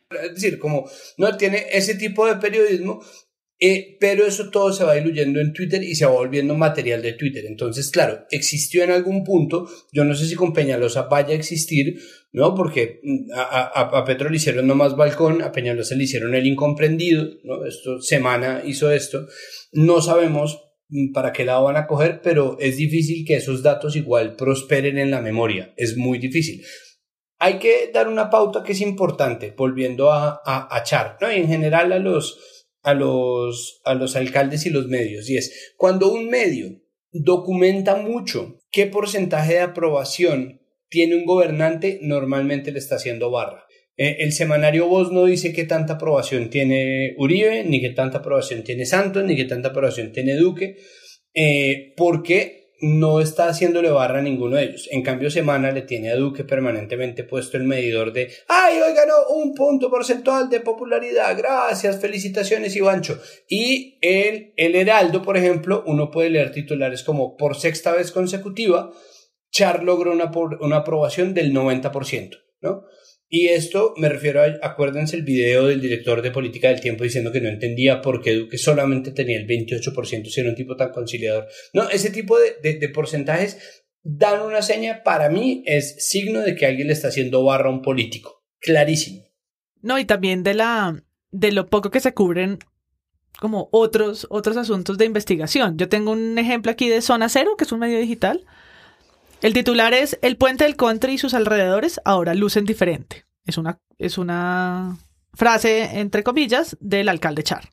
Es 0.10 0.34
decir, 0.34 0.58
como 0.58 0.90
no 1.18 1.38
tiene 1.38 1.68
ese 1.72 1.94
tipo 1.94 2.26
de 2.26 2.38
periodismo, 2.38 3.00
eh, 3.62 3.98
pero 4.00 4.26
eso 4.26 4.50
todo 4.50 4.72
se 4.72 4.86
va 4.86 4.94
diluyendo 4.94 5.42
en 5.42 5.52
Twitter 5.52 5.84
y 5.84 5.94
se 5.94 6.06
va 6.06 6.12
volviendo 6.12 6.56
material 6.56 7.02
de 7.02 7.14
Twitter. 7.14 7.46
Entonces, 7.46 7.92
claro, 7.92 8.26
existió 8.32 8.86
en 8.86 8.92
algún 8.92 9.26
punto, 9.26 9.68
yo 9.92 10.06
no 10.06 10.16
sé 10.16 10.28
si 10.28 10.36
con 10.36 10.54
Peñalosa 10.54 11.04
vaya 11.04 11.34
a 11.34 11.38
existir, 11.38 12.00
¿no? 12.32 12.56
Porque 12.56 13.02
mm, 13.04 13.34
a, 13.36 13.98
a, 13.98 14.06
Petro 14.06 14.30
le 14.30 14.38
hicieron 14.38 14.66
nomás 14.66 14.96
balcón, 14.96 15.42
a 15.42 15.52
Peñalosa 15.52 15.96
le 15.96 16.06
hicieron 16.06 16.36
el 16.36 16.48
incomprendido, 16.48 17.28
¿no? 17.44 17.66
Esto, 17.66 18.02
Semana 18.02 18.64
hizo 18.66 18.92
esto. 18.92 19.28
No 19.74 20.02
sabemos 20.02 20.58
mm, 20.88 21.12
para 21.12 21.34
qué 21.34 21.44
lado 21.44 21.66
van 21.66 21.76
a 21.76 21.86
coger, 21.86 22.22
pero 22.22 22.56
es 22.62 22.78
difícil 22.78 23.26
que 23.26 23.36
esos 23.36 23.62
datos 23.62 23.98
igual 23.98 24.38
prosperen 24.38 24.98
en 24.98 25.12
la 25.12 25.20
memoria. 25.22 25.74
Es 25.76 25.98
muy 25.98 26.18
difícil. 26.18 26.64
Hay 27.40 27.60
que 27.60 27.92
dar 27.94 28.08
una 28.08 28.30
pauta 28.30 28.64
que 28.64 28.72
es 28.72 28.80
importante, 28.80 29.54
volviendo 29.58 30.14
a, 30.14 30.42
a, 30.46 30.74
a 30.74 30.84
Char, 30.84 31.18
¿no? 31.20 31.30
Y 31.30 31.36
en 31.36 31.48
general 31.48 31.92
a 31.92 32.00
los 32.00 32.38
a 32.82 32.94
los, 32.94 33.82
a 33.84 33.94
los 33.94 34.16
alcaldes 34.16 34.66
y 34.66 34.70
los 34.70 34.88
medios, 34.88 35.30
y 35.30 35.38
es 35.38 35.74
cuando 35.78 36.12
un 36.12 36.30
medio 36.30 36.82
documenta 37.12 37.96
mucho 37.96 38.60
qué 38.72 38.86
porcentaje 38.86 39.54
de 39.54 39.62
aprobación 39.62 40.62
tiene 40.90 41.16
un 41.16 41.26
gobernante, 41.26 42.00
normalmente 42.02 42.72
le 42.72 42.80
está 42.80 42.96
haciendo 42.96 43.32
barra. 43.32 43.66
Eh, 43.98 44.18
el 44.22 44.32
semanario 44.32 44.88
Voz 44.88 45.12
no 45.12 45.26
dice 45.26 45.54
qué 45.54 45.66
tanta 45.66 45.94
aprobación 45.94 46.50
tiene 46.50 47.16
Uribe, 47.18 47.64
ni 47.66 47.82
qué 47.82 47.90
tanta 47.90 48.20
aprobación 48.20 48.64
tiene 48.64 48.86
Santos, 48.86 49.24
ni 49.26 49.36
qué 49.36 49.46
tanta 49.46 49.70
aprobación 49.70 50.12
tiene 50.12 50.36
Duque, 50.36 50.78
eh, 51.34 51.94
porque 51.98 52.59
no 52.82 53.20
está 53.20 53.48
haciéndole 53.48 53.90
barra 53.90 54.20
a 54.20 54.22
ninguno 54.22 54.56
de 54.56 54.64
ellos. 54.64 54.88
En 54.92 55.04
cambio, 55.04 55.30
Semana 55.30 55.72
le 55.72 55.82
tiene 55.82 56.12
a 56.12 56.16
Duque 56.16 56.44
permanentemente 56.44 57.24
puesto 57.24 57.58
el 57.58 57.64
medidor 57.64 58.14
de 58.14 58.32
¡Ay, 58.48 58.80
hoy 58.80 58.94
ganó 58.94 59.14
un 59.30 59.54
punto 59.54 59.90
porcentual 59.90 60.50
de 60.50 60.62
popularidad! 60.62 61.38
Gracias, 61.38 62.00
felicitaciones, 62.00 62.76
Ivancho. 62.76 63.20
Y 63.48 63.98
el, 64.02 64.54
el 64.56 64.76
Heraldo, 64.76 65.22
por 65.22 65.38
ejemplo, 65.38 65.84
uno 65.86 66.12
puede 66.12 66.30
leer 66.30 66.52
titulares 66.52 67.04
como 67.04 67.36
por 67.38 67.56
sexta 67.56 67.94
vez 67.94 68.12
consecutiva, 68.12 68.92
Char 69.52 69.84
logró 69.84 70.12
una, 70.12 70.32
una 70.62 70.78
aprobación 70.78 71.34
del 71.34 71.54
90%, 71.54 72.38
¿no? 72.62 72.84
Y 73.32 73.50
esto 73.50 73.94
me 73.96 74.10
refiero 74.10 74.42
a, 74.42 74.68
acuérdense 74.68 75.16
el 75.16 75.22
video 75.22 75.68
del 75.68 75.80
director 75.80 76.24
de 76.24 76.32
política 76.32 76.70
del 76.70 76.82
tiempo 76.82 77.04
diciendo 77.04 77.32
que 77.32 77.42
no 77.42 77.48
entendía 77.48 78.02
por 78.02 78.22
qué 78.22 78.34
Duque 78.34 78.58
solamente 78.58 79.12
tenía 79.12 79.38
el 79.38 79.46
28% 79.46 80.26
si 80.26 80.40
era 80.40 80.50
un 80.50 80.56
tipo 80.56 80.76
tan 80.76 80.92
conciliador. 80.92 81.48
No, 81.74 81.88
ese 81.90 82.10
tipo 82.10 82.38
de, 82.40 82.74
de, 82.74 82.90
porcentajes 82.90 83.84
dan 84.02 84.42
una 84.42 84.64
seña, 84.64 85.04
para 85.04 85.30
mí 85.30 85.64
es 85.68 86.08
signo 86.08 86.42
de 86.42 86.56
que 86.56 86.66
alguien 86.66 86.88
le 86.88 86.94
está 86.94 87.10
haciendo 87.10 87.44
barra 87.44 87.70
a 87.70 87.74
un 87.74 87.84
político. 87.84 88.44
Clarísimo. 88.60 89.24
No, 89.82 90.00
y 90.00 90.06
también 90.06 90.42
de 90.42 90.56
la 90.56 91.04
de 91.32 91.52
lo 91.52 91.68
poco 91.68 91.92
que 91.92 92.00
se 92.00 92.16
cubren 92.16 92.58
como 93.40 93.70
otros, 93.72 94.26
otros 94.32 94.58
asuntos 94.58 94.98
de 94.98 95.06
investigación. 95.06 95.78
Yo 95.78 95.88
tengo 95.88 96.12
un 96.12 96.38
ejemplo 96.40 96.72
aquí 96.72 96.90
de 96.90 97.02
Zona 97.02 97.30
Cero, 97.30 97.56
que 97.58 97.64
es 97.64 97.72
un 97.72 97.80
medio 97.80 98.00
digital, 98.00 98.46
el 99.42 99.54
titular 99.54 99.94
es 99.94 100.20
El 100.22 100.38
puente 100.38 100.66
del 100.66 100.76
country 100.76 101.14
y 101.14 101.18
sus 101.18 101.34
alrededores 101.34 102.02
ahora 102.04 102.34
lucen 102.34 102.66
diferente. 102.66 103.26
Es 103.46 103.58
una, 103.58 103.80
es 103.98 104.18
una 104.18 104.98
frase, 105.34 106.00
entre 106.00 106.24
comillas, 106.24 106.78
del 106.80 107.10
alcalde 107.10 107.44
Char. 107.44 107.70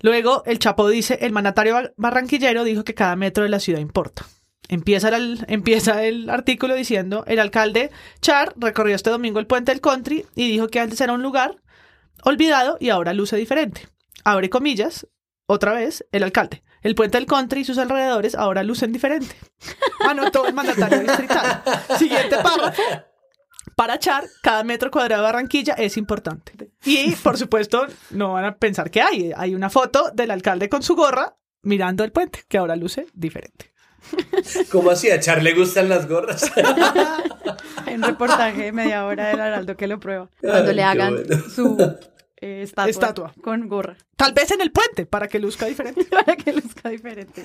Luego, 0.00 0.42
el 0.46 0.58
Chapo 0.58 0.88
dice, 0.88 1.18
el 1.22 1.32
mandatario 1.32 1.92
barranquillero 1.96 2.64
dijo 2.64 2.84
que 2.84 2.94
cada 2.94 3.16
metro 3.16 3.44
de 3.44 3.50
la 3.50 3.60
ciudad 3.60 3.80
importa. 3.80 4.26
Empieza 4.68 5.08
el, 5.16 5.44
empieza 5.48 6.04
el 6.04 6.28
artículo 6.28 6.74
diciendo, 6.74 7.24
el 7.26 7.38
alcalde 7.38 7.90
Char 8.20 8.52
recorrió 8.56 8.94
este 8.94 9.10
domingo 9.10 9.38
el 9.38 9.46
puente 9.46 9.72
del 9.72 9.80
country 9.80 10.26
y 10.34 10.50
dijo 10.50 10.68
que 10.68 10.80
antes 10.80 11.00
era 11.00 11.14
un 11.14 11.22
lugar 11.22 11.62
olvidado 12.22 12.76
y 12.80 12.90
ahora 12.90 13.14
luce 13.14 13.36
diferente. 13.36 13.88
Abre 14.24 14.50
comillas, 14.50 15.06
otra 15.46 15.72
vez, 15.72 16.04
el 16.12 16.22
alcalde. 16.22 16.62
El 16.82 16.94
puente 16.94 17.18
del 17.18 17.26
country 17.26 17.60
y 17.60 17.64
sus 17.64 17.78
alrededores 17.78 18.34
ahora 18.34 18.62
lucen 18.62 18.92
diferente. 18.92 19.34
Anotó 20.00 20.46
el 20.46 20.54
mandatario 20.54 21.00
distrital. 21.00 21.62
Siguiente 21.98 22.36
párrafo. 22.42 22.82
Para 23.76 23.98
Char, 23.98 24.24
cada 24.42 24.64
metro 24.64 24.90
cuadrado 24.90 25.22
de 25.22 25.26
Barranquilla 25.26 25.74
es 25.74 25.96
importante. 25.96 26.52
Y, 26.84 27.14
por 27.16 27.38
supuesto, 27.38 27.86
no 28.10 28.32
van 28.32 28.44
a 28.44 28.56
pensar 28.56 28.90
que 28.90 29.00
hay. 29.00 29.32
Hay 29.36 29.54
una 29.54 29.70
foto 29.70 30.10
del 30.12 30.30
alcalde 30.30 30.68
con 30.68 30.82
su 30.82 30.96
gorra 30.96 31.36
mirando 31.62 32.02
el 32.04 32.12
puente, 32.12 32.44
que 32.48 32.58
ahora 32.58 32.76
luce 32.76 33.06
diferente. 33.12 33.72
¿Cómo 34.70 34.90
así? 34.90 35.10
¿A 35.10 35.20
Char 35.20 35.42
le 35.42 35.54
gustan 35.54 35.88
las 35.88 36.08
gorras? 36.08 36.50
Hay 37.86 37.94
un 37.94 38.02
reportaje 38.02 38.62
de 38.64 38.72
media 38.72 39.04
hora 39.04 39.28
del 39.28 39.40
Araldo 39.40 39.76
que 39.76 39.86
lo 39.86 40.00
prueba. 40.00 40.30
Cuando 40.40 40.72
le 40.72 40.82
hagan 40.82 41.16
su 41.54 41.76
eh, 42.40 42.62
estatua, 42.62 43.32
con 43.42 43.68
gorra. 43.68 43.96
Tal 44.16 44.32
vez 44.32 44.50
en 44.50 44.60
el 44.60 44.72
puente, 44.72 45.06
para 45.06 45.28
que 45.28 45.38
luzca 45.38 45.66
diferente. 45.66 46.04
para 46.10 46.36
que 46.36 46.52
luzca 46.52 46.88
diferente. 46.88 47.42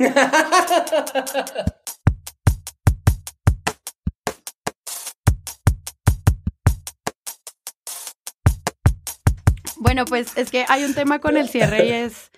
bueno, 9.77 10.05
pues 10.05 10.37
es 10.37 10.49
que 10.49 10.65
hay 10.67 10.83
un 10.83 10.93
tema 10.93 11.19
con 11.19 11.37
el 11.37 11.49
cierre 11.49 11.85
y 11.85 11.91
es 11.91 12.31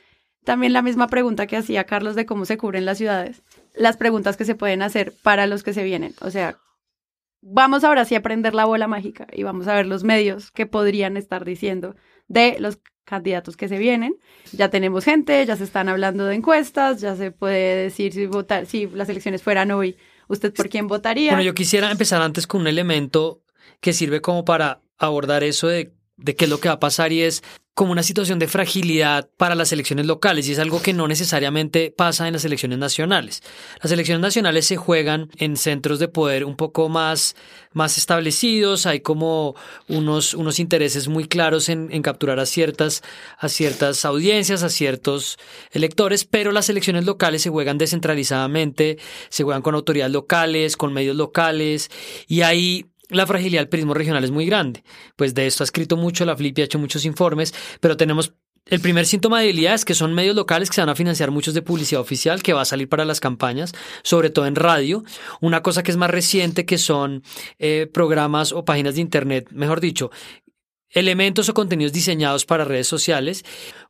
también 0.44 0.74
la 0.74 0.82
misma 0.82 1.08
pregunta 1.08 1.48
que 1.48 1.58
hacía 1.58 1.86
Carlos 1.86 2.16
de 2.16 2.26
cómo 2.26 2.46
se 2.46 2.58
cubren 2.58 2.86
las 2.86 2.98
ciudades. 2.98 3.44
Las 3.74 3.98
preguntas 3.98 4.38
que 4.38 4.46
se 4.46 4.56
pueden 4.56 4.82
hacer 4.82 5.14
para 5.24 5.48
los 5.48 5.64
que 5.64 5.74
se 5.74 5.84
vienen. 5.84 6.14
O 6.22 6.32
sea, 6.32 6.58
vamos 7.48 7.84
ahora 7.84 8.06
sí 8.06 8.16
a 8.16 8.20
aprender 8.20 8.56
la 8.56 8.66
bola 8.66 8.88
mágica 8.88 9.28
y 9.32 9.44
vamos 9.44 9.68
a 9.68 9.76
ver 9.76 9.86
los 9.86 10.04
medios 10.04 10.52
que 10.52 10.66
podrían 10.66 11.16
estar 11.16 11.46
diciendo 11.46 11.96
de 12.28 12.58
los 12.60 12.80
candidatos 13.06 13.56
que 13.56 13.68
se 13.68 13.78
vienen. 13.78 14.18
Ya 14.52 14.70
tenemos 14.70 15.06
gente, 15.06 15.46
ya 15.46 15.56
se 15.56 15.64
están 15.64 15.88
hablando 15.88 16.26
de 16.26 16.36
encuestas, 16.36 17.00
ya 17.02 17.16
se 17.16 17.32
puede 17.32 17.76
decir 17.84 18.14
si 18.14 18.26
votar, 18.26 18.66
si 18.66 18.88
las 18.88 19.10
elecciones 19.10 19.44
fueran 19.44 19.70
hoy, 19.72 19.96
usted 20.28 20.54
por 20.54 20.70
quién 20.70 20.88
votaría. 20.88 21.32
Bueno, 21.32 21.44
yo 21.44 21.54
quisiera 21.54 21.92
empezar 21.92 22.22
antes 22.22 22.48
con 22.48 22.62
un 22.62 22.68
elemento 22.68 23.44
que 23.80 23.94
sirve 23.94 24.22
como 24.22 24.44
para 24.44 24.82
abordar 24.98 25.44
eso 25.44 25.68
de, 25.68 25.94
de 26.18 26.36
qué 26.36 26.46
es 26.46 26.52
lo 26.52 26.60
que 26.60 26.70
va 26.70 26.76
a 26.76 26.80
pasar 26.80 27.12
y 27.12 27.22
es 27.22 27.44
como 27.76 27.92
una 27.92 28.04
situación 28.04 28.40
de 28.40 28.48
fragilidad 28.48 29.30
para 29.36 29.54
las 29.54 29.74
elecciones 29.74 30.06
locales 30.06 30.48
y 30.48 30.54
es 30.54 30.60
algo 30.60 30.82
que 30.82 30.94
no 30.94 31.10
necesariamente 31.10 31.94
pasa 31.96 32.26
en 32.26 32.34
las 32.34 32.46
elecciones 32.46 32.80
nacionales. 32.80 33.44
Las 33.84 33.92
elecciones 33.92 34.22
nacionales 34.22 34.66
se 34.66 34.78
juegan 34.78 35.30
en 35.36 35.58
centros 35.58 36.00
de 36.00 36.08
poder 36.08 36.46
un 36.46 36.56
poco 36.56 36.88
más, 36.88 37.36
más 37.74 37.98
establecidos, 37.98 38.86
hay 38.86 39.02
como 39.02 39.56
unos, 39.90 40.34
unos 40.36 40.60
intereses 40.60 41.10
muy 41.10 41.28
claros 41.28 41.68
en, 41.68 42.02
capturar 42.02 42.40
a 42.40 42.46
ciertas, 42.46 43.04
a 43.38 43.50
ciertas 43.50 44.06
audiencias, 44.06 44.64
a 44.64 44.70
ciertos 44.70 45.38
electores, 45.72 46.24
pero 46.24 46.54
las 46.54 46.70
elecciones 46.70 47.06
locales 47.06 47.42
se 47.42 47.50
juegan 47.50 47.78
descentralizadamente, 47.78 49.00
se 49.28 49.44
juegan 49.44 49.62
con 49.62 49.76
autoridades 49.76 50.14
locales, 50.14 50.78
con 50.78 50.94
medios 50.94 51.18
locales 51.18 51.92
y 52.26 52.44
hay 52.44 52.86
la 53.10 53.28
fragilidad 53.28 53.62
del 53.62 53.70
periodismo 53.70 53.94
regional 53.94 54.24
es 54.24 54.32
muy 54.32 54.46
grande. 54.46 54.84
Pues 55.16 55.34
de 55.34 55.48
esto 55.48 55.64
ha 55.64 55.66
escrito 55.66 55.98
mucho 55.98 56.26
la 56.26 56.36
Flip 56.36 56.58
y 56.58 56.62
ha 56.62 56.66
hecho 56.66 56.80
muchos 56.80 57.06
informes, 57.06 57.54
pero 57.80 57.98
tenemos 57.98 58.34
el 58.68 58.80
primer 58.80 59.06
síntoma 59.06 59.40
de 59.40 59.46
debilidad 59.46 59.76
es 59.76 59.86
que 59.86 59.94
son 59.94 60.16
medios 60.16 60.36
locales 60.36 60.70
que 60.70 60.76
se 60.76 60.82
van 60.82 60.90
a 60.90 60.96
financiar 60.96 61.30
muchos 61.30 61.54
de 61.54 61.62
publicidad 61.62 62.02
oficial 62.02 62.42
que 62.42 62.54
va 62.54 62.62
a 62.62 62.66
salir 62.66 62.90
para 62.90 63.06
las 63.06 63.20
campañas, 63.20 63.74
sobre 64.02 64.32
todo 64.32 64.48
en 64.48 64.56
radio. 64.56 65.04
Una 65.40 65.62
cosa 65.62 65.84
que 65.84 65.92
es 65.92 65.98
más 65.98 66.10
reciente 66.10 66.66
que 66.66 66.80
son 66.80 67.22
eh, 67.60 67.88
programas 67.94 68.54
o 68.54 68.66
páginas 68.66 68.96
de 68.96 69.02
internet, 69.02 69.50
mejor 69.52 69.82
dicho, 69.82 70.10
elementos 70.90 71.48
o 71.50 71.54
contenidos 71.54 71.94
diseñados 71.94 72.46
para 72.46 72.66
redes 72.66 72.88
sociales. 72.88 73.46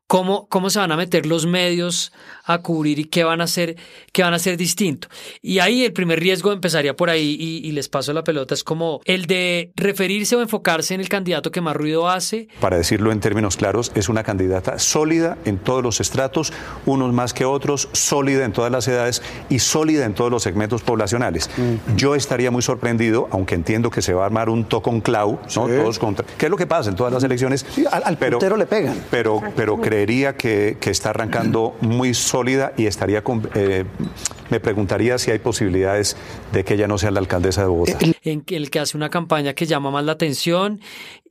Cómo, 0.07 0.47
cómo 0.47 0.69
se 0.69 0.79
van 0.79 0.91
a 0.91 0.97
meter 0.97 1.25
los 1.25 1.45
medios 1.45 2.11
a 2.43 2.59
cubrir 2.59 2.99
y 2.99 3.05
qué 3.05 3.23
van 3.23 3.41
a 3.41 3.45
hacer, 3.45 3.75
qué 4.11 4.23
van 4.23 4.33
a 4.33 4.35
hacer 4.35 4.57
distinto. 4.57 5.07
Y 5.41 5.59
ahí 5.59 5.83
el 5.83 5.93
primer 5.93 6.19
riesgo 6.19 6.51
empezaría 6.51 6.95
por 6.95 7.09
ahí 7.09 7.35
y, 7.39 7.67
y, 7.67 7.71
les 7.71 7.89
paso 7.89 8.13
la 8.13 8.23
pelota, 8.23 8.53
es 8.53 8.63
como 8.63 9.01
el 9.05 9.25
de 9.25 9.71
referirse 9.75 10.35
o 10.35 10.41
enfocarse 10.41 10.93
en 10.93 11.01
el 11.01 11.09
candidato 11.09 11.51
que 11.51 11.61
más 11.61 11.75
ruido 11.75 12.07
hace. 12.07 12.47
Para 12.59 12.77
decirlo 12.77 13.11
en 13.11 13.19
términos 13.19 13.57
claros, 13.57 13.91
es 13.95 14.09
una 14.09 14.23
candidata 14.23 14.79
sólida 14.79 15.37
en 15.45 15.57
todos 15.57 15.83
los 15.83 15.99
estratos, 15.99 16.53
unos 16.85 17.13
más 17.13 17.33
que 17.33 17.45
otros, 17.45 17.89
sólida 17.93 18.45
en 18.45 18.53
todas 18.53 18.71
las 18.71 18.87
edades 18.87 19.21
y 19.49 19.59
sólida 19.59 20.05
en 20.05 20.13
todos 20.13 20.31
los 20.31 20.43
segmentos 20.43 20.83
poblacionales. 20.83 21.49
Mm. 21.57 21.95
Yo 21.95 22.15
estaría 22.15 22.51
muy 22.51 22.61
sorprendido, 22.61 23.27
aunque 23.31 23.55
entiendo 23.55 23.89
que 23.89 24.01
se 24.01 24.13
va 24.13 24.23
a 24.23 24.25
armar 24.27 24.49
un 24.49 24.65
tocón 24.65 25.01
clau, 25.01 25.39
¿no? 25.55 25.67
Todos 25.67 25.99
contra. 25.99 26.25
¿Qué 26.37 26.45
es 26.45 26.51
lo 26.51 26.57
que 26.57 26.67
pasa 26.67 26.89
en 26.89 26.95
todas 26.95 27.11
las 27.11 27.23
elecciones? 27.23 27.65
Sí, 27.73 27.85
al, 27.91 28.03
al 28.05 28.17
pero, 28.17 28.57
le 28.57 28.65
pegan. 28.65 29.03
Pero, 29.09 29.41
pero 29.55 29.79
creería 29.95 30.35
que, 30.35 30.77
está 30.81 31.11
arrancando 31.11 31.77
muy 31.79 32.13
sólida 32.13 32.73
y 32.75 32.85
estaría 32.85 33.23
con, 33.23 33.49
eh, 33.55 33.85
me 34.49 34.59
preguntaría 34.59 35.17
si 35.17 35.31
hay 35.31 35.39
posibilidades 35.39 36.15
de 36.51 36.63
que 36.63 36.75
ella 36.75 36.87
no 36.87 36.97
sea 36.97 37.11
la 37.11 37.19
alcaldesa 37.19 37.61
de 37.61 37.67
Bogotá. 37.67 37.97
En 38.23 38.43
el 38.47 38.69
que 38.69 38.79
hace 38.79 38.97
una 38.97 39.09
campaña 39.09 39.53
que 39.53 39.65
llama 39.65 39.91
más 39.91 40.03
la 40.03 40.13
atención 40.13 40.79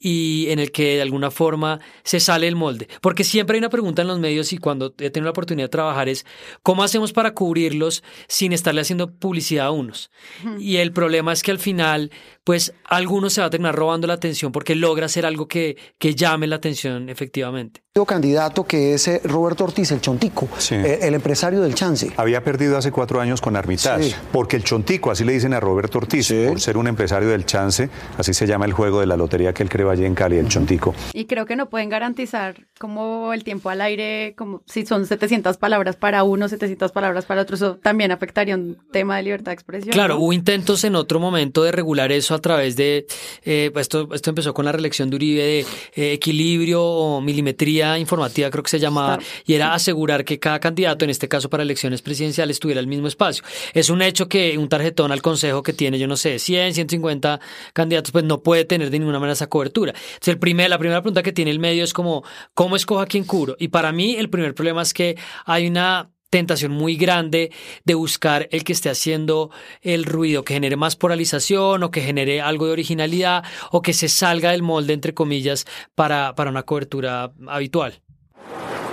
y 0.05 0.51
en 0.51 0.59
el 0.59 0.71
que 0.71 0.97
de 0.97 1.03
alguna 1.03 1.31
forma 1.31 1.81
se 2.03 2.21
sale 2.21 2.47
el 2.47 2.57
molde. 2.57 2.89
Porque 3.01 3.25
siempre 3.25 3.57
hay 3.57 3.61
una 3.61 3.71
pregunta 3.71 4.03
en 4.03 4.09
los 4.09 4.19
medios 4.19 4.53
y 4.53 4.59
cuando 4.59 4.95
he 4.99 5.11
tenido 5.11 5.25
la 5.25 5.31
oportunidad 5.31 5.65
de 5.65 5.71
trabajar 5.71 6.11
es 6.11 6.27
¿cómo 6.63 6.83
hacemos 6.83 7.15
para 7.15 7.33
cubrirlos 7.33 8.05
sin 8.29 8.53
estarle 8.53 8.83
haciendo 8.83 9.11
publicidad 9.11 9.67
a 9.67 9.71
unos? 9.71 10.11
Y 10.59 10.77
el 10.77 10.93
problema 10.93 11.33
es 11.33 11.43
que 11.43 11.53
al 11.53 11.59
final, 11.59 12.11
pues 12.45 12.75
algunos 12.85 13.33
se 13.33 13.41
va 13.41 13.47
a 13.47 13.51
terminar 13.51 13.75
robando 13.75 14.07
la 14.07 14.15
atención 14.15 14.53
porque 14.53 14.75
logra 14.75 15.07
hacer 15.07 15.25
algo 15.25 15.49
que, 15.49 15.79
que 15.99 16.15
llame 16.15 16.47
la 16.47 16.57
atención 16.57 17.09
efectivamente. 17.09 17.83
candidato 18.07 18.65
que 18.65 18.95
es 18.95 19.09
eh, 19.09 19.23
Roberto 19.25 19.65
Ortiz, 19.65 19.91
el 19.91 20.03
Chontico, 20.03 20.49
sí. 20.59 20.75
eh, 20.75 20.99
el 21.03 21.15
empresario 21.15 21.63
del 21.63 21.75
Chance. 21.75 22.13
Había 22.19 22.45
perdido 22.45 22.77
hace 22.77 22.91
cuatro 22.91 23.04
años 23.21 23.41
con 23.41 23.57
Armitage, 23.57 24.11
sí. 24.11 24.15
porque 24.33 24.57
el 24.57 24.65
Chontico, 24.65 25.11
así 25.11 25.25
le 25.25 25.33
dicen 25.33 25.55
a 25.55 25.61
Roberto 25.61 25.99
Ortiz, 25.99 26.27
sí. 26.27 26.47
por 26.49 26.61
ser 26.61 26.77
un 26.77 26.87
empresario 26.89 27.29
del 27.29 27.45
Chance, 27.45 27.89
así 28.19 28.35
se 28.35 28.47
llama 28.47 28.65
el 28.65 28.73
juego 28.73 29.01
de 29.01 29.07
la 29.07 29.17
lotería 29.17 29.53
que 29.53 29.63
él 29.63 29.69
creó 29.69 29.91
allí 29.91 30.05
en 30.05 30.15
Cali, 30.15 30.39
el 30.39 30.49
Chontico. 30.49 30.95
Y 31.13 31.27
creo 31.27 31.47
que 31.47 31.57
no 31.57 31.69
pueden 31.69 31.89
garantizar 31.89 32.67
como 32.79 33.33
el 33.33 33.45
tiempo 33.45 33.71
al 33.71 33.81
aire, 33.81 34.35
como 34.37 34.63
si 34.67 34.85
son 34.87 35.07
700 35.07 35.57
palabras 35.57 35.97
para 35.97 36.25
uno, 36.25 36.49
700 36.49 36.93
palabras 36.93 37.25
para 37.25 37.43
otro, 37.43 37.57
eso 37.57 37.77
también 37.83 38.11
afectaría 38.11 38.55
un 38.55 38.77
tema 38.91 39.17
de 39.17 39.23
libertad 39.23 39.53
de 39.53 39.55
expresión. 39.55 39.93
Claro, 39.93 40.15
¿no? 40.15 40.21
hubo 40.21 40.33
intentos 40.33 40.85
en 40.85 40.97
otro 40.97 41.21
momento 41.21 41.63
de 41.63 41.73
regular 41.73 42.13
eso 42.13 42.35
a 42.35 42.41
través 42.41 42.77
de, 42.77 43.07
eh, 43.45 43.71
esto, 43.77 44.09
esto 44.13 44.31
empezó 44.31 44.55
con 44.55 44.65
la 44.65 44.73
reelección 44.73 45.11
de 45.11 45.17
Uribe, 45.17 45.43
de 45.43 45.61
eh, 45.95 46.13
equilibrio 46.13 46.83
o 46.83 47.21
milimetría 47.21 47.99
informativa, 47.99 48.51
creo 48.51 48.63
que 48.63 48.71
se 48.71 48.81
llamaba, 48.81 49.19
claro. 49.19 49.33
y 49.47 49.55
era 49.55 49.75
asegurar 49.75 50.25
que 50.25 50.39
cada 50.39 50.61
candidato, 50.61 51.05
en 51.05 51.11
este 51.11 51.29
caso 51.29 51.49
para 51.51 51.63
elecciones 51.63 52.03
presidenciales, 52.03 52.59
tuviera 52.61 52.81
el 52.81 52.87
mismo 52.95 53.09
espacio. 53.09 53.45
Es 53.73 53.91
un 53.91 54.03
hecho 54.03 54.29
que 54.29 54.57
un 54.59 54.69
tarjetón 54.69 55.13
al 55.13 55.23
consejo 55.23 55.63
que 55.63 55.73
tiene, 55.73 55.99
yo 55.99 56.07
no 56.07 56.17
sé, 56.17 56.39
100, 56.39 56.75
150 56.75 57.41
candidatos, 57.73 58.13
pues 58.13 58.25
no 58.25 58.43
puede 58.43 58.65
tener 58.65 58.91
de 58.91 58.99
ninguna 58.99 59.19
manera 59.19 59.35
esa 59.35 59.49
cobertura. 59.49 59.93
Entonces, 59.93 60.29
el 60.29 60.39
primer, 60.39 60.71
la 60.71 60.79
primera 60.79 61.03
pregunta 61.03 61.23
que 61.23 61.33
tiene 61.33 61.51
el 61.51 61.59
medio 61.59 61.85
es 61.85 61.93
como, 61.93 62.25
¿cómo 62.55 62.77
escojo 62.77 63.01
a 63.01 63.07
quién 63.07 63.25
cubro? 63.25 63.57
Y 63.59 63.69
para 63.69 63.93
mí, 63.93 64.17
el 64.17 64.31
primer 64.31 64.55
problema 64.55 64.83
es 64.83 64.95
que 64.95 65.17
hay 65.45 65.67
una 65.67 66.11
tentación 66.35 66.73
muy 66.73 66.97
grande 66.97 67.53
de 67.85 67.95
buscar 67.95 68.49
el 68.51 68.65
que 68.65 68.73
esté 68.73 68.91
haciendo 68.91 69.51
el 69.83 70.05
ruido, 70.05 70.43
que 70.43 70.55
genere 70.55 70.75
más 70.75 70.97
polarización 70.97 71.85
o 71.85 71.93
que 71.93 72.01
genere 72.01 72.41
algo 72.41 72.67
de 72.67 72.73
originalidad 72.73 73.45
o 73.71 73.83
que 73.83 73.93
se 73.93 74.09
salga 74.09 74.51
del 74.51 74.63
molde, 74.63 74.95
entre 74.95 75.15
comillas, 75.15 75.65
para, 75.95 76.35
para 76.35 76.51
una 76.51 76.65
cobertura 76.65 77.33
habitual. 77.47 78.03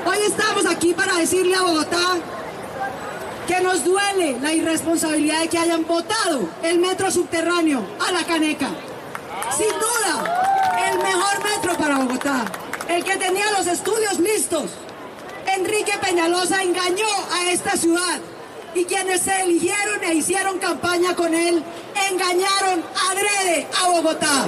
Hoy 0.06 0.18
estamos 0.24 0.68
aquí 0.68 0.94
para 0.94 1.18
decirle 1.18 1.56
a 1.56 1.64
Bogotá 1.64 2.20
que 3.48 3.62
nos 3.62 3.84
duele 3.84 4.40
la 4.40 4.54
irresponsabilidad 4.54 5.42
de 5.42 5.48
que 5.48 5.58
hayan 5.58 5.86
votado 5.86 6.50
el 6.64 6.80
metro 6.80 7.12
subterráneo 7.12 7.84
a 8.08 8.12
la 8.12 8.24
caneca. 8.24 8.70
Sin 9.56 9.68
duda, 9.68 10.72
el 10.90 10.98
mejor 10.98 11.44
metro 11.44 11.78
para 11.78 11.98
Bogotá, 11.98 12.46
el 12.90 13.04
que 13.04 13.18
tenía 13.18 13.46
los 13.58 13.68
estudios 13.68 14.20
listos. 14.20 14.72
Enrique 15.58 15.94
Peñalosa 16.02 16.62
engañó 16.64 17.08
a 17.34 17.52
esta 17.52 17.72
ciudad 17.72 18.20
y 18.74 18.86
quienes 18.86 19.22
se 19.22 19.42
eligieron 19.42 20.04
e 20.04 20.14
hicieron 20.14 20.60
campaña 20.60 21.16
con 21.16 21.34
él 21.34 21.62
engañaron 22.10 22.84
adrede 23.12 23.68
a 23.82 23.90
Bogotá. 23.90 24.46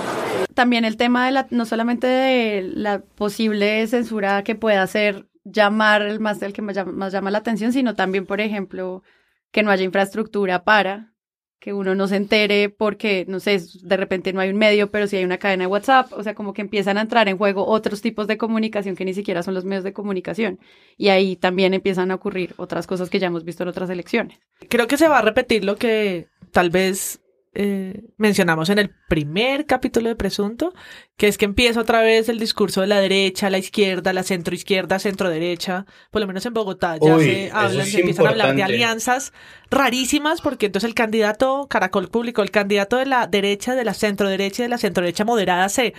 También 0.53 0.86
el 0.86 0.97
tema 0.97 1.25
de 1.25 1.32
la, 1.32 1.47
no 1.49 1.65
solamente 1.65 2.08
de 2.08 2.71
la 2.73 2.99
posible 2.99 3.86
censura 3.88 4.43
que 4.43 4.56
pueda 4.56 4.84
hacer 4.84 5.25
llamar 5.43 6.01
el 6.01 6.19
más 6.19 6.41
el 6.41 6.53
que 6.53 6.62
más 6.62 6.75
llama, 6.75 6.91
más 6.91 7.13
llama 7.13 7.32
la 7.32 7.39
atención, 7.39 7.73
sino 7.73 7.95
también, 7.95 8.25
por 8.25 8.41
ejemplo, 8.41 9.03
que 9.51 9.63
no 9.63 9.71
haya 9.71 9.84
infraestructura 9.84 10.63
para 10.63 11.13
que 11.63 11.71
uno 11.71 11.95
no 11.95 12.10
se 12.10 12.17
entere 12.17 12.67
porque, 12.67 13.23
no 13.29 13.39
sé, 13.39 13.58
de 13.84 13.95
repente 13.95 14.34
no 14.34 14.41
hay 14.41 14.49
un 14.49 14.58
medio, 14.58 14.91
pero 14.91 15.08
sí 15.08 15.15
hay 15.15 15.23
una 15.23 15.38
cadena 15.38 15.63
de 15.63 15.67
WhatsApp, 15.67 16.12
o 16.12 16.21
sea, 16.21 16.36
como 16.36 16.51
que 16.51 16.62
empiezan 16.62 16.97
a 16.97 17.01
entrar 17.01 17.29
en 17.29 17.38
juego 17.38 17.65
otros 17.65 18.01
tipos 18.01 18.27
de 18.27 18.38
comunicación 18.38 18.97
que 18.97 19.06
ni 19.06 19.13
siquiera 19.13 19.43
son 19.43 19.53
los 19.53 19.63
medios 19.63 19.86
de 19.86 19.93
comunicación. 19.93 20.60
Y 20.97 21.08
ahí 21.08 21.38
también 21.38 21.73
empiezan 21.73 22.12
a 22.12 22.15
ocurrir 22.15 22.53
otras 22.58 22.86
cosas 22.86 23.10
que 23.10 23.17
ya 23.17 23.27
hemos 23.27 23.45
visto 23.45 23.63
en 23.63 23.69
otras 23.69 23.89
elecciones. 23.89 24.41
Creo 24.67 24.88
que 24.88 24.97
se 24.97 25.08
va 25.08 25.19
a 25.19 25.21
repetir 25.21 25.63
lo 25.63 25.77
que 25.77 26.27
tal 26.51 26.69
vez 26.69 27.22
eh, 27.55 28.05
mencionamos 28.17 28.69
en 28.69 28.79
el 28.79 28.89
primer 29.07 29.67
capítulo 29.67 30.09
de 30.09 30.15
Presunto, 30.15 30.73
que 31.17 31.27
es 31.27 31.37
que 31.37 31.45
empieza 31.45 31.79
otra 31.79 32.01
vez 32.01 32.27
el 32.27 32.39
discurso 32.39 32.81
de 32.81 32.87
la 32.87 32.99
derecha, 32.99 33.51
la 33.51 33.59
izquierda, 33.59 34.11
la 34.11 34.23
centroizquierda, 34.23 34.97
centro 34.97 35.29
derecha, 35.29 35.85
por 36.09 36.21
lo 36.21 36.27
menos 36.27 36.45
en 36.47 36.53
Bogotá 36.53 36.97
ya 36.97 37.15
Uy, 37.15 37.25
se 37.25 37.51
hablan, 37.53 37.85
se 37.85 37.99
empiezan 37.99 38.25
a 38.25 38.29
hablar 38.29 38.55
de 38.55 38.63
alianzas 38.63 39.33
rarísimas, 39.69 40.41
porque 40.41 40.65
entonces 40.65 40.87
el 40.87 40.95
candidato, 40.95 41.67
Caracol 41.69 42.09
Público, 42.09 42.41
el 42.41 42.51
candidato 42.51 42.97
de 42.97 43.05
la 43.05 43.27
derecha, 43.27 43.75
de 43.75 43.85
la 43.85 43.93
centro 43.93 44.27
derecha 44.29 44.63
y 44.63 44.65
de 44.65 44.69
la 44.69 44.77
centro 44.79 45.03
derecha 45.03 45.23
moderada 45.23 45.69
se 45.69 45.93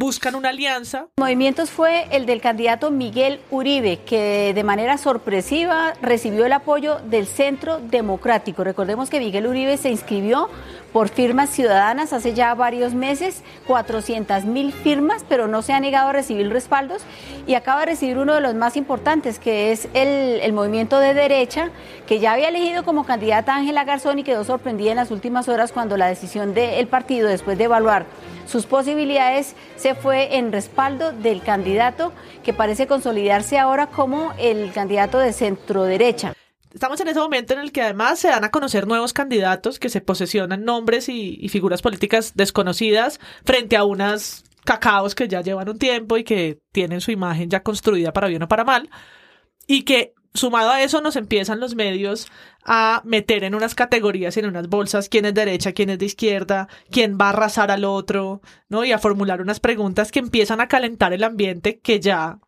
buscan 0.00 0.34
una 0.34 0.48
alianza. 0.48 1.08
Movimientos 1.18 1.68
fue 1.70 2.08
el 2.10 2.24
del 2.24 2.40
candidato 2.40 2.90
Miguel 2.90 3.38
Uribe, 3.50 3.98
que 3.98 4.52
de 4.54 4.64
manera 4.64 4.96
sorpresiva 4.96 5.92
recibió 6.00 6.46
el 6.46 6.54
apoyo 6.54 7.00
del 7.00 7.26
Centro 7.26 7.80
Democrático. 7.80 8.64
Recordemos 8.64 9.10
que 9.10 9.20
Miguel 9.20 9.46
Uribe 9.46 9.76
se 9.76 9.90
inscribió 9.90 10.48
por 10.94 11.08
firmas 11.08 11.50
ciudadanas 11.50 12.12
hace 12.12 12.34
ya 12.34 12.54
varios 12.54 12.94
meses, 12.94 13.42
400 13.66 14.44
mil 14.44 14.72
firmas, 14.72 15.24
pero 15.28 15.46
no 15.46 15.62
se 15.62 15.72
ha 15.72 15.80
negado 15.80 16.08
a 16.08 16.12
recibir 16.12 16.48
respaldos 16.48 17.02
y 17.46 17.54
acaba 17.54 17.80
de 17.80 17.86
recibir 17.86 18.18
uno 18.18 18.34
de 18.34 18.40
los 18.40 18.54
más 18.54 18.76
importantes, 18.76 19.38
que 19.38 19.70
es 19.70 19.88
el, 19.94 20.52
movimiento 20.52 20.98
de 20.98 21.14
derecha, 21.14 21.70
que 22.06 22.18
ya 22.18 22.32
había 22.32 22.48
elegido 22.48 22.84
como 22.84 23.04
candidata 23.04 23.54
Ángela 23.54 23.84
Garzón 23.84 24.18
y 24.18 24.24
quedó 24.24 24.44
sorprendida 24.44 24.90
en 24.90 24.96
las 24.96 25.10
últimas 25.10 25.48
horas 25.48 25.72
cuando 25.72 25.96
la 25.96 26.08
decisión 26.08 26.54
del 26.54 26.88
partido, 26.88 27.28
después 27.28 27.56
de 27.56 27.64
evaluar 27.64 28.06
sus 28.46 28.66
posibilidades, 28.66 29.54
se 29.76 29.89
fue 29.94 30.36
en 30.36 30.52
respaldo 30.52 31.12
del 31.12 31.42
candidato 31.42 32.12
que 32.42 32.52
parece 32.52 32.86
consolidarse 32.86 33.58
ahora 33.58 33.86
como 33.86 34.32
el 34.38 34.72
candidato 34.72 35.18
de 35.18 35.32
centro 35.32 35.84
derecha. 35.84 36.34
Estamos 36.72 37.00
en 37.00 37.08
ese 37.08 37.18
momento 37.18 37.52
en 37.54 37.60
el 37.60 37.72
que 37.72 37.82
además 37.82 38.20
se 38.20 38.28
dan 38.28 38.44
a 38.44 38.50
conocer 38.50 38.86
nuevos 38.86 39.12
candidatos 39.12 39.78
que 39.78 39.88
se 39.88 40.00
posesionan 40.00 40.64
nombres 40.64 41.08
y, 41.08 41.36
y 41.40 41.48
figuras 41.48 41.82
políticas 41.82 42.32
desconocidas 42.36 43.18
frente 43.44 43.76
a 43.76 43.84
unas 43.84 44.44
cacaos 44.64 45.14
que 45.14 45.26
ya 45.26 45.40
llevan 45.40 45.68
un 45.68 45.78
tiempo 45.78 46.16
y 46.16 46.24
que 46.24 46.60
tienen 46.70 47.00
su 47.00 47.10
imagen 47.10 47.50
ya 47.50 47.62
construida 47.62 48.12
para 48.12 48.28
bien 48.28 48.42
o 48.42 48.48
para 48.48 48.64
mal 48.64 48.88
y 49.66 49.82
que 49.82 50.14
sumado 50.34 50.70
a 50.70 50.82
eso 50.82 51.00
nos 51.00 51.16
empiezan 51.16 51.60
los 51.60 51.74
medios 51.74 52.30
a 52.64 53.02
meter 53.04 53.44
en 53.44 53.54
unas 53.54 53.74
categorías 53.74 54.36
en 54.36 54.46
unas 54.46 54.68
bolsas 54.68 55.08
quién 55.08 55.24
es 55.24 55.34
derecha, 55.34 55.72
quién 55.72 55.90
es 55.90 55.98
de 55.98 56.06
izquierda, 56.06 56.68
quién 56.90 57.18
va 57.20 57.26
a 57.26 57.30
arrasar 57.30 57.70
al 57.70 57.84
otro, 57.84 58.40
¿no? 58.68 58.84
Y 58.84 58.92
a 58.92 58.98
formular 58.98 59.40
unas 59.40 59.60
preguntas 59.60 60.12
que 60.12 60.20
empiezan 60.20 60.60
a 60.60 60.68
calentar 60.68 61.12
el 61.12 61.24
ambiente 61.24 61.80
que 61.80 62.00
ya, 62.00 62.38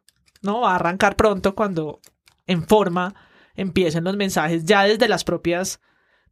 ¿no? 0.43 0.61
Va 0.61 0.73
a 0.73 0.77
arrancar 0.77 1.17
pronto 1.17 1.55
cuando 1.55 2.01
en 2.47 2.67
forma 2.67 3.15
empiecen 3.55 4.05
los 4.05 4.17
mensajes 4.17 4.65
ya 4.65 4.85
desde 4.85 5.09
las 5.09 5.25
propias 5.25 5.81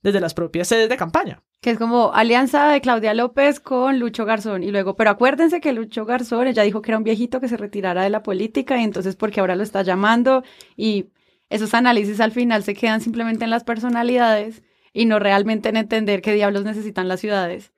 desde 0.03 0.21
las 0.21 0.35
propias 0.35 0.69
sedes 0.69 0.89
de 0.89 0.97
campaña. 0.97 1.43
Que 1.61 1.71
es 1.71 1.79
como 1.79 2.15
alianza 2.15 2.69
de 2.69 2.81
Claudia 2.81 3.13
López 3.13 3.61
con 3.61 3.99
Lucho 3.99 4.25
Garzón. 4.25 4.63
Y 4.63 4.71
luego, 4.71 4.97
pero 4.97 5.11
acuérdense 5.11 5.61
que 5.61 5.75
Lucho 5.75 6.07
Garzón, 6.07 6.47
ella 6.47 6.63
dijo 6.63 6.81
que 6.81 6.91
era 6.91 6.97
un 6.97 7.05
viejito 7.05 7.39
que 7.39 7.49
se 7.49 7.59
retirara 7.59 8.03
de 8.03 8.09
la 8.09 8.23
política 8.23 8.79
y 8.79 8.85
entonces 8.85 9.17
porque 9.17 9.41
ahora 9.41 9.57
lo 9.57 9.63
está 9.63 9.83
llamando 9.83 10.43
y 10.75 11.11
esos 11.51 11.75
análisis 11.75 12.21
al 12.21 12.33
final 12.33 12.63
se 12.65 12.75
quedan 12.75 13.01
simplemente 13.01 13.45
en 13.45 13.51
las 13.51 13.65
personalidades 13.65 14.63
y 14.93 15.05
no 15.05 15.19
realmente 15.19 15.69
en 15.69 15.77
entender 15.77 16.23
qué 16.23 16.33
diablos 16.33 16.65
necesitan 16.65 17.09
las 17.09 17.21
ciudades 17.21 17.73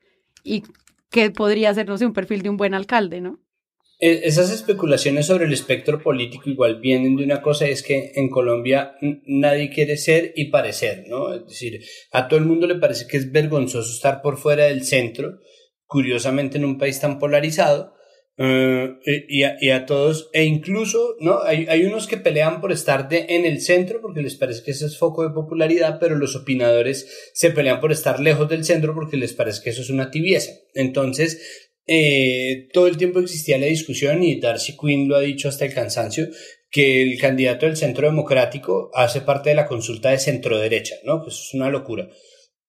y 0.45 0.63
qué 1.11 1.31
podría 1.31 1.75
ser, 1.75 1.89
no 1.89 1.95
un 1.95 2.13
perfil 2.13 2.43
de 2.43 2.51
un 2.51 2.57
buen 2.57 2.75
alcalde, 2.75 3.21
¿no? 3.21 3.41
E- 3.99 4.23
Esas 4.25 4.51
especulaciones 4.51 5.27
sobre 5.27 5.45
el 5.45 5.53
espectro 5.53 6.03
político 6.03 6.51
igual 6.51 6.81
vienen 6.81 7.17
de 7.17 7.25
una 7.25 7.41
cosa, 7.41 7.67
es 7.67 7.83
que 7.83 8.13
en 8.17 8.29
Colombia 8.31 8.95
nadie 9.27 9.71
quiere 9.71 9.97
ser 9.97 10.33
y 10.35 10.47
parecer, 10.51 11.05
¿no? 11.09 11.33
Es 11.35 11.47
decir, 11.47 11.81
a 12.11 12.29
todo 12.29 12.41
el 12.41 12.47
mundo 12.47 12.67
le 12.67 12.77
parece 12.77 13.07
que 13.07 13.17
es 13.17 13.31
vergonzoso 13.31 13.93
estar 13.93 14.21
por 14.23 14.39
fuera 14.39 14.65
del 14.65 14.85
centro, 14.85 15.39
curiosamente 15.87 16.59
en 16.59 16.65
un 16.65 16.79
país 16.79 16.99
tan 17.01 17.19
polarizado, 17.19 17.95
eh, 18.39 18.97
y, 19.29 19.43
a, 19.43 19.57
y, 19.61 19.71
a, 19.71 19.85
todos, 19.85 20.31
e 20.33 20.45
incluso, 20.45 21.17
¿no? 21.21 21.43
Hay, 21.43 21.67
hay 21.69 21.85
unos 21.85 22.07
que 22.07 22.17
pelean 22.17 22.61
por 22.61 22.73
estar 22.73 23.09
de, 23.09 23.27
en 23.29 23.45
el 23.45 23.61
centro 23.61 24.01
porque 24.01 24.23
les 24.23 24.37
parece 24.37 24.63
que 24.63 24.71
ese 24.71 24.87
es 24.87 24.99
foco 24.99 25.23
de 25.23 25.35
popularidad, 25.35 25.99
pero 26.01 26.17
los 26.17 26.35
opinadores 26.35 27.31
se 27.35 27.51
pelean 27.51 27.81
por 27.81 27.93
estar 27.93 28.21
lejos 28.21 28.49
del 28.49 28.65
centro 28.65 28.95
porque 28.95 29.19
les 29.19 29.35
parece 29.35 29.63
que 29.63 29.71
eso 29.71 29.83
es 29.83 29.91
una 29.91 30.11
tibieza. 30.11 30.53
Entonces, 30.75 31.71
eh, 31.87 32.69
todo 32.73 32.87
el 32.87 32.97
tiempo 32.97 33.21
existía 33.21 33.59
la 33.59 33.67
discusión 33.67 34.23
y 34.23 34.41
Darcy 34.41 34.77
Quinn 34.79 35.09
lo 35.09 35.17
ha 35.17 35.21
dicho 35.21 35.49
hasta 35.49 35.67
el 35.67 35.75
cansancio, 35.75 36.27
que 36.71 37.03
el 37.03 37.19
candidato 37.19 37.67
del 37.67 37.77
centro 37.77 38.07
democrático 38.07 38.91
hace 38.95 39.21
parte 39.21 39.51
de 39.51 39.57
la 39.57 39.67
consulta 39.67 40.11
de 40.11 40.19
centro 40.19 40.59
derecha, 40.59 40.95
¿no? 41.05 41.23
Pues 41.23 41.35
es 41.35 41.55
una 41.55 41.69
locura 41.69 42.09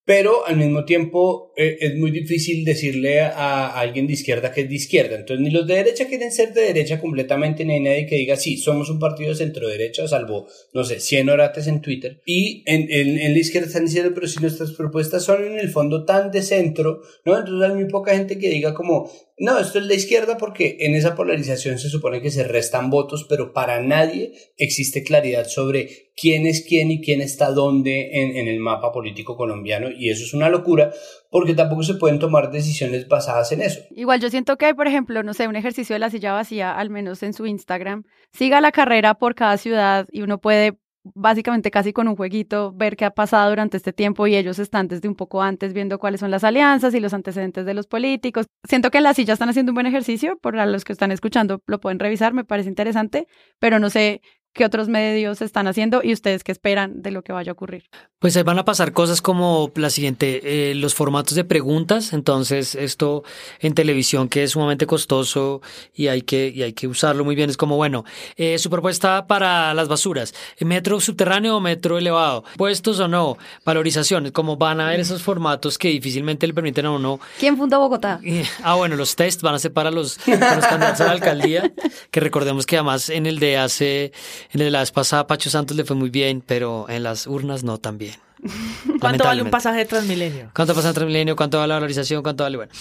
pero 0.04 0.46
al 0.46 0.56
mismo 0.56 0.84
tiempo 0.84 1.52
eh, 1.56 1.78
es 1.80 1.94
muy 1.96 2.10
difícil 2.10 2.64
decirle 2.64 3.22
a, 3.22 3.78
alguien 3.78 4.06
de 4.06 4.12
izquierda 4.12 4.52
que 4.52 4.62
es 4.62 4.68
de 4.68 4.74
izquierda. 4.74 5.16
Entonces, 5.16 5.42
ni 5.42 5.50
los 5.50 5.66
de 5.66 5.76
derecha 5.76 6.06
quieren 6.06 6.30
ser 6.30 6.52
de 6.52 6.62
derecha 6.62 7.00
completamente, 7.00 7.64
ni 7.64 7.74
hay 7.74 7.80
nadie 7.80 8.06
que 8.06 8.16
diga, 8.16 8.36
sí, 8.36 8.58
somos 8.58 8.90
un 8.90 8.98
partido 8.98 9.30
de 9.30 9.36
centro 9.36 9.66
derecha, 9.66 10.06
salvo, 10.06 10.46
no 10.74 10.84
sé, 10.84 11.00
100 11.00 11.30
orates 11.30 11.66
en 11.66 11.80
Twitter. 11.80 12.20
Y 12.26 12.62
en, 12.66 12.86
en, 12.90 13.18
en, 13.18 13.32
la 13.32 13.38
izquierda 13.38 13.68
están 13.68 13.86
diciendo, 13.86 14.12
pero 14.14 14.28
si 14.28 14.40
nuestras 14.40 14.72
propuestas 14.72 15.24
son 15.24 15.44
en 15.44 15.58
el 15.58 15.70
fondo 15.70 16.04
tan 16.04 16.30
de 16.30 16.42
centro, 16.42 17.00
¿no? 17.24 17.38
Entonces 17.38 17.70
hay 17.70 17.74
muy 17.74 17.88
poca 17.88 18.14
gente 18.14 18.38
que 18.38 18.50
diga 18.50 18.74
como, 18.74 19.10
no, 19.36 19.58
esto 19.58 19.80
es 19.80 19.86
la 19.86 19.94
izquierda 19.94 20.38
porque 20.38 20.76
en 20.80 20.94
esa 20.94 21.16
polarización 21.16 21.78
se 21.80 21.88
supone 21.88 22.22
que 22.22 22.30
se 22.30 22.44
restan 22.44 22.88
votos, 22.88 23.26
pero 23.28 23.52
para 23.52 23.82
nadie 23.82 24.32
existe 24.56 25.02
claridad 25.02 25.46
sobre 25.46 26.12
quién 26.16 26.46
es 26.46 26.64
quién 26.66 26.92
y 26.92 27.00
quién 27.00 27.20
está 27.20 27.50
dónde 27.50 28.10
en, 28.12 28.46
el 28.46 28.60
mapa 28.60 28.92
político 28.92 29.36
colombiano 29.36 29.88
y 29.90 30.10
eso 30.10 30.22
es 30.22 30.34
una 30.34 30.48
locura 30.48 30.92
porque 31.30 31.54
tampoco 31.54 31.82
se 31.82 31.94
pueden 31.94 32.20
tomar 32.20 32.52
decisiones 32.52 33.08
basadas 33.08 33.50
en 33.50 33.62
eso. 33.62 33.80
Igual 33.90 34.20
yo 34.20 34.30
siento 34.30 34.56
que, 34.56 34.72
por 34.72 34.86
ejemplo, 34.86 35.24
no 35.24 35.34
sé, 35.34 35.48
un 35.48 35.56
ejercicio 35.56 35.94
de 35.94 36.00
la 36.00 36.10
silla 36.10 36.32
vacía, 36.32 36.72
al 36.76 36.90
menos 36.90 37.24
en 37.24 37.32
su 37.32 37.44
Instagram, 37.46 38.04
siga 38.32 38.60
la 38.60 38.70
carrera 38.70 39.14
por 39.14 39.34
cada 39.34 39.56
ciudad 39.56 40.06
y 40.12 40.22
uno 40.22 40.38
puede 40.38 40.78
básicamente 41.04 41.70
casi 41.70 41.92
con 41.92 42.08
un 42.08 42.16
jueguito, 42.16 42.72
ver 42.72 42.96
qué 42.96 43.04
ha 43.04 43.10
pasado 43.10 43.50
durante 43.50 43.76
este 43.76 43.92
tiempo 43.92 44.26
y 44.26 44.36
ellos 44.36 44.58
están 44.58 44.88
desde 44.88 45.08
un 45.08 45.14
poco 45.14 45.42
antes 45.42 45.72
viendo 45.72 45.98
cuáles 45.98 46.20
son 46.20 46.30
las 46.30 46.44
alianzas 46.44 46.94
y 46.94 47.00
los 47.00 47.12
antecedentes 47.12 47.66
de 47.66 47.74
los 47.74 47.86
políticos. 47.86 48.46
Siento 48.66 48.90
que 48.90 48.98
en 48.98 49.04
la 49.04 49.14
silla 49.14 49.34
están 49.34 49.48
haciendo 49.50 49.72
un 49.72 49.74
buen 49.74 49.86
ejercicio, 49.86 50.38
por 50.38 50.54
los 50.54 50.84
que 50.84 50.92
están 50.92 51.12
escuchando 51.12 51.62
lo 51.66 51.80
pueden 51.80 51.98
revisar, 51.98 52.32
me 52.32 52.44
parece 52.44 52.68
interesante, 52.68 53.26
pero 53.58 53.78
no 53.78 53.90
sé 53.90 54.22
qué 54.54 54.64
otros 54.64 54.88
medios 54.88 55.42
están 55.42 55.66
haciendo 55.66 56.00
y 56.02 56.12
ustedes 56.12 56.44
qué 56.44 56.52
esperan 56.52 57.02
de 57.02 57.10
lo 57.10 57.22
que 57.22 57.32
vaya 57.32 57.50
a 57.50 57.54
ocurrir. 57.54 57.90
Pues 58.20 58.36
ahí 58.36 58.42
van 58.44 58.58
a 58.58 58.64
pasar 58.64 58.92
cosas 58.92 59.20
como 59.20 59.70
la 59.74 59.90
siguiente, 59.90 60.70
eh, 60.70 60.74
los 60.74 60.94
formatos 60.94 61.34
de 61.34 61.44
preguntas, 61.44 62.12
entonces 62.12 62.74
esto 62.74 63.24
en 63.58 63.74
televisión 63.74 64.28
que 64.28 64.44
es 64.44 64.52
sumamente 64.52 64.86
costoso 64.86 65.60
y 65.92 66.06
hay 66.06 66.22
que, 66.22 66.48
y 66.48 66.62
hay 66.62 66.72
que 66.72 66.86
usarlo 66.86 67.24
muy 67.24 67.34
bien, 67.34 67.50
es 67.50 67.56
como, 67.56 67.76
bueno, 67.76 68.04
eh, 68.36 68.58
su 68.58 68.70
propuesta 68.70 69.26
para 69.26 69.74
las 69.74 69.88
basuras, 69.88 70.32
metro 70.60 71.00
subterráneo 71.00 71.56
o 71.56 71.60
metro 71.60 71.98
elevado, 71.98 72.44
puestos 72.56 73.00
o 73.00 73.08
no, 73.08 73.36
valorizaciones, 73.64 74.32
como 74.32 74.56
van 74.56 74.80
a 74.80 74.88
ver 74.88 75.00
esos 75.00 75.22
formatos 75.22 75.76
que 75.76 75.88
difícilmente 75.88 76.46
le 76.46 76.54
permiten 76.54 76.86
a 76.86 76.92
uno. 76.92 77.18
¿Quién 77.38 77.56
fundó 77.56 77.80
Bogotá? 77.80 78.20
ah, 78.62 78.76
bueno, 78.76 78.94
los 78.94 79.16
test 79.16 79.42
van 79.42 79.56
a 79.56 79.58
ser 79.58 79.72
para 79.72 79.90
los, 79.90 80.16
para 80.18 80.56
los 80.56 80.64
candidatos 80.64 81.00
a 81.00 81.06
la 81.06 81.12
alcaldía, 81.12 81.72
que 82.12 82.20
recordemos 82.20 82.66
que 82.66 82.76
además 82.76 83.10
en 83.10 83.26
el 83.26 83.40
de 83.40 83.58
hace 83.58 84.12
en 84.52 84.60
el 84.60 84.66
de 84.66 84.70
la 84.70 84.80
vez 84.80 84.90
pasada 84.90 85.26
Pacho 85.26 85.50
Santos 85.50 85.76
le 85.76 85.84
fue 85.84 85.96
muy 85.96 86.10
bien, 86.10 86.42
pero 86.44 86.86
en 86.88 87.02
las 87.02 87.26
urnas 87.26 87.64
no 87.64 87.78
tan 87.78 87.98
bien. 87.98 88.14
¿Cuánto 89.00 89.24
vale 89.24 89.42
un 89.42 89.50
pasaje 89.50 89.78
de 89.78 89.84
Transmilenio? 89.86 90.50
¿Cuánto 90.54 90.74
pasa 90.74 90.88
de 90.88 90.94
Transmilenio? 90.94 91.36
¿Cuánto 91.36 91.58
vale 91.58 91.68
la 91.68 91.74
valorización? 91.74 92.22
¿Cuánto 92.22 92.44
vale? 92.44 92.56
Bueno, 92.56 92.72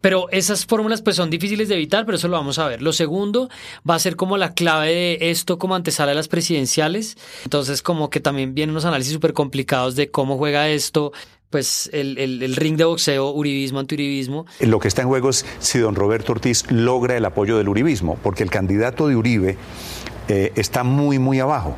pero 0.00 0.28
esas 0.30 0.66
fórmulas 0.66 1.02
pues 1.02 1.16
son 1.16 1.30
difíciles 1.30 1.68
de 1.68 1.76
evitar, 1.76 2.04
pero 2.04 2.16
eso 2.16 2.28
lo 2.28 2.36
vamos 2.36 2.58
a 2.58 2.66
ver. 2.66 2.82
Lo 2.82 2.92
segundo 2.92 3.48
va 3.88 3.94
a 3.94 3.98
ser 3.98 4.16
como 4.16 4.36
la 4.36 4.54
clave 4.54 4.88
de 4.88 5.30
esto 5.30 5.58
como 5.58 5.74
antesala 5.74 6.12
a 6.12 6.14
las 6.14 6.28
presidenciales. 6.28 7.16
Entonces 7.44 7.82
como 7.82 8.10
que 8.10 8.20
también 8.20 8.54
vienen 8.54 8.72
unos 8.72 8.84
análisis 8.84 9.12
súper 9.12 9.32
complicados 9.32 9.94
de 9.94 10.10
cómo 10.10 10.36
juega 10.38 10.68
esto, 10.68 11.12
pues 11.50 11.90
el, 11.92 12.18
el, 12.18 12.42
el, 12.42 12.56
ring 12.56 12.76
de 12.76 12.84
boxeo, 12.84 13.30
uribismo, 13.30 13.78
antiuribismo. 13.78 14.46
Lo 14.60 14.80
que 14.80 14.88
está 14.88 15.02
en 15.02 15.08
juego 15.08 15.28
es 15.30 15.44
si 15.60 15.78
don 15.78 15.94
Roberto 15.94 16.32
Ortiz 16.32 16.64
logra 16.70 17.16
el 17.16 17.24
apoyo 17.24 17.58
del 17.58 17.68
uribismo, 17.68 18.18
porque 18.22 18.42
el 18.42 18.50
candidato 18.50 19.06
de 19.06 19.16
Uribe 19.16 19.58
eh, 20.34 20.50
está 20.56 20.82
muy, 20.82 21.18
muy 21.18 21.40
abajo 21.40 21.76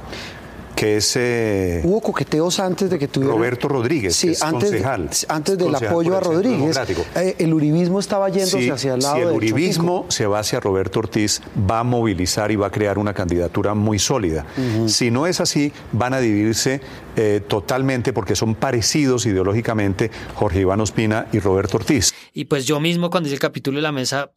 que 0.76 0.96
es... 0.96 1.14
Eh, 1.16 1.82
Hubo 1.84 2.00
coqueteos 2.00 2.60
antes 2.60 2.88
de 2.88 2.98
que 3.00 3.08
tuviera... 3.08 3.34
Roberto 3.34 3.68
Rodríguez, 3.68 4.14
sí, 4.14 4.28
antes, 4.40 4.70
concejal. 4.70 5.10
antes 5.28 5.58
del 5.58 5.74
apoyo 5.74 6.16
a 6.16 6.20
Rodríguez, 6.20 6.76
eh, 7.16 7.36
el 7.38 7.52
uribismo 7.52 7.98
estaba 7.98 8.28
yéndose 8.28 8.70
hacia 8.70 8.94
el 8.94 9.00
lado 9.00 9.16
Si 9.16 9.22
el 9.22 9.28
uribismo 9.28 10.06
se 10.08 10.26
va 10.26 10.40
hacia 10.40 10.60
Roberto 10.60 11.00
Ortiz, 11.00 11.42
va 11.68 11.80
a 11.80 11.84
movilizar 11.84 12.52
y 12.52 12.56
va 12.56 12.68
a 12.68 12.70
crear 12.70 12.98
una 12.98 13.12
candidatura 13.12 13.74
muy 13.74 13.98
sólida. 13.98 14.46
Si 14.86 15.10
no 15.10 15.28
es 15.28 15.40
así, 15.40 15.72
van 15.92 16.14
a 16.14 16.20
dividirse 16.20 16.80
totalmente 17.48 18.12
porque 18.12 18.36
son 18.36 18.54
parecidos 18.54 19.26
ideológicamente 19.26 20.10
Jorge 20.34 20.60
Iván 20.60 20.80
Ospina 20.80 21.26
y 21.32 21.38
Roberto 21.38 21.76
Ortiz. 21.76 22.12
Y 22.32 22.44
pues 22.44 22.66
yo 22.66 22.78
mismo 22.80 23.10
cuando 23.10 23.28
hice 23.28 23.34
el 23.34 23.40
capítulo 23.40 23.76
de 23.76 23.82
la 23.82 23.92
mesa, 23.92 24.32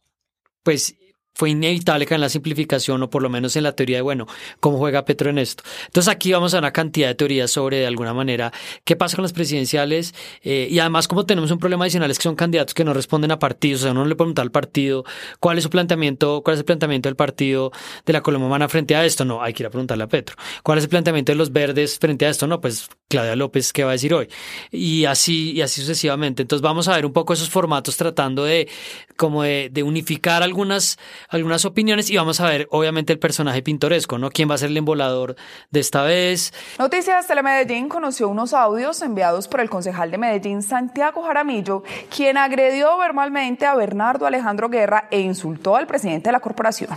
pues 0.62 0.94
fue 1.38 1.50
inevitable 1.50 2.04
que 2.04 2.14
en 2.14 2.20
la 2.20 2.28
simplificación 2.28 3.00
o 3.00 3.10
por 3.10 3.22
lo 3.22 3.28
menos 3.28 3.54
en 3.54 3.62
la 3.62 3.70
teoría 3.70 3.98
de, 3.98 4.02
bueno, 4.02 4.26
¿cómo 4.58 4.76
juega 4.76 5.04
Petro 5.04 5.30
en 5.30 5.38
esto? 5.38 5.62
Entonces 5.86 6.12
aquí 6.12 6.32
vamos 6.32 6.52
a 6.52 6.58
una 6.58 6.72
cantidad 6.72 7.06
de 7.06 7.14
teorías 7.14 7.52
sobre, 7.52 7.78
de 7.78 7.86
alguna 7.86 8.12
manera, 8.12 8.52
qué 8.82 8.96
pasa 8.96 9.16
con 9.16 9.22
las 9.22 9.32
presidenciales 9.32 10.16
eh, 10.42 10.66
y 10.68 10.80
además 10.80 11.06
como 11.06 11.26
tenemos 11.26 11.52
un 11.52 11.60
problema 11.60 11.84
adicional 11.84 12.10
es 12.10 12.18
que 12.18 12.24
son 12.24 12.34
candidatos 12.34 12.74
que 12.74 12.82
no 12.82 12.92
responden 12.92 13.30
a 13.30 13.38
partidos, 13.38 13.82
o 13.82 13.84
sea, 13.84 13.92
uno 13.92 14.02
no 14.02 14.08
le 14.08 14.16
pregunta 14.16 14.42
al 14.42 14.50
partido 14.50 15.04
cuál 15.38 15.58
es 15.58 15.62
su 15.62 15.70
planteamiento, 15.70 16.42
cuál 16.42 16.54
es 16.54 16.58
el 16.58 16.64
planteamiento 16.64 17.08
del 17.08 17.14
partido 17.14 17.70
de 18.04 18.12
la 18.12 18.20
Colombia 18.20 18.68
frente 18.68 18.96
a 18.96 19.04
esto, 19.04 19.24
no, 19.24 19.40
hay 19.40 19.52
que 19.52 19.62
ir 19.62 19.68
a 19.68 19.70
preguntarle 19.70 20.02
a 20.02 20.08
Petro. 20.08 20.34
¿Cuál 20.64 20.78
es 20.78 20.84
el 20.84 20.90
planteamiento 20.90 21.30
de 21.30 21.36
los 21.36 21.52
verdes 21.52 22.00
frente 22.00 22.26
a 22.26 22.30
esto? 22.30 22.48
No, 22.48 22.60
pues 22.60 22.88
Claudia 23.08 23.36
López, 23.36 23.72
¿qué 23.72 23.84
va 23.84 23.90
a 23.90 23.92
decir 23.92 24.12
hoy? 24.12 24.28
Y 24.72 25.04
así, 25.04 25.52
y 25.52 25.60
así 25.60 25.82
sucesivamente. 25.82 26.42
Entonces 26.42 26.62
vamos 26.62 26.88
a 26.88 26.96
ver 26.96 27.06
un 27.06 27.12
poco 27.12 27.32
esos 27.32 27.48
formatos 27.48 27.96
tratando 27.96 28.44
de, 28.44 28.68
como 29.16 29.44
de 29.44 29.82
unificar 29.84 30.42
algunas 30.42 30.98
algunas 31.28 31.64
opiniones 31.64 32.10
y 32.10 32.16
vamos 32.16 32.40
a 32.40 32.46
ver, 32.46 32.68
obviamente, 32.70 33.12
el 33.12 33.18
personaje 33.18 33.62
pintoresco, 33.62 34.18
¿no? 34.18 34.30
¿Quién 34.30 34.50
va 34.50 34.54
a 34.54 34.58
ser 34.58 34.70
el 34.70 34.76
embolador 34.76 35.36
de 35.70 35.80
esta 35.80 36.02
vez? 36.02 36.52
Noticias 36.78 37.26
Telemedellín 37.26 37.88
conoció 37.88 38.28
unos 38.28 38.54
audios 38.54 39.00
enviados 39.02 39.48
por 39.48 39.60
el 39.60 39.70
concejal 39.70 40.10
de 40.10 40.18
Medellín, 40.18 40.62
Santiago 40.62 41.22
Jaramillo, 41.22 41.82
quien 42.14 42.36
agredió 42.36 42.96
verbalmente 42.98 43.66
a 43.66 43.74
Bernardo 43.74 44.26
Alejandro 44.26 44.68
Guerra 44.68 45.08
e 45.10 45.20
insultó 45.20 45.76
al 45.76 45.86
presidente 45.86 46.28
de 46.28 46.32
la 46.32 46.40
corporación. 46.40 46.90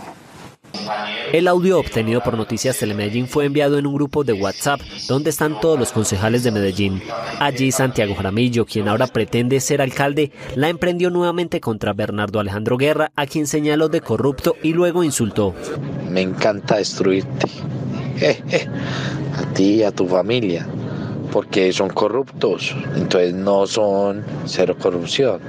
El 1.32 1.48
audio 1.48 1.78
obtenido 1.78 2.20
por 2.22 2.36
Noticias 2.36 2.78
Telemedellín 2.78 3.26
fue 3.26 3.46
enviado 3.46 3.78
en 3.78 3.86
un 3.86 3.94
grupo 3.94 4.24
de 4.24 4.32
WhatsApp 4.32 4.80
donde 5.08 5.30
están 5.30 5.60
todos 5.60 5.78
los 5.78 5.92
concejales 5.92 6.42
de 6.42 6.50
Medellín. 6.50 7.02
Allí 7.40 7.72
Santiago 7.72 8.14
Jaramillo, 8.14 8.66
quien 8.66 8.88
ahora 8.88 9.06
pretende 9.06 9.60
ser 9.60 9.80
alcalde, 9.80 10.32
la 10.56 10.68
emprendió 10.68 11.10
nuevamente 11.10 11.60
contra 11.60 11.92
Bernardo 11.92 12.40
Alejandro 12.40 12.76
Guerra, 12.76 13.12
a 13.16 13.26
quien 13.26 13.46
señaló 13.46 13.88
de 13.88 14.00
corrupto 14.00 14.56
y 14.62 14.72
luego 14.72 15.04
insultó. 15.04 15.54
Me 16.10 16.20
encanta 16.20 16.76
destruirte. 16.76 17.46
a 19.36 19.54
ti 19.54 19.76
y 19.76 19.82
a 19.82 19.92
tu 19.92 20.06
familia. 20.06 20.66
Porque 21.32 21.72
son 21.72 21.88
corruptos. 21.88 22.76
Entonces 22.94 23.32
no 23.32 23.66
son 23.66 24.22
cero 24.44 24.76
corrupción 24.78 25.40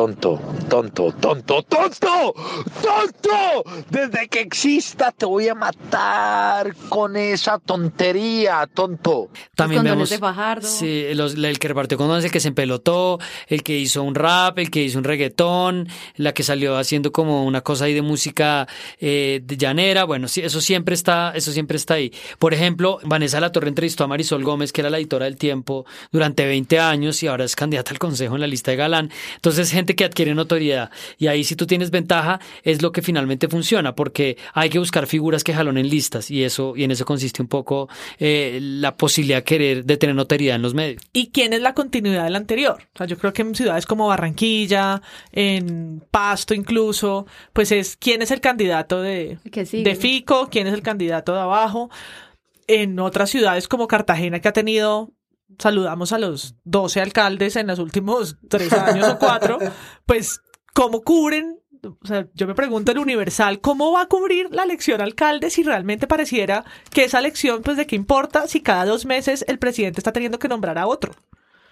tonto, 0.00 0.38
tonto, 0.68 1.10
tonto, 1.18 1.62
tonto, 1.62 2.34
tonto. 2.82 3.64
Desde 3.88 4.28
que 4.28 4.40
exista 4.40 5.10
te 5.10 5.24
voy 5.24 5.48
a 5.48 5.54
matar 5.54 6.74
con 6.90 7.16
esa 7.16 7.58
tontería, 7.58 8.68
tonto. 8.74 9.30
También 9.54 9.78
condones 9.80 10.10
vemos, 10.10 10.10
de 10.10 10.18
Fajardo. 10.18 10.68
Sí, 10.68 11.06
los- 11.14 11.34
el 11.34 11.58
que 11.58 11.68
repartió 11.68 11.96
condones, 11.96 12.26
el 12.26 12.30
que 12.30 12.40
se 12.40 12.48
empelotó, 12.48 13.18
el 13.48 13.62
que 13.62 13.78
hizo 13.78 14.02
un 14.02 14.14
rap, 14.14 14.58
el 14.58 14.70
que 14.70 14.82
hizo 14.82 14.98
un 14.98 15.04
reggaetón, 15.04 15.88
la 16.16 16.34
que 16.34 16.42
salió 16.42 16.76
haciendo 16.76 17.10
como 17.10 17.46
una 17.46 17.62
cosa 17.62 17.86
ahí 17.86 17.94
de 17.94 18.02
música 18.02 18.68
eh, 19.00 19.40
de 19.44 19.56
llanera. 19.56 20.04
Bueno, 20.04 20.28
sí, 20.28 20.42
eso 20.42 20.60
siempre 20.60 20.94
está, 20.94 21.32
eso 21.34 21.52
siempre 21.52 21.78
está 21.78 21.94
ahí. 21.94 22.12
Por 22.38 22.52
ejemplo, 22.52 22.98
Vanessa 23.04 23.40
La 23.40 23.50
Torre 23.50 23.68
entrevistó 23.68 24.04
a 24.04 24.08
Marisol 24.08 24.44
Gómez, 24.44 24.72
que 24.74 24.82
era 24.82 24.90
la 24.90 24.98
editora 24.98 25.24
del 25.24 25.36
Tiempo 25.36 25.86
durante 26.12 26.44
20 26.44 26.78
años 26.80 27.22
y 27.22 27.28
ahora 27.28 27.44
es 27.44 27.56
candidata 27.56 27.92
al 27.92 27.98
consejo 27.98 28.34
en 28.34 28.42
la 28.42 28.46
lista 28.46 28.70
de 28.72 28.76
Galán. 28.76 29.10
Entonces, 29.36 29.70
gente 29.70 29.85
que 29.94 30.04
adquiere 30.04 30.34
notoriedad. 30.34 30.90
Y 31.18 31.28
ahí 31.28 31.44
si 31.44 31.56
tú 31.56 31.66
tienes 31.66 31.90
ventaja, 31.90 32.40
es 32.62 32.82
lo 32.82 32.92
que 32.92 33.02
finalmente 33.02 33.48
funciona, 33.48 33.94
porque 33.94 34.36
hay 34.52 34.70
que 34.70 34.78
buscar 34.78 35.06
figuras 35.06 35.44
que 35.44 35.54
jalonen 35.54 35.88
listas 35.88 36.30
y 36.30 36.44
eso, 36.44 36.74
y 36.76 36.84
en 36.84 36.90
eso 36.90 37.04
consiste 37.04 37.42
un 37.42 37.48
poco 37.48 37.88
eh, 38.18 38.58
la 38.60 38.96
posibilidad 38.96 39.38
de 39.38 39.44
querer, 39.44 39.84
de 39.84 39.96
tener 39.96 40.16
notoriedad 40.16 40.56
en 40.56 40.62
los 40.62 40.74
medios. 40.74 41.02
¿Y 41.12 41.28
quién 41.28 41.52
es 41.52 41.60
la 41.60 41.74
continuidad 41.74 42.24
del 42.24 42.36
anterior? 42.36 42.78
O 42.94 42.98
sea, 42.98 43.06
yo 43.06 43.18
creo 43.18 43.32
que 43.32 43.42
en 43.42 43.54
ciudades 43.54 43.86
como 43.86 44.08
Barranquilla, 44.08 45.02
en 45.32 46.02
Pasto 46.10 46.54
incluso, 46.54 47.26
pues 47.52 47.72
es 47.72 47.96
quién 47.96 48.22
es 48.22 48.30
el 48.30 48.40
candidato 48.40 49.00
de, 49.02 49.38
sigue. 49.64 49.82
de 49.82 49.94
Fico, 49.96 50.48
quién 50.50 50.66
es 50.66 50.74
el 50.74 50.82
candidato 50.82 51.32
de 51.32 51.40
abajo. 51.40 51.90
En 52.68 52.98
otras 52.98 53.30
ciudades 53.30 53.68
como 53.68 53.86
Cartagena 53.86 54.40
que 54.40 54.48
ha 54.48 54.52
tenido, 54.52 55.12
saludamos 55.58 56.12
a 56.12 56.18
los 56.18 56.56
12 56.64 57.00
alcaldes 57.00 57.56
en 57.56 57.66
los 57.66 57.78
últimos 57.78 58.36
tres 58.48 58.72
años 58.72 59.08
o 59.08 59.18
cuatro, 59.18 59.58
pues 60.06 60.40
cómo 60.74 61.02
cubren 61.02 61.60
o 61.84 62.06
sea, 62.06 62.26
yo 62.34 62.46
me 62.48 62.54
pregunto 62.54 62.90
el 62.90 62.98
Universal, 62.98 63.60
¿cómo 63.60 63.92
va 63.92 64.02
a 64.02 64.06
cubrir 64.06 64.48
la 64.50 64.64
elección 64.64 65.00
alcalde 65.00 65.50
si 65.50 65.62
realmente 65.62 66.08
pareciera 66.08 66.64
que 66.90 67.04
esa 67.04 67.20
elección, 67.20 67.62
pues 67.62 67.76
de 67.76 67.86
qué 67.86 67.94
importa 67.94 68.48
si 68.48 68.60
cada 68.60 68.84
dos 68.84 69.06
meses 69.06 69.44
el 69.46 69.58
presidente 69.60 70.00
está 70.00 70.12
teniendo 70.12 70.38
que 70.38 70.48
nombrar 70.48 70.78
a 70.78 70.86
otro? 70.88 71.14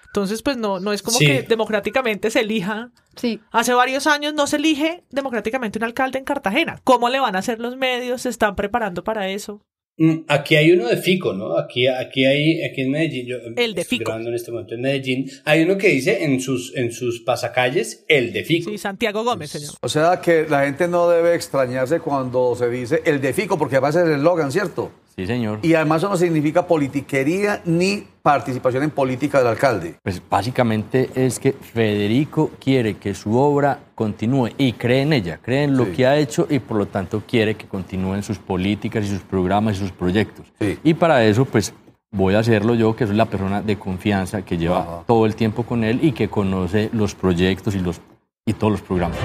Entonces, 0.07 0.43
pues 0.43 0.57
no, 0.57 0.79
no 0.79 0.93
es 0.93 1.03
como 1.03 1.19
Sí. 1.19 1.27
que 1.27 1.43
democráticamente 1.43 2.31
se 2.31 2.41
elija. 2.41 2.93
Sí. 3.17 3.41
Hace 3.51 3.75
varios 3.75 4.07
años 4.07 4.33
no 4.35 4.47
se 4.47 4.57
elige 4.57 5.03
democráticamente 5.11 5.81
un 5.81 5.85
alcalde 5.85 6.19
en 6.21 6.25
Cartagena. 6.25 6.81
¿Cómo 6.85 7.09
le 7.09 7.19
van 7.19 7.35
a 7.35 7.41
hacer 7.41 7.59
los 7.59 7.77
medios? 7.77 8.23
¿Se 8.23 8.29
están 8.29 8.55
preparando 8.55 9.03
para 9.03 9.29
eso? 9.29 9.63
Mm, 9.97 10.25
Aquí 10.27 10.57
hay 10.57 10.73
uno 10.73 10.89
de 10.89 10.97
Fico, 10.97 11.33
¿no? 11.35 11.57
Aquí, 11.57 11.87
aquí 11.87 12.25
hay, 12.25 12.63
aquí 12.65 12.81
en 12.81 12.91
Medellín, 12.91 13.27
yo 13.27 13.37
El 13.57 13.75
de 13.75 13.83
estoy 13.83 13.99
Fico. 13.99 14.09
grabando 14.09 14.31
en 14.31 14.35
este 14.35 14.51
momento 14.51 14.75
en 14.75 14.81
Medellín, 14.81 15.31
hay 15.45 15.63
uno 15.63 15.79
que 15.79 15.89
dice 15.89 16.25
en 16.25 16.41
sus, 16.41 16.75
en 16.75 16.91
sus 16.91 17.21
pasacalles, 17.21 18.05
el 18.09 18.33
de 18.33 18.43
Fico. 18.43 18.71
Sí, 18.71 18.79
Santiago 18.79 19.23
Gómez, 19.23 19.51
señor. 19.51 19.75
O 19.81 19.89
sea 19.89 20.21
que 20.21 20.47
la 20.49 20.65
gente 20.65 20.89
no 20.89 21.09
debe 21.09 21.35
extrañarse 21.37 22.01
cuando 22.01 22.57
se 22.57 22.69
dice 22.71 23.03
el 23.05 23.21
de 23.21 23.33
Fico, 23.33 23.57
porque 23.57 23.77
además 23.77 23.95
es 23.95 24.03
el 24.05 24.13
eslogan, 24.15 24.51
¿cierto? 24.51 24.91
Sí, 25.17 25.27
señor. 25.27 25.61
Y 25.63 25.75
además 25.75 26.03
eso 26.03 26.09
no 26.09 26.17
significa 26.17 26.67
politiquería 26.67 27.63
ni 27.65 28.05
participación 28.21 28.83
en 28.83 28.91
política 28.91 29.39
del 29.39 29.47
alcalde. 29.47 29.97
Pues 30.03 30.21
básicamente 30.29 31.11
es 31.15 31.39
que 31.39 31.53
Federico 31.53 32.51
quiere 32.59 32.95
que 32.97 33.15
su 33.15 33.39
obra 33.39 33.79
continúe 33.95 34.51
y 34.59 34.73
cree 34.73 35.03
en 35.03 35.13
ella, 35.13 35.39
cree 35.41 35.65
en 35.65 35.77
lo 35.77 35.93
que 35.93 36.07
ha 36.07 36.17
hecho 36.17 36.49
y 36.51 36.59
por 36.59 36.79
lo 36.79 36.87
tanto 36.87 37.23
quiere 37.29 37.55
que 37.55 37.67
continúen 37.67 38.23
sus 38.23 38.39
políticas 38.39 39.05
y 39.05 39.09
sus 39.09 39.21
programas 39.21 39.77
y 39.77 39.79
sus 39.81 39.93
proyectos. 39.93 40.53
Y 40.83 40.95
para 40.95 41.25
eso, 41.25 41.45
pues 41.45 41.73
voy 42.11 42.35
a 42.35 42.41
hacerlo 42.41 42.75
yo, 42.75 42.97
que 42.97 43.07
soy 43.07 43.17
la 43.17 43.27
persona 43.27 43.61
de 43.63 43.77
confianza 43.77 44.43
que 44.43 44.57
lleva 44.57 45.05
todo 45.07 45.27
el 45.27 45.37
tiempo 45.37 45.65
con 45.65 45.85
él 45.85 46.01
y 46.03 46.13
que 46.13 46.29
conoce 46.29 46.91
los 46.93 47.15
proyectos 47.15 47.75
y, 47.75 47.81
los, 47.81 48.01
y 48.47 48.55
todos 48.55 48.73
los 48.73 48.83
programas. 48.83 49.19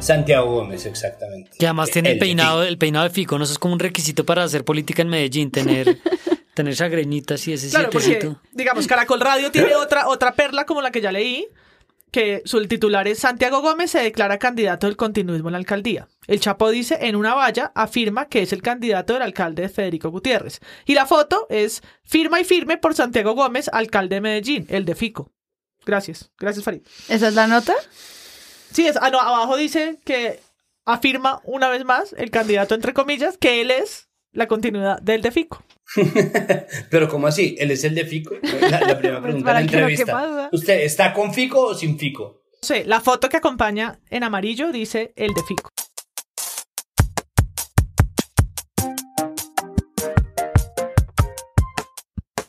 Santiago 0.00 0.50
Gómez, 0.50 0.86
exactamente. 0.86 1.52
Que 1.58 1.66
además 1.66 1.90
tiene 1.90 2.12
el, 2.12 2.18
peinado, 2.18 2.62
el 2.62 2.78
peinado 2.78 3.04
de 3.04 3.10
Fico, 3.10 3.38
no 3.38 3.44
eso 3.44 3.52
es 3.52 3.58
como 3.58 3.74
un 3.74 3.80
requisito 3.80 4.24
para 4.24 4.44
hacer 4.44 4.64
política 4.64 5.02
en 5.02 5.08
Medellín, 5.08 5.50
tener, 5.50 5.98
tener 6.54 6.74
chagrenitas 6.74 7.46
y 7.48 7.52
ese 7.52 7.68
Claro, 7.68 7.90
porque, 7.90 8.34
digamos, 8.52 8.86
Caracol 8.86 9.20
Radio 9.20 9.50
tiene 9.50 9.74
otra, 9.76 10.08
otra 10.08 10.32
perla 10.32 10.64
como 10.64 10.80
la 10.80 10.90
que 10.90 11.00
ya 11.00 11.12
leí, 11.12 11.46
que 12.10 12.42
su 12.44 12.66
titular 12.66 13.06
es 13.08 13.20
Santiago 13.20 13.60
Gómez 13.60 13.92
se 13.92 14.00
declara 14.00 14.38
candidato 14.38 14.86
del 14.86 14.96
continuismo 14.96 15.48
en 15.48 15.52
la 15.52 15.58
alcaldía. 15.58 16.08
El 16.26 16.40
Chapo 16.40 16.70
dice 16.70 16.98
en 17.02 17.14
una 17.14 17.34
valla, 17.34 17.70
afirma 17.74 18.26
que 18.26 18.42
es 18.42 18.52
el 18.52 18.62
candidato 18.62 19.12
del 19.12 19.22
alcalde 19.22 19.68
Federico 19.68 20.10
Gutiérrez. 20.10 20.60
Y 20.86 20.94
la 20.94 21.06
foto 21.06 21.46
es 21.50 21.82
firma 22.02 22.40
y 22.40 22.44
firme 22.44 22.78
por 22.78 22.94
Santiago 22.94 23.34
Gómez, 23.34 23.68
alcalde 23.72 24.16
de 24.16 24.20
Medellín, 24.20 24.66
el 24.70 24.84
de 24.84 24.94
Fico. 24.94 25.30
Gracias, 25.86 26.30
gracias 26.38 26.64
Farid. 26.64 26.82
¿Esa 27.08 27.28
es 27.28 27.34
la 27.34 27.46
nota? 27.46 27.74
Sí, 28.72 28.86
es, 28.86 28.96
ah, 29.00 29.10
no, 29.10 29.20
abajo 29.20 29.56
dice 29.56 29.98
que 30.04 30.40
afirma 30.84 31.40
una 31.44 31.68
vez 31.68 31.84
más 31.84 32.14
el 32.16 32.30
candidato, 32.30 32.74
entre 32.74 32.94
comillas, 32.94 33.36
que 33.36 33.60
él 33.60 33.70
es 33.70 34.08
la 34.32 34.46
continuidad 34.46 35.00
del 35.02 35.22
de 35.22 35.32
Fico. 35.32 35.62
Pero 36.90 37.08
¿cómo 37.08 37.26
así? 37.26 37.56
¿Él 37.58 37.72
es 37.72 37.82
el 37.82 37.94
de 37.96 38.04
Fico? 38.04 38.34
La, 38.42 38.80
la 38.80 38.98
primera 38.98 39.20
pregunta 39.22 39.22
de 39.22 39.32
la 39.32 39.32
Pues, 39.32 39.44
¿para 39.44 39.60
qué? 39.62 39.66
¿Qué 39.66 39.76
entrevista. 39.78 40.48
¿Usted 40.52 40.80
está 40.82 41.12
con 41.12 41.34
Fico 41.34 41.60
o 41.60 41.74
sin 41.74 41.98
Fico? 41.98 42.42
Sí, 42.62 42.84
la 42.84 43.00
foto 43.00 43.28
que 43.28 43.38
acompaña 43.38 43.98
en 44.08 44.22
amarillo 44.22 44.70
dice 44.70 45.12
el 45.16 45.34
de 45.34 45.42
Fico. 45.42 45.70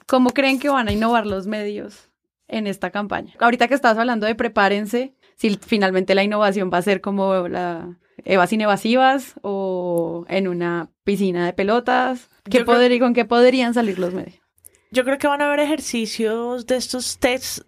¿Cómo 0.06 0.32
creen 0.32 0.60
que 0.60 0.68
van 0.68 0.90
a 0.90 0.92
innovar 0.92 1.26
los 1.26 1.48
medios 1.48 2.10
en 2.50 2.68
esta 2.68 2.92
campaña? 2.92 3.34
Ahorita 3.40 3.70
que 3.70 3.76
estabas 3.76 3.98
hablando 3.98 4.28
de 4.28 4.36
prepárense, 4.36 5.16
si 5.42 5.58
finalmente 5.66 6.14
la 6.16 6.24
innovación 6.24 6.70
va 6.72 6.78
a 6.78 6.82
ser 6.84 7.02
como 7.02 7.48
la 7.48 7.98
Evas 8.24 8.52
sin 8.52 8.62
evasivas 8.62 9.34
o 9.42 10.26
en 10.30 10.48
una 10.48 10.92
piscina 11.04 11.44
de 11.46 11.54
pelotas, 11.54 12.30
¿qué 12.44 12.52
creo- 12.64 12.66
podría- 12.66 13.00
¿con 13.00 13.16
qué 13.16 13.26
podrían 13.26 13.74
salir 13.74 13.98
los 13.98 14.14
medios? 14.14 14.36
Yo 14.92 15.04
creo 15.04 15.18
que 15.18 15.26
van 15.28 15.42
a 15.42 15.48
haber 15.48 15.60
ejercicios 15.62 16.68
de 16.68 16.76
estos 16.76 17.18
tests, 17.18 17.66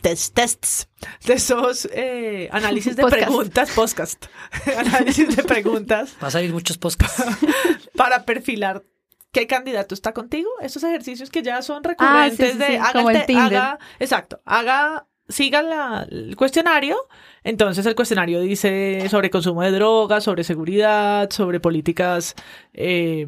tests, 0.00 0.32
tests 0.32 0.88
de 1.26 1.34
esos 1.34 1.88
eh, 1.92 2.48
análisis 2.52 2.94
de 2.94 3.02
Podcast. 3.02 3.24
preguntas, 3.26 3.70
podcast, 3.72 4.26
análisis 4.78 5.34
de 5.36 5.42
preguntas 5.42 6.14
Va 6.22 6.28
a 6.28 6.30
salir 6.30 6.52
muchos 6.52 6.78
podcasts. 6.78 7.24
para 7.96 8.24
perfilar 8.24 8.84
qué 9.32 9.46
candidato 9.48 9.94
está 9.94 10.12
contigo. 10.12 10.48
Estos 10.60 10.84
ejercicios 10.84 11.30
que 11.30 11.42
ya 11.42 11.62
son 11.62 11.82
Ah, 11.84 11.88
recurrentes 11.88 12.46
sí, 12.46 12.52
sí, 12.52 12.58
de 12.58 12.66
sí, 12.68 12.76
haga 12.76 12.92
como 12.92 13.10
el 13.10 13.16
el 13.16 13.22
te- 13.22 13.26
Tinder. 13.26 13.44
haga- 13.58 13.78
exacto, 13.98 14.40
haga 14.44 15.06
siga 15.28 15.62
la- 15.62 16.06
el 16.10 16.36
cuestionario. 16.36 16.96
Entonces 17.44 17.84
el 17.86 17.94
cuestionario 17.94 18.40
dice 18.40 19.06
sobre 19.08 19.30
consumo 19.30 19.62
de 19.62 19.70
drogas, 19.72 20.24
sobre 20.24 20.44
seguridad, 20.44 21.30
sobre 21.30 21.60
políticas, 21.60 22.34
eh, 22.72 23.26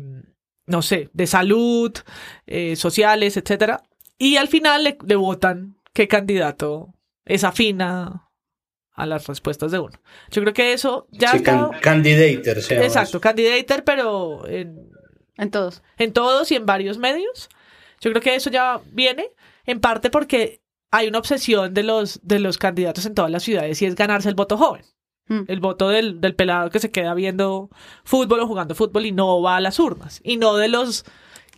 no 0.67 0.83
sé, 0.83 1.09
de 1.13 1.27
salud, 1.27 1.93
eh, 2.47 2.77
sociales, 2.77 3.37
etcétera. 3.37 3.83
Y 4.19 4.37
al 4.37 4.49
final 4.49 4.85
le, 4.85 4.99
le 5.07 5.17
votan 5.17 5.77
qué 5.93 6.09
candidato 6.09 6.95
es 7.25 7.45
afina 7.45 8.25
a 8.95 9.07
las 9.07 9.27
respuestas 9.29 9.71
de 9.71 9.79
uno. 9.79 9.97
Yo 10.31 10.43
creo 10.43 10.53
que 10.55 10.73
eso 10.73 11.07
ya 11.13 11.33
Sí, 11.33 11.43
can- 11.43 11.71
candidater, 11.81 12.61
se 12.63 12.75
llama 12.75 12.87
Exacto, 12.87 13.21
candidater, 13.21 13.85
pero 13.85 14.47
en, 14.49 14.91
en 15.37 15.51
todos. 15.53 15.83
En 15.99 16.13
todos 16.13 16.51
y 16.51 16.57
en 16.57 16.67
varios 16.67 16.99
medios. 16.99 17.49
Yo 18.01 18.11
creo 18.11 18.21
que 18.23 18.35
eso 18.35 18.51
ya 18.51 18.81
viene, 18.93 19.31
en 19.67 19.79
parte 19.81 20.11
porque 20.11 20.61
hay 20.91 21.09
una 21.09 21.19
obsesión 21.19 21.75
de 21.75 21.83
los, 21.83 22.21
de 22.23 22.39
los 22.39 22.59
candidatos 22.59 23.07
en 23.07 23.15
todas 23.15 23.31
las 23.31 23.43
ciudades 23.43 23.81
y 23.83 23.87
es 23.87 23.95
ganarse 23.95 24.29
el 24.29 24.35
voto 24.35 24.57
joven. 24.57 24.85
El 25.47 25.61
voto 25.61 25.91
del, 25.91 26.23
del 26.23 26.35
pelado 26.35 26.71
que 26.71 26.79
se 26.79 26.91
queda 26.91 27.13
viendo 27.13 27.69
fútbol 28.03 28.41
o 28.41 28.47
jugando 28.47 28.75
fútbol 28.75 29.05
y 29.05 29.13
no 29.13 29.43
va 29.43 29.57
a 29.57 29.61
las 29.61 29.79
urnas. 29.79 30.23
Y 30.25 30.39
no 30.39 30.57
de 30.57 30.69
los 30.69 31.05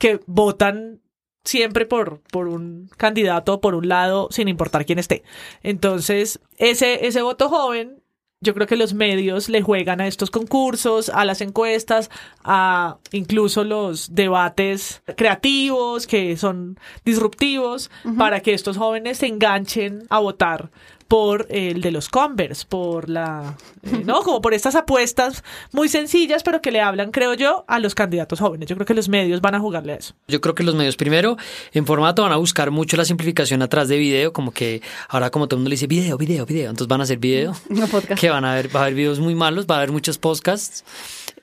que 0.01 0.19
votan 0.27 1.01
siempre 1.45 1.87
por, 1.87 2.21
por 2.33 2.49
un 2.49 2.91
candidato 2.97 3.55
o 3.55 3.61
por 3.61 3.77
un 3.77 3.89
lado, 3.89 4.27
sin 4.33 4.49
importar 4.49 4.87
quién 4.87 4.99
esté. 4.99 5.23
Entonces, 5.63 6.41
ese, 6.59 7.07
ese 7.07 7.23
voto 7.23 7.49
joven, 7.49 8.03
yo 8.43 8.55
creo 8.55 8.67
que 8.67 8.77
los 8.77 8.95
medios 8.95 9.51
le 9.51 9.61
juegan 9.61 10.01
a 10.01 10.07
estos 10.07 10.31
concursos, 10.31 11.11
a 11.11 11.27
las 11.27 11.43
encuestas, 11.43 12.11
a 12.43 12.97
incluso 13.13 13.65
los 13.65 14.15
debates 14.15 15.03
creativos 15.17 16.07
que 16.07 16.39
son 16.39 16.79
disruptivos, 17.05 17.91
para 18.17 18.41
que 18.41 18.55
estos 18.55 18.79
jóvenes 18.79 19.19
se 19.19 19.27
enganchen 19.27 20.05
a 20.09 20.21
votar 20.21 20.71
por 21.11 21.49
el 21.51 21.81
de 21.81 21.91
los 21.91 22.09
Converse, 22.09 22.65
por 22.69 23.11
la, 23.11 23.57
eh, 23.83 24.03
¿no? 24.05 24.21
Como 24.23 24.41
por 24.41 24.55
estas 24.55 24.77
apuestas 24.77 25.43
muy 25.73 25.89
sencillas, 25.89 26.45
pero 26.45 26.63
que 26.63 26.71
le 26.71 26.81
hablan, 26.81 27.11
creo 27.11 27.35
yo, 27.35 27.65
a 27.67 27.81
los 27.81 27.97
candidatos 27.97 28.39
jóvenes. 28.39 28.69
Yo 28.69 28.77
creo 28.77 28.87
que 28.87 28.95
los 28.95 29.09
medios 29.09 29.41
van 29.41 29.57
a 29.57 29.59
jugarle 29.59 29.95
a 29.95 29.97
eso. 29.97 30.15
Yo 30.29 30.41
creo 30.41 30.55
que 30.55 30.63
los 30.63 30.77
medios 30.77 30.95
primero 30.95 31.37
en 31.73 31.85
formato 31.85 32.23
van 32.23 32.31
a 32.31 32.37
buscar 32.37 32.71
mucho 32.71 32.97
la 32.97 33.05
simplificación 33.05 33.61
atrás 33.61 33.89
de 33.89 33.99
video, 33.99 34.33
como 34.33 34.53
que 34.53 34.83
ahora 35.09 35.31
como 35.31 35.49
todo 35.49 35.57
el 35.57 35.63
mundo 35.63 35.71
le 35.71 35.75
dice 35.75 35.89
video, 35.89 36.17
video, 36.17 36.47
video, 36.47 36.71
entonces 36.71 36.87
van 36.87 37.01
a 37.01 37.03
hacer 37.03 37.19
video, 37.19 37.57
No 37.69 37.89
podcast. 37.89 38.21
que 38.21 38.31
van 38.31 38.45
a 38.45 38.55
ver, 38.55 38.75
va 38.75 38.79
a 38.79 38.83
haber 38.85 38.95
videos 38.95 39.19
muy 39.19 39.35
malos, 39.35 39.67
va 39.69 39.75
a 39.75 39.79
haber 39.79 39.91
muchos 39.91 40.17
podcasts, 40.17 40.85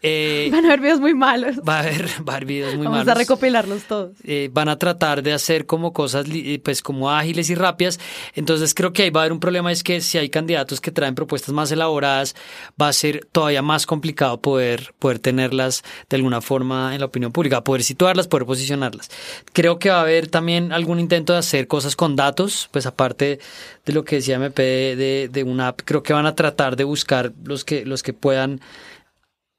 eh, 0.07 0.49
Van 0.51 0.63
a 0.65 0.69
haber 0.69 0.79
videos 0.81 0.99
muy 0.99 1.13
malos. 1.13 1.57
va 1.67 1.77
a 1.77 1.79
haber, 1.81 2.05
va 2.27 2.33
a 2.33 2.35
haber 2.37 2.45
videos 2.45 2.75
muy 2.75 2.85
Vamos 2.85 2.99
malos. 2.99 3.11
a 3.15 3.17
recopilarlos 3.17 3.83
todos. 3.83 4.11
eh, 4.23 4.49
van 4.53 4.69
a 4.69 4.77
tratar 4.77 5.21
de 5.23 5.33
hacer 5.33 5.65
como 5.65 5.93
cosas 5.93 6.25
eh, 6.31 6.59
pues 6.63 6.81
como 6.81 7.11
ágiles 7.11 7.49
y 7.49 7.55
rápidas. 7.55 7.99
Entonces 8.35 8.73
creo 8.73 8.93
que 8.93 9.03
ahí 9.03 9.09
va 9.09 9.21
a 9.21 9.23
haber 9.23 9.33
un 9.33 9.39
problema, 9.39 9.71
es 9.71 9.83
que 9.83 10.01
si 10.01 10.17
hay 10.17 10.29
candidatos 10.29 10.79
que 10.81 10.91
traen 10.91 11.15
propuestas 11.15 11.53
más 11.53 11.71
elaboradas, 11.71 12.35
va 12.81 12.87
a 12.87 12.93
ser 12.93 13.27
todavía 13.31 13.61
más 13.61 13.85
complicado 13.85 14.41
poder, 14.41 14.93
poder 14.99 15.19
tenerlas 15.19 15.83
de 16.09 16.15
alguna 16.15 16.41
forma 16.41 16.93
en 16.93 16.99
la 16.99 17.05
opinión 17.07 17.31
pública, 17.31 17.63
poder 17.63 17.83
situarlas, 17.83 18.27
poder 18.27 18.45
posicionarlas. 18.45 19.09
Creo 19.53 19.79
que 19.79 19.89
va 19.89 19.97
a 19.97 20.01
haber 20.01 20.27
también 20.27 20.71
algún 20.71 20.99
intento 20.99 21.33
de 21.33 21.39
hacer 21.39 21.67
cosas 21.67 21.95
con 21.95 22.15
datos, 22.15 22.69
pues 22.71 22.85
aparte 22.85 23.39
de 23.85 23.93
lo 23.93 24.03
que 24.03 24.17
decía 24.17 24.35
MP 24.35 24.61
de, 24.95 25.29
de 25.31 25.43
una 25.43 25.69
app, 25.69 25.81
creo 25.85 26.03
que 26.03 26.13
van 26.13 26.25
a 26.25 26.35
tratar 26.35 26.75
de 26.75 26.83
buscar 26.83 27.31
los 27.43 27.63
que, 27.65 27.85
los 27.85 28.03
que 28.03 28.13
puedan 28.13 28.61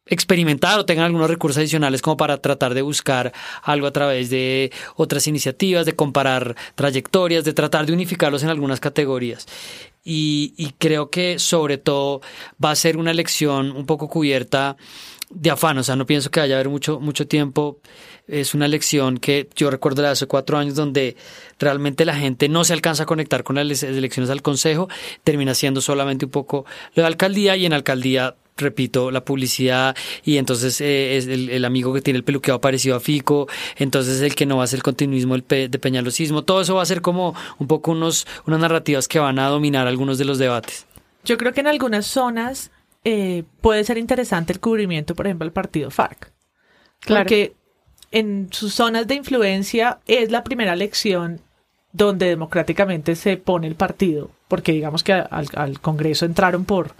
experimentar 0.09 0.79
o 0.79 0.87
tengan 0.87 1.07
algunos 1.07 1.31
recursos 1.31 1.59
adicionales 1.59 2.03
como 2.03 2.17
para 2.17 2.39
tratar 2.39 2.75
de 2.75 2.83
buscar 2.83 3.33
algo 3.63 3.87
a 3.87 3.93
través 3.93 4.31
de 4.31 4.73
otras 4.97 5.27
iniciativas, 5.27 5.87
de 5.87 5.95
comparar 5.95 6.57
trayectorias, 6.75 7.45
de 7.45 7.53
tratar 7.53 7.87
de 7.87 7.93
unificarlos 7.93 8.43
en 8.43 8.49
algunas 8.49 8.81
categorías. 8.81 9.47
Y, 10.11 10.73
creo 10.79 11.11
que 11.11 11.39
sobre 11.39 11.77
todo 11.77 12.23
va 12.65 12.71
a 12.71 12.77
ser 12.77 12.97
una 12.97 13.11
elección 13.11 13.73
un 13.73 13.85
poco 13.85 14.09
cubierta 14.09 14.79
de 15.29 15.51
afán, 15.51 15.77
o 15.77 15.83
sea, 15.83 15.97
no 15.97 16.07
pienso 16.07 16.31
que 16.31 16.41
vaya 16.41 16.55
a 16.55 16.57
haber 16.57 16.71
mucho, 16.71 16.99
mucho 16.99 17.27
tiempo. 17.27 17.81
Es 18.27 18.55
una 18.55 18.65
elección 18.65 19.19
que 19.19 19.51
yo 19.55 19.71
recuerdo 19.71 20.01
de 20.01 20.09
hace 20.09 20.27
cuatro 20.27 20.57
años 20.57 20.75
donde 20.75 21.17
realmente 21.59 22.07
la 22.07 22.15
gente 22.15 22.49
no 22.49 22.65
se 22.65 22.73
alcanza 22.73 23.03
a 23.03 23.07
conectar 23.07 23.45
con 23.45 23.57
las 23.57 23.83
elecciones 23.83 24.31
al 24.31 24.41
Consejo, 24.41 24.89
termina 25.25 25.55
siendo 25.55 25.83
solamente 25.83 26.25
un 26.25 26.31
poco 26.31 26.65
lo 26.95 27.03
de 27.03 27.07
alcaldía 27.07 27.57
y 27.57 27.67
en 27.67 27.75
alcaldía 27.75 28.35
repito, 28.59 29.11
la 29.11 29.25
publicidad 29.25 29.97
y 30.25 30.37
entonces 30.37 30.81
eh, 30.81 31.17
es 31.17 31.27
el, 31.27 31.49
el 31.51 31.65
amigo 31.65 31.93
que 31.95 32.03
tiene 32.03 32.19
el 32.19 32.25
peluqueado 32.25 32.61
parecido 32.61 32.97
a 32.97 33.01
Fico, 33.01 33.49
entonces 33.77 34.21
el 34.21 34.35
que 34.35 34.47
no 34.47 34.59
va 34.59 34.65
a 34.65 34.67
ser 34.67 34.79
el 34.79 34.83
continuismo 34.83 35.35
el 35.35 35.43
pe- 35.43 35.69
de 35.69 35.79
peñalosismo, 35.79 36.43
todo 36.45 36.61
eso 36.61 36.75
va 36.75 36.83
a 36.83 36.87
ser 36.87 37.01
como 37.01 37.35
un 37.59 37.67
poco 37.67 37.93
unos, 37.93 38.27
unas 38.47 38.61
narrativas 38.61 39.09
que 39.09 39.19
van 39.19 39.39
a 39.39 39.49
dominar 39.49 39.87
algunos 39.87 40.19
de 40.19 40.25
los 40.25 40.39
debates. 40.39 40.87
Yo 41.25 41.37
creo 41.39 41.53
que 41.53 41.61
en 41.61 41.67
algunas 41.67 42.07
zonas 42.07 42.71
eh, 43.05 43.45
puede 43.61 43.85
ser 43.85 43.99
interesante 43.99 44.53
el 44.53 44.61
cubrimiento, 44.61 45.15
por 45.15 45.27
ejemplo, 45.27 45.45
al 45.45 45.53
partido 45.53 45.91
FARC. 45.91 46.33
Claro. 47.01 47.23
Porque 47.25 47.55
en 48.11 48.49
sus 48.51 48.75
zonas 48.75 49.07
de 49.07 49.15
influencia 49.15 49.99
es 50.07 50.31
la 50.31 50.43
primera 50.43 50.73
elección 50.73 51.41
donde 51.93 52.27
democráticamente 52.27 53.17
se 53.17 53.37
pone 53.37 53.67
el 53.67 53.75
partido, 53.75 54.31
porque 54.47 54.73
digamos 54.73 55.03
que 55.03 55.13
al, 55.13 55.49
al 55.55 55.81
Congreso 55.81 56.27
entraron 56.27 56.65
por, 56.65 56.93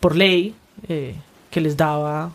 por 0.00 0.16
ley 0.16 0.54
eh, 0.88 1.14
que 1.50 1.60
les 1.60 1.76
daba 1.76 2.32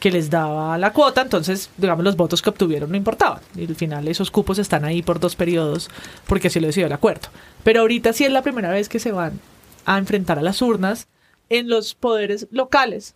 que 0.00 0.10
les 0.10 0.30
daba 0.30 0.78
la 0.78 0.94
cuota, 0.94 1.20
entonces, 1.20 1.68
digamos, 1.76 2.02
los 2.04 2.16
votos 2.16 2.40
que 2.40 2.48
obtuvieron 2.48 2.90
no 2.90 2.96
importaban. 2.96 3.40
Y 3.54 3.66
al 3.66 3.76
final 3.76 4.08
esos 4.08 4.30
cupos 4.30 4.58
están 4.58 4.86
ahí 4.86 5.02
por 5.02 5.20
dos 5.20 5.36
periodos 5.36 5.90
porque 6.26 6.48
así 6.48 6.58
lo 6.58 6.66
decidió 6.66 6.86
el 6.86 6.92
acuerdo. 6.94 7.28
Pero 7.62 7.82
ahorita 7.82 8.14
sí 8.14 8.24
es 8.24 8.32
la 8.32 8.40
primera 8.40 8.70
vez 8.70 8.88
que 8.88 8.98
se 8.98 9.12
van 9.12 9.38
a 9.84 9.98
enfrentar 9.98 10.38
a 10.38 10.42
las 10.42 10.62
urnas 10.62 11.06
en 11.50 11.68
los 11.68 11.94
poderes 11.94 12.46
locales. 12.50 13.12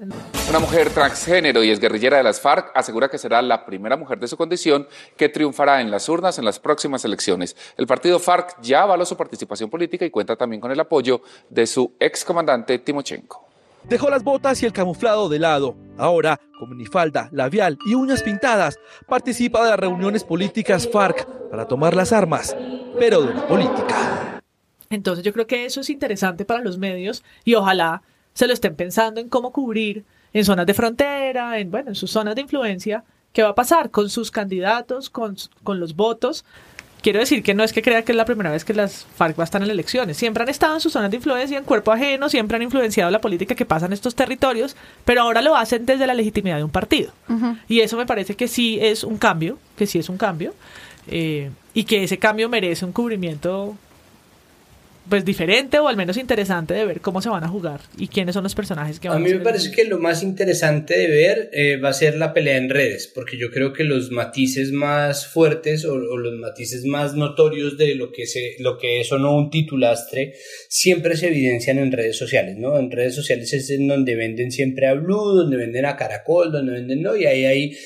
Una 0.48 0.58
mujer 0.58 0.90
transgénero 0.90 1.62
y 1.62 1.70
exguerrillera 1.70 2.18
de 2.18 2.24
las 2.24 2.40
FARC 2.40 2.72
asegura 2.74 3.08
que 3.08 3.16
será 3.16 3.40
la 3.40 3.64
primera 3.64 3.96
mujer 3.96 4.18
de 4.18 4.28
su 4.28 4.36
condición 4.36 4.88
que 5.16 5.28
triunfará 5.28 5.80
en 5.80 5.90
las 5.90 6.08
urnas 6.08 6.38
en 6.38 6.44
las 6.44 6.58
próximas 6.58 7.04
elecciones. 7.04 7.56
El 7.76 7.86
partido 7.86 8.18
FARC 8.18 8.60
ya 8.60 8.82
avaló 8.82 9.06
su 9.06 9.16
participación 9.16 9.70
política 9.70 10.04
y 10.04 10.10
cuenta 10.10 10.36
también 10.36 10.60
con 10.60 10.72
el 10.72 10.80
apoyo 10.80 11.22
de 11.48 11.66
su 11.66 11.94
excomandante 12.00 12.78
Timochenko. 12.80 13.53
Dejó 13.88 14.08
las 14.08 14.24
botas 14.24 14.62
y 14.62 14.66
el 14.66 14.72
camuflado 14.72 15.28
de 15.28 15.38
lado. 15.38 15.76
Ahora, 15.98 16.40
con 16.58 16.70
minifalda, 16.70 17.28
labial 17.32 17.78
y 17.86 17.94
uñas 17.94 18.22
pintadas, 18.22 18.78
participa 19.06 19.62
de 19.62 19.70
las 19.70 19.78
reuniones 19.78 20.24
políticas 20.24 20.88
FARC 20.88 21.26
para 21.50 21.68
tomar 21.68 21.94
las 21.94 22.12
armas, 22.12 22.56
pero 22.98 23.22
de 23.22 23.34
la 23.34 23.46
política. 23.46 24.40
Entonces 24.90 25.24
yo 25.24 25.32
creo 25.32 25.46
que 25.46 25.66
eso 25.66 25.82
es 25.82 25.90
interesante 25.90 26.44
para 26.44 26.62
los 26.62 26.78
medios 26.78 27.22
y 27.44 27.54
ojalá 27.54 28.02
se 28.32 28.46
lo 28.46 28.54
estén 28.54 28.74
pensando 28.74 29.20
en 29.20 29.28
cómo 29.28 29.52
cubrir 29.52 30.04
en 30.32 30.44
zonas 30.44 30.66
de 30.66 30.74
frontera, 30.74 31.58
en 31.58 31.70
bueno, 31.70 31.90
en 31.90 31.94
sus 31.94 32.10
zonas 32.10 32.34
de 32.34 32.40
influencia, 32.40 33.04
qué 33.32 33.42
va 33.42 33.50
a 33.50 33.54
pasar 33.54 33.90
con 33.90 34.08
sus 34.08 34.30
candidatos, 34.30 35.10
con, 35.10 35.36
con 35.62 35.78
los 35.78 35.94
votos. 35.94 36.44
Quiero 37.04 37.20
decir 37.20 37.42
que 37.42 37.52
no 37.52 37.64
es 37.64 37.74
que 37.74 37.82
crea 37.82 38.02
que 38.02 38.12
es 38.12 38.16
la 38.16 38.24
primera 38.24 38.50
vez 38.50 38.64
que 38.64 38.72
las 38.72 39.04
FARC 39.16 39.38
estar 39.40 39.62
en 39.62 39.68
elecciones. 39.68 40.16
Siempre 40.16 40.42
han 40.42 40.48
estado 40.48 40.72
en 40.72 40.80
sus 40.80 40.90
zonas 40.90 41.10
de 41.10 41.18
influencia, 41.18 41.58
en 41.58 41.64
cuerpo 41.64 41.92
ajeno, 41.92 42.30
siempre 42.30 42.56
han 42.56 42.62
influenciado 42.62 43.10
la 43.10 43.20
política 43.20 43.54
que 43.54 43.66
pasa 43.66 43.84
en 43.84 43.92
estos 43.92 44.14
territorios, 44.14 44.74
pero 45.04 45.20
ahora 45.20 45.42
lo 45.42 45.54
hacen 45.54 45.84
desde 45.84 46.06
la 46.06 46.14
legitimidad 46.14 46.56
de 46.56 46.64
un 46.64 46.70
partido. 46.70 47.12
Y 47.68 47.80
eso 47.80 47.98
me 47.98 48.06
parece 48.06 48.36
que 48.36 48.48
sí 48.48 48.78
es 48.80 49.04
un 49.04 49.18
cambio, 49.18 49.58
que 49.76 49.86
sí 49.86 49.98
es 49.98 50.08
un 50.08 50.16
cambio, 50.16 50.54
eh, 51.06 51.50
y 51.74 51.84
que 51.84 52.04
ese 52.04 52.16
cambio 52.16 52.48
merece 52.48 52.86
un 52.86 52.92
cubrimiento 52.92 53.76
pues 55.08 55.24
diferente 55.24 55.78
o 55.78 55.88
al 55.88 55.96
menos 55.96 56.16
interesante 56.16 56.74
de 56.74 56.84
ver 56.84 57.00
cómo 57.00 57.20
se 57.20 57.28
van 57.28 57.44
a 57.44 57.48
jugar 57.48 57.80
y 57.98 58.08
quiénes 58.08 58.34
son 58.34 58.42
los 58.42 58.54
personajes 58.54 58.98
que 58.98 59.08
van 59.08 59.18
a 59.18 59.20
a 59.20 59.22
mí 59.22 59.32
me 59.32 59.40
parece 59.40 59.70
que 59.70 59.84
lo 59.84 59.98
más 59.98 60.22
interesante 60.22 60.98
de 60.98 61.08
ver 61.08 61.50
eh, 61.52 61.76
va 61.76 61.90
a 61.90 61.92
ser 61.92 62.16
la 62.16 62.32
pelea 62.32 62.56
en 62.56 62.70
redes, 62.70 63.10
porque 63.14 63.36
yo 63.38 63.50
creo 63.50 63.72
que 63.72 63.84
los 63.84 64.10
matices 64.10 64.72
más 64.72 65.26
fuertes 65.26 65.84
o, 65.84 65.94
o, 65.94 66.16
los 66.16 66.34
matices 66.38 66.84
más 66.84 67.14
notorios 67.14 67.76
de 67.76 67.94
lo 67.94 68.12
que, 68.12 68.26
se, 68.26 68.56
lo 68.58 68.78
que 68.78 69.00
es 69.00 69.12
o 69.12 69.18
no 69.18 69.36
un 69.36 69.50
titulastre 69.50 70.34
siempre 70.68 71.16
se 71.16 71.28
evidencian 71.28 71.78
en 71.78 71.92
redes 71.92 72.16
sociales, 72.16 72.56
¿no? 72.56 72.78
En 72.78 72.90
redes 72.90 73.14
sociales 73.14 73.52
es 73.52 73.70
en 73.70 73.88
donde 73.88 74.14
venden 74.14 74.50
siempre 74.50 74.86
a 74.86 74.94
Blue, 74.94 75.34
donde 75.34 75.56
venden 75.56 75.84
a 75.84 75.96
Caracol, 75.96 76.50
donde 76.50 76.72
venden, 76.72 77.02
¿no? 77.02 77.16
Y 77.16 77.26
ahí 77.26 77.44
hay 77.44 77.76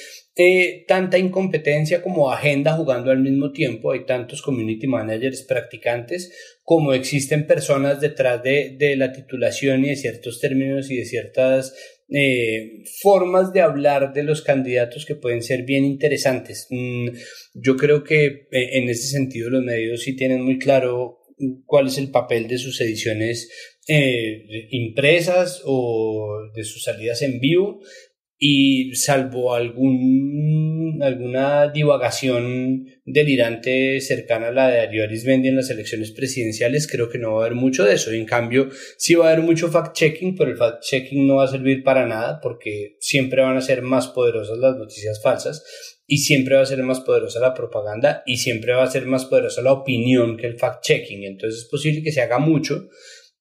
tanta 0.87 1.19
incompetencia 1.19 2.03
como 2.03 2.31
agenda 2.31 2.75
jugando 2.75 3.11
al 3.11 3.21
mismo 3.21 3.53
tiempo. 3.53 3.93
Hay 3.93 4.07
tantos 4.07 4.43
community 4.43 4.87
managers 4.87 5.43
practicantes 5.43 6.33
como 6.63 6.93
existen 6.93 7.47
personas 7.47 8.01
detrás 8.01 8.43
de, 8.43 8.77
de 8.79 8.97
la 8.97 9.13
titulación 9.13 9.85
y 9.85 9.89
de 9.89 9.97
ciertos 9.97 10.41
términos 10.41 10.91
y 10.91 10.97
de 10.97 11.05
ciertas 11.05 11.75
eh, 12.11 12.85
formas 13.03 13.53
de 13.53 13.61
hablar 13.61 14.15
de 14.15 14.23
los 14.23 14.41
candidatos 14.41 15.05
que 15.05 15.15
pueden 15.15 15.43
ser 15.43 15.65
bien 15.65 15.85
interesantes. 15.85 16.67
Mm, 16.71 17.09
yo 17.53 17.77
creo 17.77 18.03
que 18.03 18.25
eh, 18.25 18.79
en 18.79 18.89
ese 18.89 19.09
sentido 19.09 19.51
los 19.51 19.63
medios 19.63 20.03
sí 20.03 20.17
tienen 20.17 20.43
muy 20.43 20.59
claro 20.59 21.19
cuál 21.67 21.89
es 21.89 21.99
el 21.99 22.11
papel 22.11 22.49
de 22.49 22.57
sus 22.59 22.81
ediciones 22.81 23.51
eh, 23.89 24.69
impresas 24.71 25.63
o 25.65 26.51
de 26.55 26.65
sus 26.65 26.83
salidas 26.83 27.23
en 27.23 27.41
vivo 27.41 27.81
y 28.39 28.95
salvo 28.95 29.55
algún, 29.55 31.01
alguna 31.03 31.69
divagación 31.69 32.87
delirante 33.05 34.01
cercana 34.01 34.49
a 34.49 34.53
la 34.53 34.69
de 34.69 34.77
Darío 34.77 35.05
Arismendi 35.05 35.49
en 35.49 35.57
las 35.57 35.71
elecciones 35.71 36.13
presidenciales, 36.13 36.87
creo 36.87 37.09
que 37.09 37.19
no 37.19 37.35
va 37.35 37.43
a 37.43 37.47
haber 37.47 37.57
mucho 37.57 37.85
de 37.85 37.95
eso. 37.95 38.13
En 38.13 38.27
cambio, 38.27 38.69
sí 38.97 39.15
va 39.15 39.29
a 39.29 39.33
haber 39.33 39.45
mucho 39.45 39.71
fact-checking, 39.71 40.37
pero 40.37 40.53
el 40.53 40.57
fact-checking 40.57 41.27
no 41.27 41.37
va 41.37 41.45
a 41.45 41.49
servir 41.49 41.83
para 41.83 42.07
nada 42.07 42.41
porque 42.41 42.97
siempre 43.01 43.43
van 43.43 43.57
a 43.57 43.61
ser 43.61 43.83
más 43.83 44.07
poderosas 44.09 44.59
las 44.59 44.77
noticias 44.77 45.21
falsas 45.21 45.65
y 46.07 46.19
siempre 46.19 46.55
va 46.55 46.63
a 46.63 46.67
ser 46.67 46.83
más 46.85 47.01
poderosa 47.01 47.41
la 47.41 47.55
propaganda 47.55 48.23
y 48.25 48.37
siempre 48.37 48.73
va 48.73 48.85
a 48.85 48.91
ser 48.91 49.05
más 49.07 49.25
poderosa 49.25 49.63
la 49.63 49.73
opinión 49.73 50.37
que 50.37 50.47
el 50.47 50.57
fact-checking. 50.57 51.25
Entonces 51.25 51.63
es 51.63 51.69
posible 51.69 52.03
que 52.03 52.13
se 52.13 52.21
haga 52.21 52.39
mucho, 52.39 52.89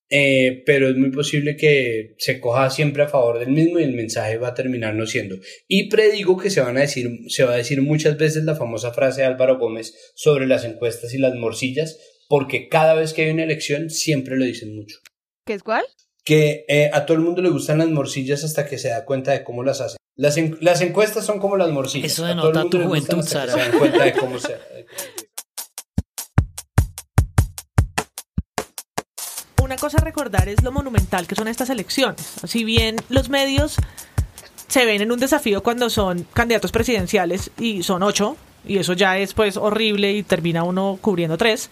eh, 0.10 0.64
pero 0.66 0.90
es 0.90 0.96
muy 0.96 1.12
posible 1.12 1.58
que 1.58 2.16
se 2.18 2.40
coja 2.40 2.70
siempre 2.70 3.04
a 3.04 3.10
favor 3.10 3.40
del 3.40 3.50
mismo 3.50 3.80
y 3.80 3.84
el 3.84 3.94
mensaje 3.94 4.38
va 4.38 4.50
a 4.50 4.54
terminar 4.54 4.96
no 4.96 5.06
siendo. 5.06 5.36
Y 5.68 5.90
predigo 5.90 6.38
que 6.38 6.50
se, 6.50 6.62
van 6.62 6.78
a 6.78 6.82
decir, 6.82 7.10
se 7.28 7.44
va 7.44 7.54
a 7.54 7.58
decir 7.58 7.82
muchas 7.82 8.18
veces 8.18 8.44
la 8.44 8.56
famosa 8.56 8.94
frase 8.94 9.22
de 9.22 9.28
Álvaro 9.28 9.58
Gómez 9.58 10.14
sobre 10.16 10.48
las 10.48 10.64
encuestas 10.64 11.14
y 11.14 11.18
las 11.18 11.36
morcillas, 11.36 11.98
porque 12.30 12.70
cada 12.70 12.94
vez 12.94 13.14
que 13.14 13.24
hay 13.24 13.32
una 13.32 13.44
elección 13.44 13.90
siempre 13.90 14.38
lo 14.38 14.46
dicen 14.46 14.76
mucho. 14.76 14.98
¿Qué 15.46 15.54
es 15.54 15.64
cuál? 15.64 15.84
Que 16.24 16.66
eh, 16.68 16.90
a 16.94 17.06
todo 17.06 17.18
el 17.18 17.24
mundo 17.24 17.42
le 17.42 17.50
gustan 17.50 17.80
las 17.80 17.90
morcillas 17.90 18.44
hasta 18.44 18.66
que 18.66 18.78
se 18.78 18.90
da 18.90 19.06
cuenta 19.06 19.32
de 19.32 19.44
cómo 19.44 19.64
las 19.64 19.82
hacen. 19.82 19.98
Las, 20.16 20.38
en, 20.38 20.58
las 20.62 20.82
encuestas 20.82 21.26
son 21.26 21.40
como 21.40 21.58
las 21.58 21.70
morcillas. 21.70 22.12
Eso 22.12 22.26
denota 22.26 22.66
tu 22.70 22.82
juventud, 22.82 23.22
Sara. 23.22 23.54
Se 23.54 23.60
dan 23.60 23.78
cuenta 23.78 24.04
de 24.04 24.14
cómo 24.14 24.40
se... 24.40 24.56
una 29.68 29.76
cosa 29.76 29.98
a 29.98 30.02
recordar 30.02 30.48
es 30.48 30.64
lo 30.64 30.72
monumental 30.72 31.28
que 31.28 31.36
son 31.36 31.50
estas 31.50 31.70
elecciones. 31.70 32.36
Si 32.46 32.64
bien 32.64 32.96
los 33.10 33.28
medios 33.28 33.76
se 34.70 34.86
ven 34.86 35.02
en 35.02 35.12
un 35.12 35.20
desafío 35.20 35.62
cuando 35.62 35.90
son 35.90 36.26
candidatos 36.34 36.72
presidenciales 36.72 37.52
y 37.60 37.84
son 37.84 38.02
ocho, 38.02 38.38
y 38.66 38.78
eso 38.78 38.94
ya 38.94 39.18
es 39.18 39.34
pues 39.34 39.58
horrible 39.58 40.14
y 40.14 40.24
termina 40.24 40.64
uno 40.64 40.98
cubriendo 41.02 41.38
tres, 41.38 41.70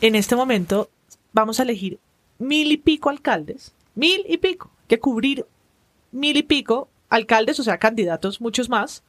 en 0.00 0.16
este 0.16 0.34
momento 0.34 0.90
vamos 1.32 1.60
a 1.60 1.62
elegir 1.62 2.00
mil 2.40 2.72
y 2.72 2.76
pico 2.76 3.10
alcaldes, 3.10 3.74
mil 3.94 4.24
y 4.28 4.38
pico, 4.38 4.72
que 4.88 4.98
cubrir 4.98 5.46
mil 6.10 6.36
y 6.36 6.42
pico 6.42 6.88
alcaldes, 7.10 7.60
o 7.60 7.62
sea, 7.62 7.78
candidatos 7.78 8.40
muchos 8.40 8.68
más, 8.68 9.04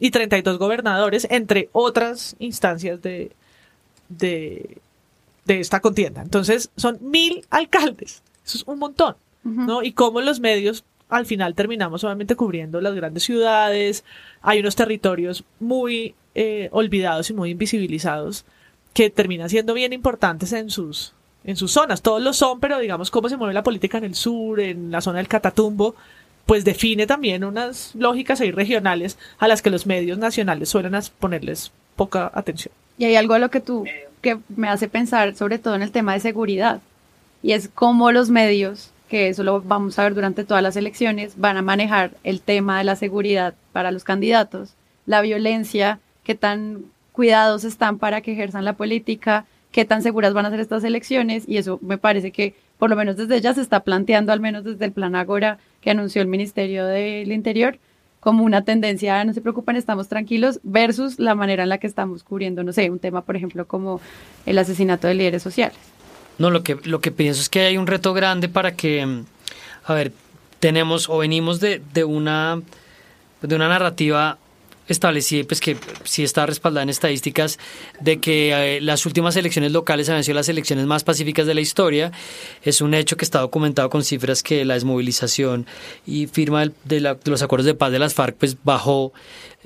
y 0.00 0.10
32 0.10 0.58
gobernadores, 0.58 1.28
entre 1.30 1.68
otras 1.70 2.34
instancias 2.40 3.00
de, 3.00 3.30
de 4.08 4.78
de 5.54 5.60
esta 5.60 5.80
contienda. 5.80 6.22
Entonces, 6.22 6.70
son 6.76 6.98
mil 7.00 7.44
alcaldes. 7.50 8.22
Eso 8.44 8.58
es 8.58 8.64
un 8.66 8.78
montón, 8.78 9.16
¿no? 9.42 9.82
Y 9.82 9.92
cómo 9.92 10.20
los 10.20 10.40
medios 10.40 10.84
al 11.08 11.26
final 11.26 11.54
terminamos 11.54 12.02
solamente 12.02 12.36
cubriendo 12.36 12.80
las 12.80 12.94
grandes 12.94 13.24
ciudades. 13.24 14.04
Hay 14.42 14.60
unos 14.60 14.76
territorios 14.76 15.44
muy 15.58 16.14
eh, 16.34 16.68
olvidados 16.72 17.30
y 17.30 17.34
muy 17.34 17.50
invisibilizados 17.50 18.44
que 18.94 19.10
terminan 19.10 19.50
siendo 19.50 19.74
bien 19.74 19.92
importantes 19.92 20.52
en 20.52 20.70
sus, 20.70 21.14
en 21.44 21.56
sus 21.56 21.72
zonas. 21.72 22.02
Todos 22.02 22.22
lo 22.22 22.32
son, 22.32 22.60
pero 22.60 22.78
digamos 22.78 23.10
cómo 23.10 23.28
se 23.28 23.36
mueve 23.36 23.54
la 23.54 23.64
política 23.64 23.98
en 23.98 24.04
el 24.04 24.14
sur, 24.14 24.60
en 24.60 24.90
la 24.90 25.00
zona 25.00 25.18
del 25.18 25.28
Catatumbo, 25.28 25.96
pues 26.46 26.64
define 26.64 27.06
también 27.06 27.44
unas 27.44 27.94
lógicas 27.96 28.40
ahí 28.40 28.52
regionales 28.52 29.18
a 29.38 29.48
las 29.48 29.62
que 29.62 29.70
los 29.70 29.86
medios 29.86 30.18
nacionales 30.18 30.68
suelen 30.68 30.92
ponerles 31.18 31.72
poca 31.96 32.30
atención. 32.32 32.72
Y 33.00 33.06
hay 33.06 33.16
algo 33.16 33.32
a 33.32 33.38
lo 33.38 33.48
que 33.48 33.60
tú 33.60 33.86
que 34.20 34.36
me 34.54 34.68
hace 34.68 34.86
pensar 34.86 35.34
sobre 35.34 35.58
todo 35.58 35.74
en 35.74 35.80
el 35.80 35.90
tema 35.90 36.12
de 36.12 36.20
seguridad. 36.20 36.82
Y 37.42 37.52
es 37.52 37.70
cómo 37.72 38.12
los 38.12 38.28
medios, 38.28 38.90
que 39.08 39.28
eso 39.28 39.42
lo 39.42 39.62
vamos 39.62 39.98
a 39.98 40.02
ver 40.02 40.14
durante 40.14 40.44
todas 40.44 40.62
las 40.62 40.76
elecciones, 40.76 41.32
van 41.38 41.56
a 41.56 41.62
manejar 41.62 42.10
el 42.24 42.42
tema 42.42 42.76
de 42.76 42.84
la 42.84 42.96
seguridad 42.96 43.54
para 43.72 43.90
los 43.90 44.04
candidatos, 44.04 44.74
la 45.06 45.22
violencia, 45.22 45.98
qué 46.24 46.34
tan 46.34 46.84
cuidados 47.12 47.64
están 47.64 47.96
para 47.96 48.20
que 48.20 48.32
ejerzan 48.32 48.66
la 48.66 48.74
política, 48.74 49.46
qué 49.72 49.86
tan 49.86 50.02
seguras 50.02 50.34
van 50.34 50.44
a 50.44 50.50
ser 50.50 50.60
estas 50.60 50.84
elecciones. 50.84 51.44
Y 51.48 51.56
eso 51.56 51.78
me 51.80 51.96
parece 51.96 52.32
que 52.32 52.54
por 52.76 52.90
lo 52.90 52.96
menos 52.96 53.16
desde 53.16 53.40
ya 53.40 53.54
se 53.54 53.62
está 53.62 53.80
planteando, 53.80 54.30
al 54.30 54.40
menos 54.40 54.62
desde 54.62 54.84
el 54.84 54.92
plan 54.92 55.14
Agora 55.14 55.56
que 55.80 55.90
anunció 55.90 56.20
el 56.20 56.28
Ministerio 56.28 56.84
del 56.84 57.32
Interior, 57.32 57.78
como 58.20 58.44
una 58.44 58.64
tendencia, 58.64 59.24
no 59.24 59.32
se 59.32 59.40
preocupen, 59.40 59.76
estamos 59.76 60.08
tranquilos, 60.08 60.60
versus 60.62 61.18
la 61.18 61.34
manera 61.34 61.62
en 61.62 61.70
la 61.70 61.78
que 61.78 61.86
estamos 61.86 62.22
cubriendo, 62.22 62.62
no 62.62 62.72
sé, 62.72 62.90
un 62.90 62.98
tema, 62.98 63.22
por 63.22 63.34
ejemplo, 63.34 63.66
como 63.66 64.00
el 64.46 64.58
asesinato 64.58 65.08
de 65.08 65.14
líderes 65.14 65.42
sociales. 65.42 65.78
No, 66.38 66.50
lo 66.50 66.62
que, 66.62 66.78
lo 66.84 67.00
que 67.00 67.10
pienso 67.10 67.40
es 67.40 67.48
que 67.48 67.60
hay 67.60 67.76
un 67.76 67.86
reto 67.86 68.12
grande 68.12 68.48
para 68.48 68.74
que, 68.74 69.24
a 69.84 69.94
ver, 69.94 70.12
tenemos 70.58 71.08
o 71.08 71.18
venimos 71.18 71.60
de, 71.60 71.82
de 71.92 72.04
una, 72.04 72.60
de 73.42 73.56
una 73.56 73.68
narrativa 73.68 74.38
establecí 74.92 75.44
pues 75.44 75.60
que 75.60 75.76
sí 76.04 76.22
está 76.22 76.46
respaldada 76.46 76.82
en 76.82 76.88
estadísticas 76.88 77.58
de 78.00 78.20
que 78.20 78.76
eh, 78.76 78.80
las 78.80 79.06
últimas 79.06 79.36
elecciones 79.36 79.72
locales 79.72 80.08
habían 80.08 80.24
sido 80.24 80.36
las 80.36 80.48
elecciones 80.48 80.86
más 80.86 81.04
pacíficas 81.04 81.46
de 81.46 81.54
la 81.54 81.60
historia. 81.60 82.12
Es 82.62 82.80
un 82.80 82.94
hecho 82.94 83.16
que 83.16 83.24
está 83.24 83.40
documentado 83.40 83.90
con 83.90 84.04
cifras 84.04 84.42
que 84.42 84.64
la 84.64 84.74
desmovilización 84.74 85.66
y 86.06 86.26
firma 86.26 86.66
de, 86.84 87.00
de 87.00 87.16
los 87.24 87.42
acuerdos 87.42 87.66
de 87.66 87.74
paz 87.74 87.92
de 87.92 87.98
las 87.98 88.14
FARC 88.14 88.36
pues 88.36 88.56
bajó 88.62 89.12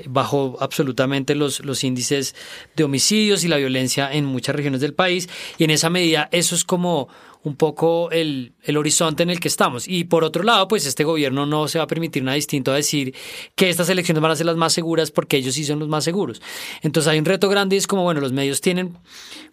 bajó 0.07 0.57
absolutamente 0.61 1.35
los, 1.35 1.65
los 1.65 1.85
índices 1.85 2.35
de 2.75 2.85
homicidios 2.85 3.45
y 3.45 3.49
la 3.49 3.57
violencia 3.57 4.13
en 4.13 4.25
muchas 4.25 4.57
regiones 4.57 4.81
del 4.81 4.93
país 4.93 5.29
y 5.57 5.65
en 5.65 5.71
esa 5.71 5.91
medida 5.91 6.29
eso 6.33 6.55
es 6.55 6.65
como 6.65 7.09
un 7.45 7.57
poco 7.57 8.11
el, 8.11 8.55
el, 8.63 8.77
horizonte 8.79 9.23
en 9.23 9.31
el 9.31 9.39
que 9.39 9.49
estamos. 9.49 9.87
Y 9.87 10.05
por 10.05 10.25
otro 10.25 10.43
lado, 10.43 10.67
pues 10.67 10.87
este 10.87 11.05
gobierno 11.05 11.45
no 11.45 11.69
se 11.69 11.79
va 11.79 11.85
a 11.85 11.87
permitir 11.87 12.23
nada 12.23 12.35
distinto 12.35 12.73
a 12.73 12.75
decir 12.75 13.15
que 13.55 13.69
estas 13.69 13.89
elecciones 13.91 14.23
van 14.23 14.33
a 14.33 14.37
ser 14.37 14.47
las 14.47 14.57
más 14.57 14.73
seguras 14.73 15.11
porque 15.11 15.37
ellos 15.37 15.55
sí 15.55 15.65
son 15.65 15.79
los 15.79 15.89
más 15.89 16.05
seguros. 16.05 16.41
Entonces 16.81 17.13
hay 17.13 17.19
un 17.19 17.27
reto 17.27 17.51
grande 17.51 17.77
y 17.77 17.79
es 17.79 17.87
como, 17.87 18.03
bueno, 18.03 18.23
los 18.23 18.33
medios 18.33 18.63
tienen, 18.63 18.99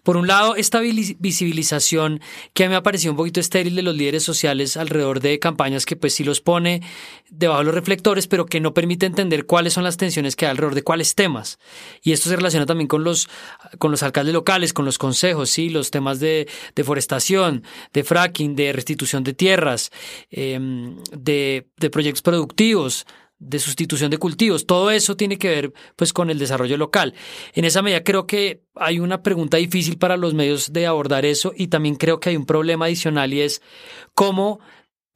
por 0.02 0.16
un 0.16 0.26
lado, 0.26 0.56
esta 0.56 0.80
visibilización 0.80 2.20
que 2.54 2.64
a 2.64 2.66
mí 2.66 2.70
me 2.70 2.76
ha 2.76 2.82
parecido 2.82 3.12
un 3.12 3.18
poquito 3.18 3.40
estéril 3.40 3.76
de 3.76 3.82
los 3.82 3.94
líderes 3.94 4.22
sociales 4.22 4.78
alrededor 4.78 5.20
de 5.20 5.38
campañas 5.38 5.84
que 5.84 5.94
pues 5.94 6.14
sí 6.14 6.24
los 6.24 6.40
pone 6.40 6.82
debajo 7.30 7.60
de 7.60 7.66
los 7.66 7.74
reflectores, 7.74 8.26
pero 8.26 8.46
que 8.46 8.60
no 8.60 8.72
permite 8.74 9.06
entender 9.06 9.46
cuáles 9.46 9.74
son 9.74 9.84
las 9.84 9.98
tensiones 9.98 10.34
que 10.34 10.46
hay 10.46 10.50
alrededor 10.50 10.74
de 10.74 10.82
cuáles 10.82 11.14
temas. 11.14 11.58
Y 12.02 12.12
esto 12.12 12.30
se 12.30 12.36
relaciona 12.36 12.66
también 12.66 12.88
con 12.88 13.04
los, 13.04 13.28
con 13.78 13.90
los 13.90 14.02
alcaldes 14.02 14.32
locales, 14.32 14.72
con 14.72 14.84
los 14.84 14.98
consejos, 14.98 15.50
sí, 15.50 15.68
los 15.68 15.90
temas 15.90 16.20
de 16.20 16.48
deforestación, 16.74 17.64
de 17.92 18.04
fracking, 18.04 18.54
de 18.56 18.72
restitución 18.72 19.24
de 19.24 19.34
tierras, 19.34 19.90
em, 20.30 20.96
de, 21.12 21.68
de 21.76 21.90
proyectos 21.90 22.22
productivos, 22.22 23.06
de 23.42 23.58
sustitución 23.58 24.10
de 24.10 24.18
cultivos, 24.18 24.66
todo 24.66 24.90
eso 24.90 25.16
tiene 25.16 25.36
que 25.36 25.48
ver 25.48 25.72
pues 25.96 26.12
con 26.12 26.30
el 26.30 26.38
desarrollo 26.38 26.76
local. 26.76 27.14
En 27.54 27.64
esa 27.64 27.82
medida 27.82 28.04
creo 28.04 28.26
que 28.26 28.62
hay 28.76 29.00
una 29.00 29.22
pregunta 29.22 29.56
difícil 29.56 29.98
para 29.98 30.16
los 30.16 30.32
medios 30.32 30.72
de 30.72 30.86
abordar 30.86 31.24
eso 31.24 31.52
y 31.56 31.66
también 31.66 31.96
creo 31.96 32.20
que 32.20 32.30
hay 32.30 32.36
un 32.36 32.46
problema 32.46 32.84
adicional 32.84 33.34
y 33.34 33.40
es 33.40 33.60
cómo 34.14 34.60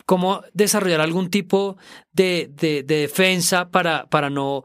cómo 0.07 0.43
desarrollar 0.55 1.01
algún 1.01 1.31
tipo 1.31 1.77
de, 2.13 2.49
de, 2.53 2.85
de 2.85 3.01
defensa 3.01 3.71
para, 3.71 4.07
para 4.07 4.31
no 4.31 4.63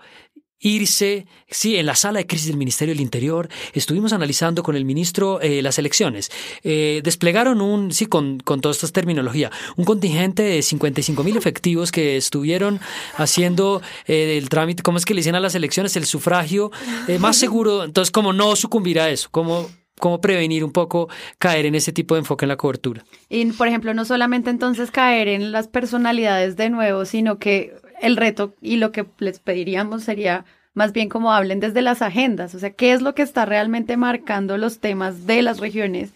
irse, 0.61 1.25
sí, 1.49 1.75
en 1.77 1.87
la 1.87 1.95
sala 1.95 2.19
de 2.19 2.27
crisis 2.27 2.47
del 2.47 2.57
Ministerio 2.57 2.93
del 2.93 3.01
Interior 3.01 3.49
estuvimos 3.73 4.13
analizando 4.13 4.63
con 4.63 4.75
el 4.75 4.85
ministro 4.85 5.41
eh, 5.41 5.61
las 5.61 5.79
elecciones. 5.79 6.31
Eh, 6.63 7.01
desplegaron 7.03 7.61
un, 7.61 7.91
sí, 7.91 8.05
con, 8.05 8.39
con 8.39 8.61
toda 8.61 8.73
esta 8.73 8.87
terminología, 8.87 9.51
un 9.75 9.85
contingente 9.85 10.43
de 10.43 10.61
55 10.61 11.23
mil 11.23 11.35
efectivos 11.35 11.91
que 11.91 12.15
estuvieron 12.15 12.79
haciendo 13.15 13.81
eh, 14.05 14.37
el 14.37 14.49
trámite, 14.49 14.83
¿cómo 14.83 14.97
es 14.97 15.05
que 15.05 15.13
le 15.13 15.19
dicen 15.19 15.35
a 15.35 15.39
las 15.39 15.55
elecciones? 15.55 15.95
El 15.95 16.05
sufragio 16.05 16.71
más 17.19 17.35
seguro. 17.37 17.83
Entonces, 17.83 18.11
como 18.11 18.31
no 18.31 18.55
sucumbir 18.55 18.99
a 18.99 19.09
eso, 19.09 19.29
como 19.31 19.67
cómo 20.01 20.19
prevenir 20.19 20.65
un 20.65 20.71
poco 20.71 21.07
caer 21.37 21.65
en 21.67 21.75
ese 21.75 21.93
tipo 21.93 22.15
de 22.15 22.19
enfoque 22.19 22.43
en 22.43 22.49
la 22.49 22.57
cobertura. 22.57 23.05
Y, 23.29 23.45
por 23.53 23.69
ejemplo, 23.69 23.93
no 23.93 24.03
solamente 24.03 24.49
entonces 24.49 24.91
caer 24.91 25.29
en 25.29 25.53
las 25.53 25.69
personalidades 25.69 26.57
de 26.57 26.69
nuevo, 26.69 27.05
sino 27.05 27.37
que 27.37 27.73
el 28.01 28.17
reto 28.17 28.53
y 28.61 28.77
lo 28.77 28.91
que 28.91 29.05
les 29.19 29.39
pediríamos 29.39 30.03
sería 30.03 30.45
más 30.73 30.93
bien 30.93 31.09
como 31.09 31.33
hablen 31.33 31.59
desde 31.59 31.81
las 31.81 32.01
agendas, 32.01 32.55
o 32.55 32.59
sea, 32.59 32.71
qué 32.71 32.93
es 32.93 33.01
lo 33.01 33.13
que 33.13 33.21
está 33.21 33.45
realmente 33.45 33.97
marcando 33.97 34.57
los 34.57 34.79
temas 34.79 35.27
de 35.27 35.41
las 35.41 35.59
regiones 35.59 36.11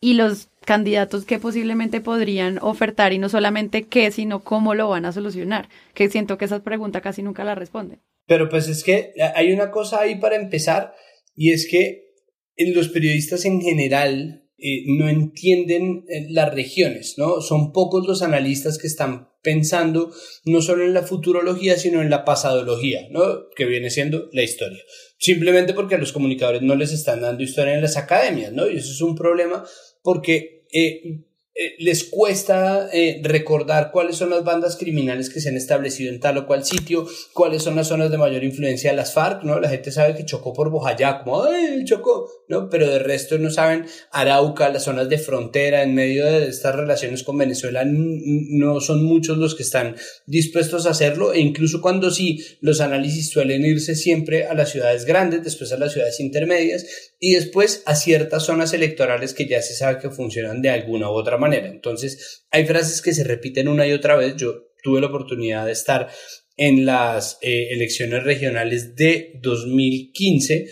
y 0.00 0.14
los 0.14 0.48
candidatos 0.64 1.24
que 1.24 1.38
posiblemente 1.38 2.00
podrían 2.00 2.58
ofertar 2.62 3.12
y 3.12 3.18
no 3.18 3.28
solamente 3.28 3.84
qué, 3.84 4.10
sino 4.10 4.40
cómo 4.40 4.74
lo 4.74 4.88
van 4.88 5.04
a 5.04 5.12
solucionar, 5.12 5.68
que 5.94 6.08
siento 6.08 6.38
que 6.38 6.44
esa 6.46 6.62
pregunta 6.62 7.00
casi 7.00 7.22
nunca 7.22 7.44
la 7.44 7.54
responden. 7.54 8.00
Pero 8.26 8.48
pues 8.48 8.68
es 8.68 8.84
que 8.84 9.14
hay 9.34 9.52
una 9.52 9.70
cosa 9.70 10.00
ahí 10.00 10.16
para 10.16 10.36
empezar 10.36 10.94
y 11.34 11.52
es 11.52 11.66
que 11.68 12.08
los 12.56 12.88
periodistas 12.88 13.44
en 13.44 13.60
general 13.60 14.47
eh, 14.60 14.82
no 14.86 15.08
entienden 15.08 16.04
eh, 16.08 16.26
las 16.30 16.52
regiones, 16.52 17.14
¿no? 17.16 17.40
Son 17.40 17.72
pocos 17.72 18.06
los 18.08 18.22
analistas 18.22 18.76
que 18.76 18.88
están 18.88 19.28
pensando 19.40 20.10
no 20.44 20.60
solo 20.62 20.84
en 20.84 20.94
la 20.94 21.04
futurología, 21.04 21.76
sino 21.76 22.02
en 22.02 22.10
la 22.10 22.24
pasadología, 22.24 23.06
¿no? 23.10 23.48
Que 23.54 23.66
viene 23.66 23.88
siendo 23.90 24.28
la 24.32 24.42
historia. 24.42 24.82
Simplemente 25.16 25.74
porque 25.74 25.94
a 25.94 25.98
los 25.98 26.12
comunicadores 26.12 26.62
no 26.62 26.74
les 26.74 26.92
están 26.92 27.20
dando 27.20 27.44
historia 27.44 27.74
en 27.74 27.82
las 27.82 27.96
academias, 27.96 28.52
¿no? 28.52 28.68
Y 28.68 28.78
eso 28.78 28.90
es 28.90 29.00
un 29.00 29.14
problema 29.14 29.64
porque 30.02 30.66
eh, 30.72 31.24
eh, 31.60 31.74
les 31.78 32.04
cuesta 32.04 32.88
eh, 32.92 33.20
recordar 33.24 33.90
cuáles 33.90 34.14
son 34.14 34.30
las 34.30 34.44
bandas 34.44 34.76
criminales 34.76 35.28
que 35.28 35.40
se 35.40 35.48
han 35.48 35.56
establecido 35.56 36.12
en 36.12 36.20
tal 36.20 36.38
o 36.38 36.46
cual 36.46 36.64
sitio, 36.64 37.04
cuáles 37.32 37.64
son 37.64 37.74
las 37.74 37.88
zonas 37.88 38.12
de 38.12 38.16
mayor 38.16 38.44
influencia 38.44 38.90
de 38.90 38.96
las 38.96 39.12
FARC, 39.12 39.42
¿no? 39.42 39.58
La 39.58 39.68
gente 39.68 39.90
sabe 39.90 40.14
que 40.14 40.24
chocó 40.24 40.52
por 40.52 40.70
Bojayá, 40.70 41.24
como, 41.24 41.42
¡ay, 41.42 41.84
chocó! 41.84 42.28
¿no? 42.46 42.70
Pero 42.70 42.88
de 42.88 43.00
resto 43.00 43.38
no 43.38 43.50
saben 43.50 43.86
Arauca, 44.12 44.68
las 44.68 44.84
zonas 44.84 45.08
de 45.08 45.18
frontera, 45.18 45.82
en 45.82 45.96
medio 45.96 46.26
de 46.26 46.46
estas 46.46 46.76
relaciones 46.76 47.24
con 47.24 47.36
Venezuela, 47.36 47.82
no 47.84 48.80
son 48.80 49.04
muchos 49.04 49.36
los 49.36 49.56
que 49.56 49.64
están 49.64 49.96
dispuestos 50.26 50.86
a 50.86 50.90
hacerlo, 50.90 51.32
e 51.32 51.40
incluso 51.40 51.80
cuando 51.80 52.12
sí, 52.12 52.44
los 52.60 52.80
análisis 52.80 53.30
suelen 53.30 53.64
irse 53.64 53.96
siempre 53.96 54.46
a 54.46 54.54
las 54.54 54.70
ciudades 54.70 55.06
grandes, 55.06 55.42
después 55.42 55.72
a 55.72 55.76
las 55.76 55.92
ciudades 55.92 56.20
intermedias, 56.20 56.86
y 57.18 57.34
después 57.34 57.82
a 57.84 57.96
ciertas 57.96 58.44
zonas 58.44 58.72
electorales 58.72 59.34
que 59.34 59.48
ya 59.48 59.60
se 59.60 59.74
sabe 59.74 59.98
que 59.98 60.10
funcionan 60.10 60.62
de 60.62 60.70
alguna 60.70 61.10
u 61.10 61.14
otra 61.14 61.36
manera. 61.36 61.47
Entonces, 61.54 62.46
hay 62.50 62.66
frases 62.66 63.02
que 63.02 63.12
se 63.12 63.24
repiten 63.24 63.68
una 63.68 63.86
y 63.86 63.92
otra 63.92 64.16
vez. 64.16 64.36
Yo 64.36 64.68
tuve 64.82 65.00
la 65.00 65.08
oportunidad 65.08 65.66
de 65.66 65.72
estar 65.72 66.08
en 66.56 66.86
las 66.86 67.38
eh, 67.42 67.68
elecciones 67.70 68.24
regionales 68.24 68.94
de 68.96 69.38
2015 69.40 70.66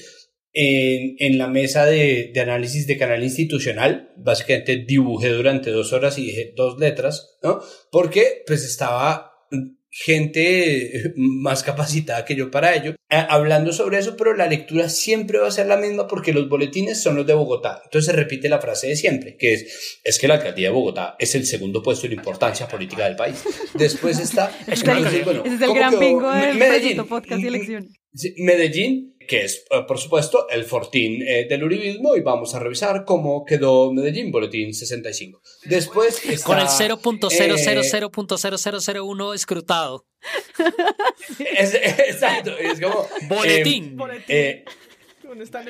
en, 0.58 1.36
la 1.36 1.48
mesa 1.48 1.84
de, 1.84 2.30
de, 2.32 2.40
análisis 2.40 2.86
de 2.86 2.96
canal 2.96 3.22
institucional. 3.22 4.12
Básicamente 4.16 4.84
dibujé 4.86 5.28
durante 5.28 5.70
dos 5.70 5.92
horas 5.92 6.18
y 6.18 6.26
dije 6.26 6.54
dos 6.56 6.78
letras, 6.78 7.36
¿no? 7.42 7.60
Porque 7.92 8.42
pues 8.46 8.64
estaba 8.64 9.35
gente 10.04 11.12
más 11.16 11.62
capacitada 11.62 12.24
que 12.24 12.36
yo 12.36 12.50
para 12.50 12.74
ello, 12.74 12.94
eh, 13.08 13.24
hablando 13.28 13.72
sobre 13.72 13.98
eso, 13.98 14.16
pero 14.16 14.34
la 14.34 14.46
lectura 14.46 14.88
siempre 14.88 15.38
va 15.38 15.48
a 15.48 15.50
ser 15.50 15.66
la 15.66 15.76
misma 15.76 16.06
porque 16.06 16.32
los 16.32 16.48
boletines 16.48 17.02
son 17.02 17.16
los 17.16 17.26
de 17.26 17.34
Bogotá. 17.34 17.80
Entonces 17.84 18.10
se 18.10 18.16
repite 18.16 18.48
la 18.48 18.60
frase 18.60 18.88
de 18.88 18.96
siempre, 18.96 19.36
que 19.36 19.54
es, 19.54 20.00
es 20.04 20.18
que 20.18 20.28
la 20.28 20.34
alcaldía 20.34 20.68
de 20.68 20.74
Bogotá 20.74 21.16
es 21.18 21.34
el 21.34 21.46
segundo 21.46 21.82
puesto 21.82 22.06
en 22.06 22.12
importancia 22.12 22.68
política 22.68 23.06
del 23.06 23.16
país. 23.16 23.42
Después 23.74 24.18
está... 24.18 24.52
es, 24.66 24.82
el, 24.82 25.24
bueno, 25.24 25.42
es 25.44 25.60
el 25.60 25.74
gran 25.74 25.98
bingo 25.98 26.30
del 26.30 26.56
Medellín, 26.56 27.06
podcast 27.06 27.42
y 27.42 27.46
elección. 27.46 27.88
Medellín 28.38 29.15
que 29.26 29.44
es, 29.44 29.66
eh, 29.70 29.82
por 29.86 29.98
supuesto, 29.98 30.48
el 30.48 30.64
fortín 30.64 31.22
eh, 31.22 31.46
del 31.48 31.62
uribismo 31.64 32.16
y 32.16 32.20
vamos 32.20 32.54
a 32.54 32.58
revisar 32.58 33.04
cómo 33.04 33.44
quedó 33.44 33.92
Medellín, 33.92 34.32
boletín 34.32 34.74
65. 34.74 35.42
Después 35.64 36.24
está, 36.24 36.46
Con 36.46 36.58
el 36.58 36.66
0.000.0001 36.66 39.32
eh, 39.32 39.34
escrutado. 39.34 40.06
Es, 41.38 41.74
exacto, 41.74 42.56
es 42.56 42.80
como... 42.80 43.06
Boletín. 43.28 43.98
Eh, 44.28 44.64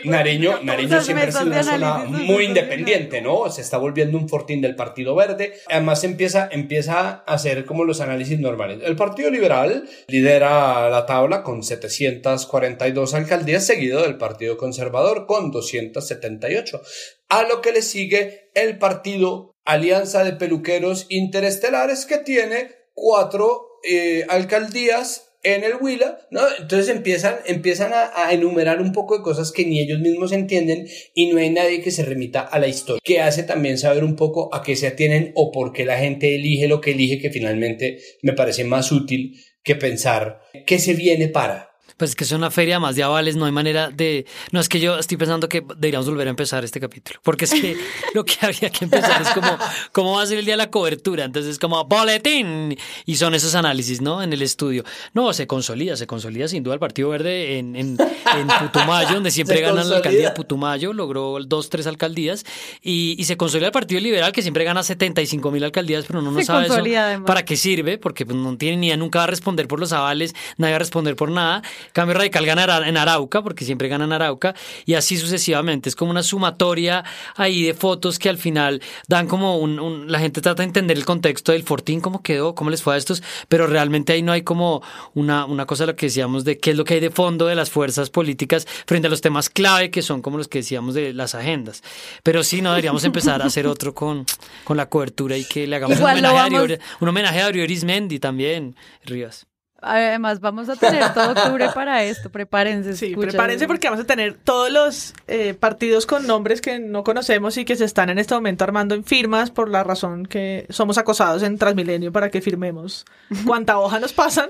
Nariño, 0.04 0.60
Nariño 0.62 1.00
siempre 1.02 1.28
ha 1.28 1.32
sido 1.32 1.46
una 1.46 1.62
zona 1.62 2.04
muy 2.04 2.44
independiente, 2.44 3.20
¿no? 3.20 3.50
Se 3.50 3.60
está 3.60 3.78
volviendo 3.78 4.18
un 4.18 4.28
fortín 4.28 4.60
del 4.60 4.76
Partido 4.76 5.14
Verde. 5.14 5.54
Además 5.68 6.04
empieza, 6.04 6.48
empieza 6.50 7.00
a 7.26 7.34
hacer 7.34 7.64
como 7.64 7.84
los 7.84 8.00
análisis 8.00 8.38
normales. 8.38 8.80
El 8.84 8.96
Partido 8.96 9.30
Liberal 9.30 9.88
lidera 10.08 10.88
la 10.88 11.06
tabla 11.06 11.42
con 11.42 11.62
742 11.62 13.14
alcaldías, 13.14 13.66
seguido 13.66 14.02
del 14.02 14.18
Partido 14.18 14.56
Conservador 14.56 15.26
con 15.26 15.50
278. 15.50 16.82
A 17.28 17.42
lo 17.42 17.60
que 17.60 17.72
le 17.72 17.82
sigue 17.82 18.50
el 18.54 18.78
Partido 18.78 19.52
Alianza 19.64 20.22
de 20.22 20.32
Peluqueros 20.32 21.06
Interestelares, 21.08 22.06
que 22.06 22.18
tiene 22.18 22.70
cuatro 22.94 23.80
eh, 23.84 24.24
alcaldías 24.28 25.25
en 25.54 25.62
el 25.62 25.74
Huila, 25.80 26.18
¿no? 26.30 26.40
Entonces 26.58 26.88
empiezan, 26.88 27.36
empiezan 27.46 27.92
a, 27.92 28.32
enumerar 28.32 28.80
un 28.80 28.92
poco 28.92 29.16
de 29.16 29.22
cosas 29.22 29.52
que 29.52 29.64
ni 29.64 29.80
ellos 29.80 30.00
mismos 30.00 30.32
entienden 30.32 30.88
y 31.14 31.26
no 31.26 31.38
hay 31.38 31.50
nadie 31.50 31.80
que 31.80 31.92
se 31.92 32.04
remita 32.04 32.40
a 32.40 32.58
la 32.58 32.66
historia, 32.66 33.00
que 33.04 33.20
hace 33.20 33.44
también 33.44 33.78
saber 33.78 34.02
un 34.02 34.16
poco 34.16 34.52
a 34.52 34.62
qué 34.62 34.74
se 34.74 34.88
atienen 34.88 35.30
o 35.34 35.52
por 35.52 35.72
qué 35.72 35.84
la 35.84 35.98
gente 35.98 36.34
elige 36.34 36.66
lo 36.66 36.80
que 36.80 36.90
elige, 36.90 37.20
que 37.20 37.30
finalmente 37.30 37.98
me 38.22 38.32
parece 38.32 38.64
más 38.64 38.90
útil 38.90 39.36
que 39.62 39.76
pensar 39.76 40.40
qué 40.66 40.78
se 40.80 40.94
viene 40.94 41.28
para 41.28 41.75
pues 41.96 42.10
es 42.10 42.16
que 42.16 42.24
es 42.24 42.32
una 42.32 42.50
feria 42.50 42.78
más 42.78 42.94
de 42.94 43.02
avales, 43.02 43.36
no 43.36 43.46
hay 43.46 43.52
manera 43.52 43.88
de... 43.88 44.26
No, 44.52 44.60
es 44.60 44.68
que 44.68 44.80
yo 44.80 44.98
estoy 44.98 45.16
pensando 45.16 45.48
que 45.48 45.62
deberíamos 45.62 46.08
volver 46.08 46.26
a 46.26 46.30
empezar 46.30 46.62
este 46.62 46.78
capítulo, 46.78 47.20
porque 47.22 47.46
es 47.46 47.52
que 47.52 47.76
lo 48.14 48.24
que 48.24 48.34
habría 48.42 48.68
que 48.70 48.84
empezar 48.84 49.22
es 49.22 49.28
como, 49.30 49.56
¿cómo 49.92 50.16
va 50.16 50.22
a 50.22 50.26
ser 50.26 50.38
el 50.38 50.44
día 50.44 50.54
de 50.54 50.58
la 50.58 50.70
cobertura? 50.70 51.24
Entonces 51.24 51.52
es 51.52 51.58
como, 51.58 51.82
boletín, 51.84 52.76
y 53.06 53.16
son 53.16 53.34
esos 53.34 53.54
análisis, 53.54 54.02
¿no? 54.02 54.22
En 54.22 54.32
el 54.32 54.42
estudio. 54.42 54.84
No, 55.14 55.32
se 55.32 55.46
consolida, 55.46 55.96
se 55.96 56.06
consolida 56.06 56.48
sin 56.48 56.62
duda 56.62 56.74
el 56.74 56.80
Partido 56.80 57.08
Verde 57.08 57.58
en, 57.58 57.74
en, 57.76 57.96
en 57.98 58.48
Putumayo, 58.60 59.14
donde 59.14 59.30
siempre 59.32 59.60
gana 59.62 59.82
la 59.82 59.96
alcaldía 59.96 60.34
Putumayo, 60.34 60.92
logró 60.92 61.38
dos, 61.46 61.70
tres 61.70 61.86
alcaldías, 61.86 62.44
y, 62.82 63.16
y, 63.18 63.24
se 63.24 63.38
consolida 63.38 63.68
el 63.68 63.72
Partido 63.72 64.00
Liberal, 64.02 64.32
que 64.32 64.42
siempre 64.42 64.64
gana 64.64 64.82
75 64.82 65.50
mil 65.50 65.64
alcaldías, 65.64 66.04
pero 66.06 66.18
uno 66.18 66.30
no 66.30 66.42
sabe 66.42 66.66
eso 66.66 67.24
para 67.24 67.44
qué 67.44 67.56
sirve, 67.56 67.96
porque 67.96 68.26
pues, 68.26 68.36
no 68.36 68.56
tiene 68.58 68.76
ni 68.76 68.96
nunca 68.96 69.20
va 69.20 69.24
a 69.24 69.28
responder 69.28 69.66
por 69.66 69.80
los 69.80 69.92
avales, 69.92 70.34
nadie 70.58 70.72
va 70.72 70.76
a 70.76 70.80
responder 70.80 71.16
por 71.16 71.30
nada 71.30 71.62
Cambio 71.92 72.14
Radical 72.14 72.46
ganará 72.46 72.88
en 72.88 72.96
Arauca, 72.96 73.42
porque 73.42 73.64
siempre 73.64 73.88
ganan 73.88 74.12
Arauca, 74.12 74.54
y 74.84 74.94
así 74.94 75.16
sucesivamente. 75.16 75.88
Es 75.88 75.96
como 75.96 76.10
una 76.10 76.22
sumatoria 76.22 77.04
ahí 77.36 77.64
de 77.64 77.74
fotos 77.74 78.18
que 78.18 78.28
al 78.28 78.38
final 78.38 78.82
dan 79.08 79.26
como 79.26 79.58
un, 79.58 80.10
la 80.10 80.18
gente 80.18 80.40
trata 80.40 80.62
de 80.62 80.66
entender 80.66 80.96
el 80.96 81.04
contexto 81.04 81.52
del 81.52 81.62
Fortín, 81.62 82.00
cómo 82.00 82.22
quedó, 82.22 82.54
cómo 82.54 82.70
les 82.70 82.82
fue 82.82 82.94
a 82.94 82.96
estos, 82.96 83.22
pero 83.48 83.66
realmente 83.66 84.12
ahí 84.12 84.22
no 84.22 84.32
hay 84.32 84.42
como 84.42 84.82
una, 85.14 85.44
una 85.44 85.66
cosa 85.66 85.86
lo 85.86 85.96
que 85.96 86.06
decíamos 86.06 86.44
de 86.44 86.58
qué 86.58 86.70
es 86.70 86.76
lo 86.76 86.84
que 86.84 86.94
hay 86.94 87.00
de 87.00 87.10
fondo 87.10 87.46
de 87.46 87.54
las 87.54 87.70
fuerzas 87.70 88.10
políticas 88.10 88.66
frente 88.86 89.06
a 89.06 89.10
los 89.10 89.20
temas 89.20 89.50
clave 89.50 89.90
que 89.90 90.02
son 90.02 90.22
como 90.22 90.38
los 90.38 90.48
que 90.48 90.58
decíamos 90.58 90.94
de 90.94 91.12
las 91.12 91.34
agendas. 91.34 91.82
Pero 92.22 92.42
sí, 92.42 92.62
no 92.62 92.70
deberíamos 92.70 93.04
empezar 93.04 93.42
a 93.42 93.46
hacer 93.46 93.66
otro 93.66 93.94
con, 93.94 94.26
con 94.64 94.76
la 94.76 94.88
cobertura 94.88 95.36
y 95.36 95.44
que 95.44 95.66
le 95.66 95.76
hagamos 95.76 95.98
un 95.98 96.04
homenaje, 96.04 96.38
a 96.38 96.78
un 97.00 97.08
homenaje 97.08 97.40
a 97.40 97.46
Arismendi 97.46 98.18
también, 98.18 98.76
Rivas. 99.04 99.46
Además, 99.82 100.40
vamos 100.40 100.68
a 100.68 100.76
tener 100.76 101.12
todo 101.12 101.32
octubre 101.32 101.68
para 101.74 102.02
esto. 102.04 102.30
Prepárense. 102.30 102.96
Sí, 102.96 103.14
prepárense 103.14 103.66
porque 103.66 103.88
vamos 103.88 104.04
a 104.04 104.06
tener 104.06 104.34
todos 104.34 104.70
los 104.70 105.14
eh, 105.26 105.54
partidos 105.54 106.06
con 106.06 106.26
nombres 106.26 106.60
que 106.60 106.78
no 106.78 107.04
conocemos 107.04 107.56
y 107.56 107.64
que 107.64 107.76
se 107.76 107.84
están 107.84 108.08
en 108.08 108.18
este 108.18 108.34
momento 108.34 108.64
armando 108.64 108.94
en 108.94 109.04
firmas 109.04 109.50
por 109.50 109.68
la 109.68 109.84
razón 109.84 110.26
que 110.26 110.66
somos 110.70 110.98
acosados 110.98 111.42
en 111.42 111.58
Transmilenio 111.58 112.10
para 112.10 112.30
que 112.30 112.40
firmemos 112.40 113.04
cuánta 113.46 113.78
hoja 113.78 114.00
nos 114.00 114.12
pasan. 114.12 114.48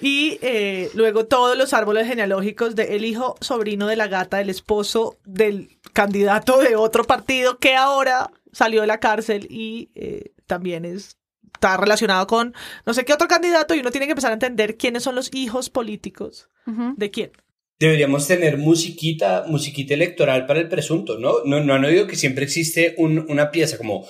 Y 0.00 0.38
eh, 0.42 0.90
luego 0.94 1.24
todos 1.24 1.56
los 1.56 1.72
árboles 1.72 2.06
genealógicos 2.06 2.76
de 2.76 2.96
el 2.96 3.04
hijo 3.04 3.36
sobrino 3.40 3.86
de 3.86 3.96
la 3.96 4.08
gata, 4.08 4.40
el 4.40 4.50
esposo 4.50 5.16
del 5.24 5.78
candidato 5.92 6.58
de 6.58 6.76
otro 6.76 7.04
partido 7.04 7.58
que 7.58 7.76
ahora 7.76 8.30
salió 8.52 8.82
de 8.82 8.86
la 8.86 9.00
cárcel 9.00 9.46
y 9.50 9.90
eh, 9.94 10.32
también 10.46 10.84
es 10.84 11.16
está 11.56 11.76
relacionado 11.76 12.26
con 12.26 12.54
no 12.84 12.94
sé 12.94 13.04
qué 13.04 13.12
otro 13.12 13.28
candidato 13.28 13.74
y 13.74 13.80
uno 13.80 13.90
tiene 13.90 14.06
que 14.06 14.12
empezar 14.12 14.30
a 14.30 14.34
entender 14.34 14.76
quiénes 14.76 15.02
son 15.02 15.14
los 15.14 15.34
hijos 15.34 15.70
políticos 15.70 16.48
de 16.66 17.10
quién. 17.10 17.32
Deberíamos 17.78 18.26
tener 18.26 18.56
musiquita, 18.56 19.44
musiquita 19.46 19.92
electoral 19.94 20.46
para 20.46 20.60
el 20.60 20.68
presunto, 20.68 21.18
¿no? 21.18 21.44
¿No, 21.44 21.60
no 21.62 21.74
han 21.74 21.84
oído 21.84 22.06
que 22.06 22.16
siempre 22.16 22.44
existe 22.44 22.94
un, 22.96 23.26
una 23.28 23.50
pieza 23.50 23.76
como... 23.76 24.06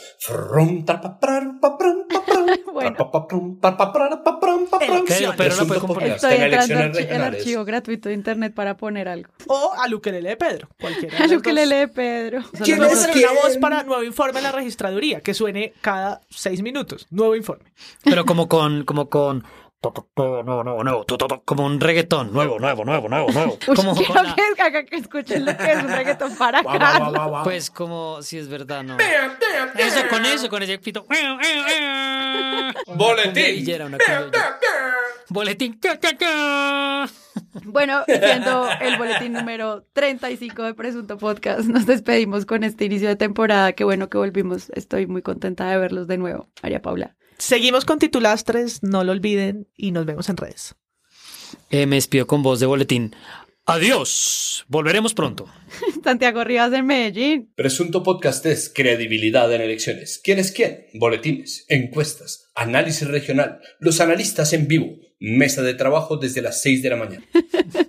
Estoy 6.14 6.36
entrando 6.36 6.98
el 6.98 7.22
archivo 7.22 7.64
gratuito 7.64 8.08
de 8.08 8.14
internet 8.14 8.54
para 8.54 8.76
poner 8.76 9.08
algo. 9.08 9.30
O 9.48 9.72
a 9.76 9.88
Luquelele 9.88 10.30
de 10.30 10.36
Pedro, 10.36 10.68
cualquiera. 10.80 11.18
A 11.18 11.26
Luquelele 11.26 11.76
de 11.76 11.88
Pedro. 11.88 12.44
¿Quién 12.62 12.82
es 12.84 13.08
una 13.14 13.32
voz 13.42 13.56
para 13.58 13.82
nuevo 13.82 14.02
informe 14.02 14.38
en 14.38 14.44
la 14.44 14.52
registraduría 14.52 15.20
que 15.20 15.34
suene 15.34 15.72
cada 15.80 16.20
seis 16.30 16.62
minutos? 16.62 17.06
Nuevo 17.10 17.34
informe. 17.34 17.64
Pero 18.04 18.24
como 18.24 18.48
con, 18.48 18.84
como 18.84 19.08
con 19.08 19.44
nuevo, 20.16 20.64
nuevo, 20.64 20.84
nuevo, 20.84 21.04
como 21.44 21.66
un 21.66 21.80
reggaetón, 21.80 22.32
nuevo, 22.32 22.58
nuevo, 22.58 22.84
nuevo, 22.84 23.08
nuevo, 23.08 23.30
nuevo. 23.30 23.58
Como 23.76 23.94
quiero 23.94 24.14
la... 24.14 24.34
que, 24.34 24.86
que 24.86 24.96
escuchen 24.96 25.44
lo 25.44 25.56
que 25.56 25.72
es 25.72 25.82
un 25.82 25.88
reggaetón 25.88 26.36
para 26.36 26.60
acá. 26.60 27.42
Pues 27.44 27.70
como, 27.70 28.22
si 28.22 28.38
es 28.38 28.48
verdad, 28.48 28.82
no. 28.82 28.96
Eso, 28.98 30.08
con 30.08 30.24
eso, 30.24 30.48
con 30.48 30.62
ese 30.62 30.78
pito. 30.78 31.06
Boletín. 32.88 33.44
Boletín. 35.28 35.80
Bueno, 37.64 38.04
siendo 38.06 38.68
el 38.80 38.96
boletín 38.96 39.32
número 39.32 39.84
35 39.92 40.62
de 40.62 40.74
Presunto 40.74 41.18
Podcast, 41.18 41.68
nos 41.68 41.86
despedimos 41.86 42.46
con 42.46 42.64
este 42.64 42.86
inicio 42.86 43.08
de 43.08 43.16
temporada. 43.16 43.72
Qué 43.72 43.84
bueno 43.84 44.08
que 44.08 44.18
volvimos. 44.18 44.70
Estoy 44.74 45.06
muy 45.06 45.22
contenta 45.22 45.68
de 45.68 45.78
verlos 45.78 46.06
de 46.06 46.18
nuevo. 46.18 46.48
María 46.62 46.80
Paula. 46.80 47.16
Seguimos 47.38 47.84
con 47.84 47.98
titulastres, 47.98 48.82
no 48.82 49.04
lo 49.04 49.12
olviden 49.12 49.68
y 49.76 49.92
nos 49.92 50.06
vemos 50.06 50.28
en 50.28 50.36
redes. 50.36 50.74
Eh, 51.70 51.86
me 51.86 51.96
despido 51.96 52.26
con 52.26 52.42
voz 52.42 52.60
de 52.60 52.66
boletín. 52.66 53.14
Adiós. 53.66 54.64
Volveremos 54.68 55.12
pronto. 55.12 55.46
Santiago 56.04 56.44
Rivas 56.44 56.70
de 56.70 56.82
Medellín. 56.82 57.52
Presunto 57.56 58.02
podcast 58.02 58.46
es 58.46 58.70
credibilidad 58.72 59.52
en 59.52 59.60
elecciones. 59.60 60.20
¿Quién 60.22 60.38
es 60.38 60.52
quién? 60.52 60.86
Boletines, 60.94 61.66
encuestas, 61.68 62.50
análisis 62.54 63.08
regional, 63.08 63.60
los 63.80 64.00
analistas 64.00 64.52
en 64.52 64.68
vivo, 64.68 64.86
mesa 65.18 65.62
de 65.62 65.74
trabajo 65.74 66.16
desde 66.16 66.42
las 66.42 66.62
6 66.62 66.82
de 66.82 66.90
la 66.90 66.96
mañana. 66.96 67.24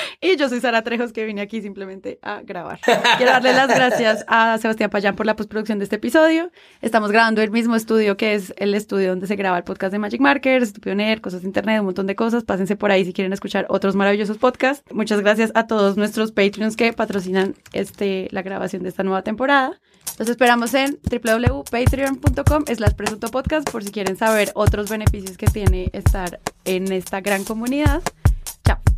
y 0.20 0.36
yo 0.36 0.48
soy 0.48 0.60
Sara 0.60 0.82
Trejos 0.82 1.12
que 1.12 1.24
vine 1.24 1.40
aquí 1.40 1.60
simplemente 1.62 2.18
a 2.22 2.42
grabar. 2.42 2.80
Quiero 3.16 3.32
darle 3.32 3.52
las 3.52 3.68
gracias 3.68 4.24
a 4.28 4.58
Sebastián 4.58 4.90
Payán 4.90 5.16
por 5.16 5.26
la 5.26 5.36
postproducción 5.36 5.78
de 5.78 5.84
este 5.84 5.96
episodio. 5.96 6.50
Estamos 6.82 7.10
grabando 7.10 7.42
el 7.42 7.50
mismo 7.50 7.76
estudio 7.76 8.16
que 8.16 8.34
es 8.34 8.52
el 8.56 8.74
estudio 8.74 9.10
donde 9.10 9.26
se 9.26 9.36
graba 9.36 9.56
el 9.56 9.64
podcast 9.64 9.92
de 9.92 9.98
Magic 9.98 10.20
Markers, 10.20 10.72
Pioneer, 10.72 11.20
cosas 11.20 11.42
de 11.42 11.48
internet, 11.48 11.80
un 11.80 11.86
montón 11.86 12.06
de 12.06 12.16
cosas. 12.16 12.44
Pásense 12.44 12.76
por 12.76 12.90
ahí 12.90 13.04
si 13.04 13.12
quieren 13.12 13.32
escuchar 13.32 13.66
otros 13.68 13.96
maravillosos 13.96 14.38
podcasts. 14.38 14.84
Muchas 14.92 15.20
gracias 15.20 15.52
a 15.54 15.66
todos 15.66 15.96
nuestros 15.96 16.32
Patreons 16.32 16.76
que 16.76 16.92
patrocinan 16.92 17.54
este, 17.72 18.28
la 18.30 18.42
grabación 18.42 18.82
de 18.82 18.88
esta 18.88 19.02
nueva 19.02 19.22
temporada. 19.22 19.78
Los 20.18 20.28
esperamos 20.28 20.74
en 20.74 20.98
www.patreon.com 21.02 22.64
slash 22.66 22.94
presunto 22.94 23.28
podcast 23.28 23.70
por 23.70 23.84
si 23.84 23.92
quieren 23.92 24.16
saber 24.16 24.50
otros 24.54 24.88
beneficios 24.88 25.36
que 25.36 25.46
tiene 25.46 25.90
estar 25.92 26.40
en 26.64 26.90
esta 26.92 27.20
gran 27.20 27.44
comunidad. 27.44 28.02
Chao. 28.64 28.97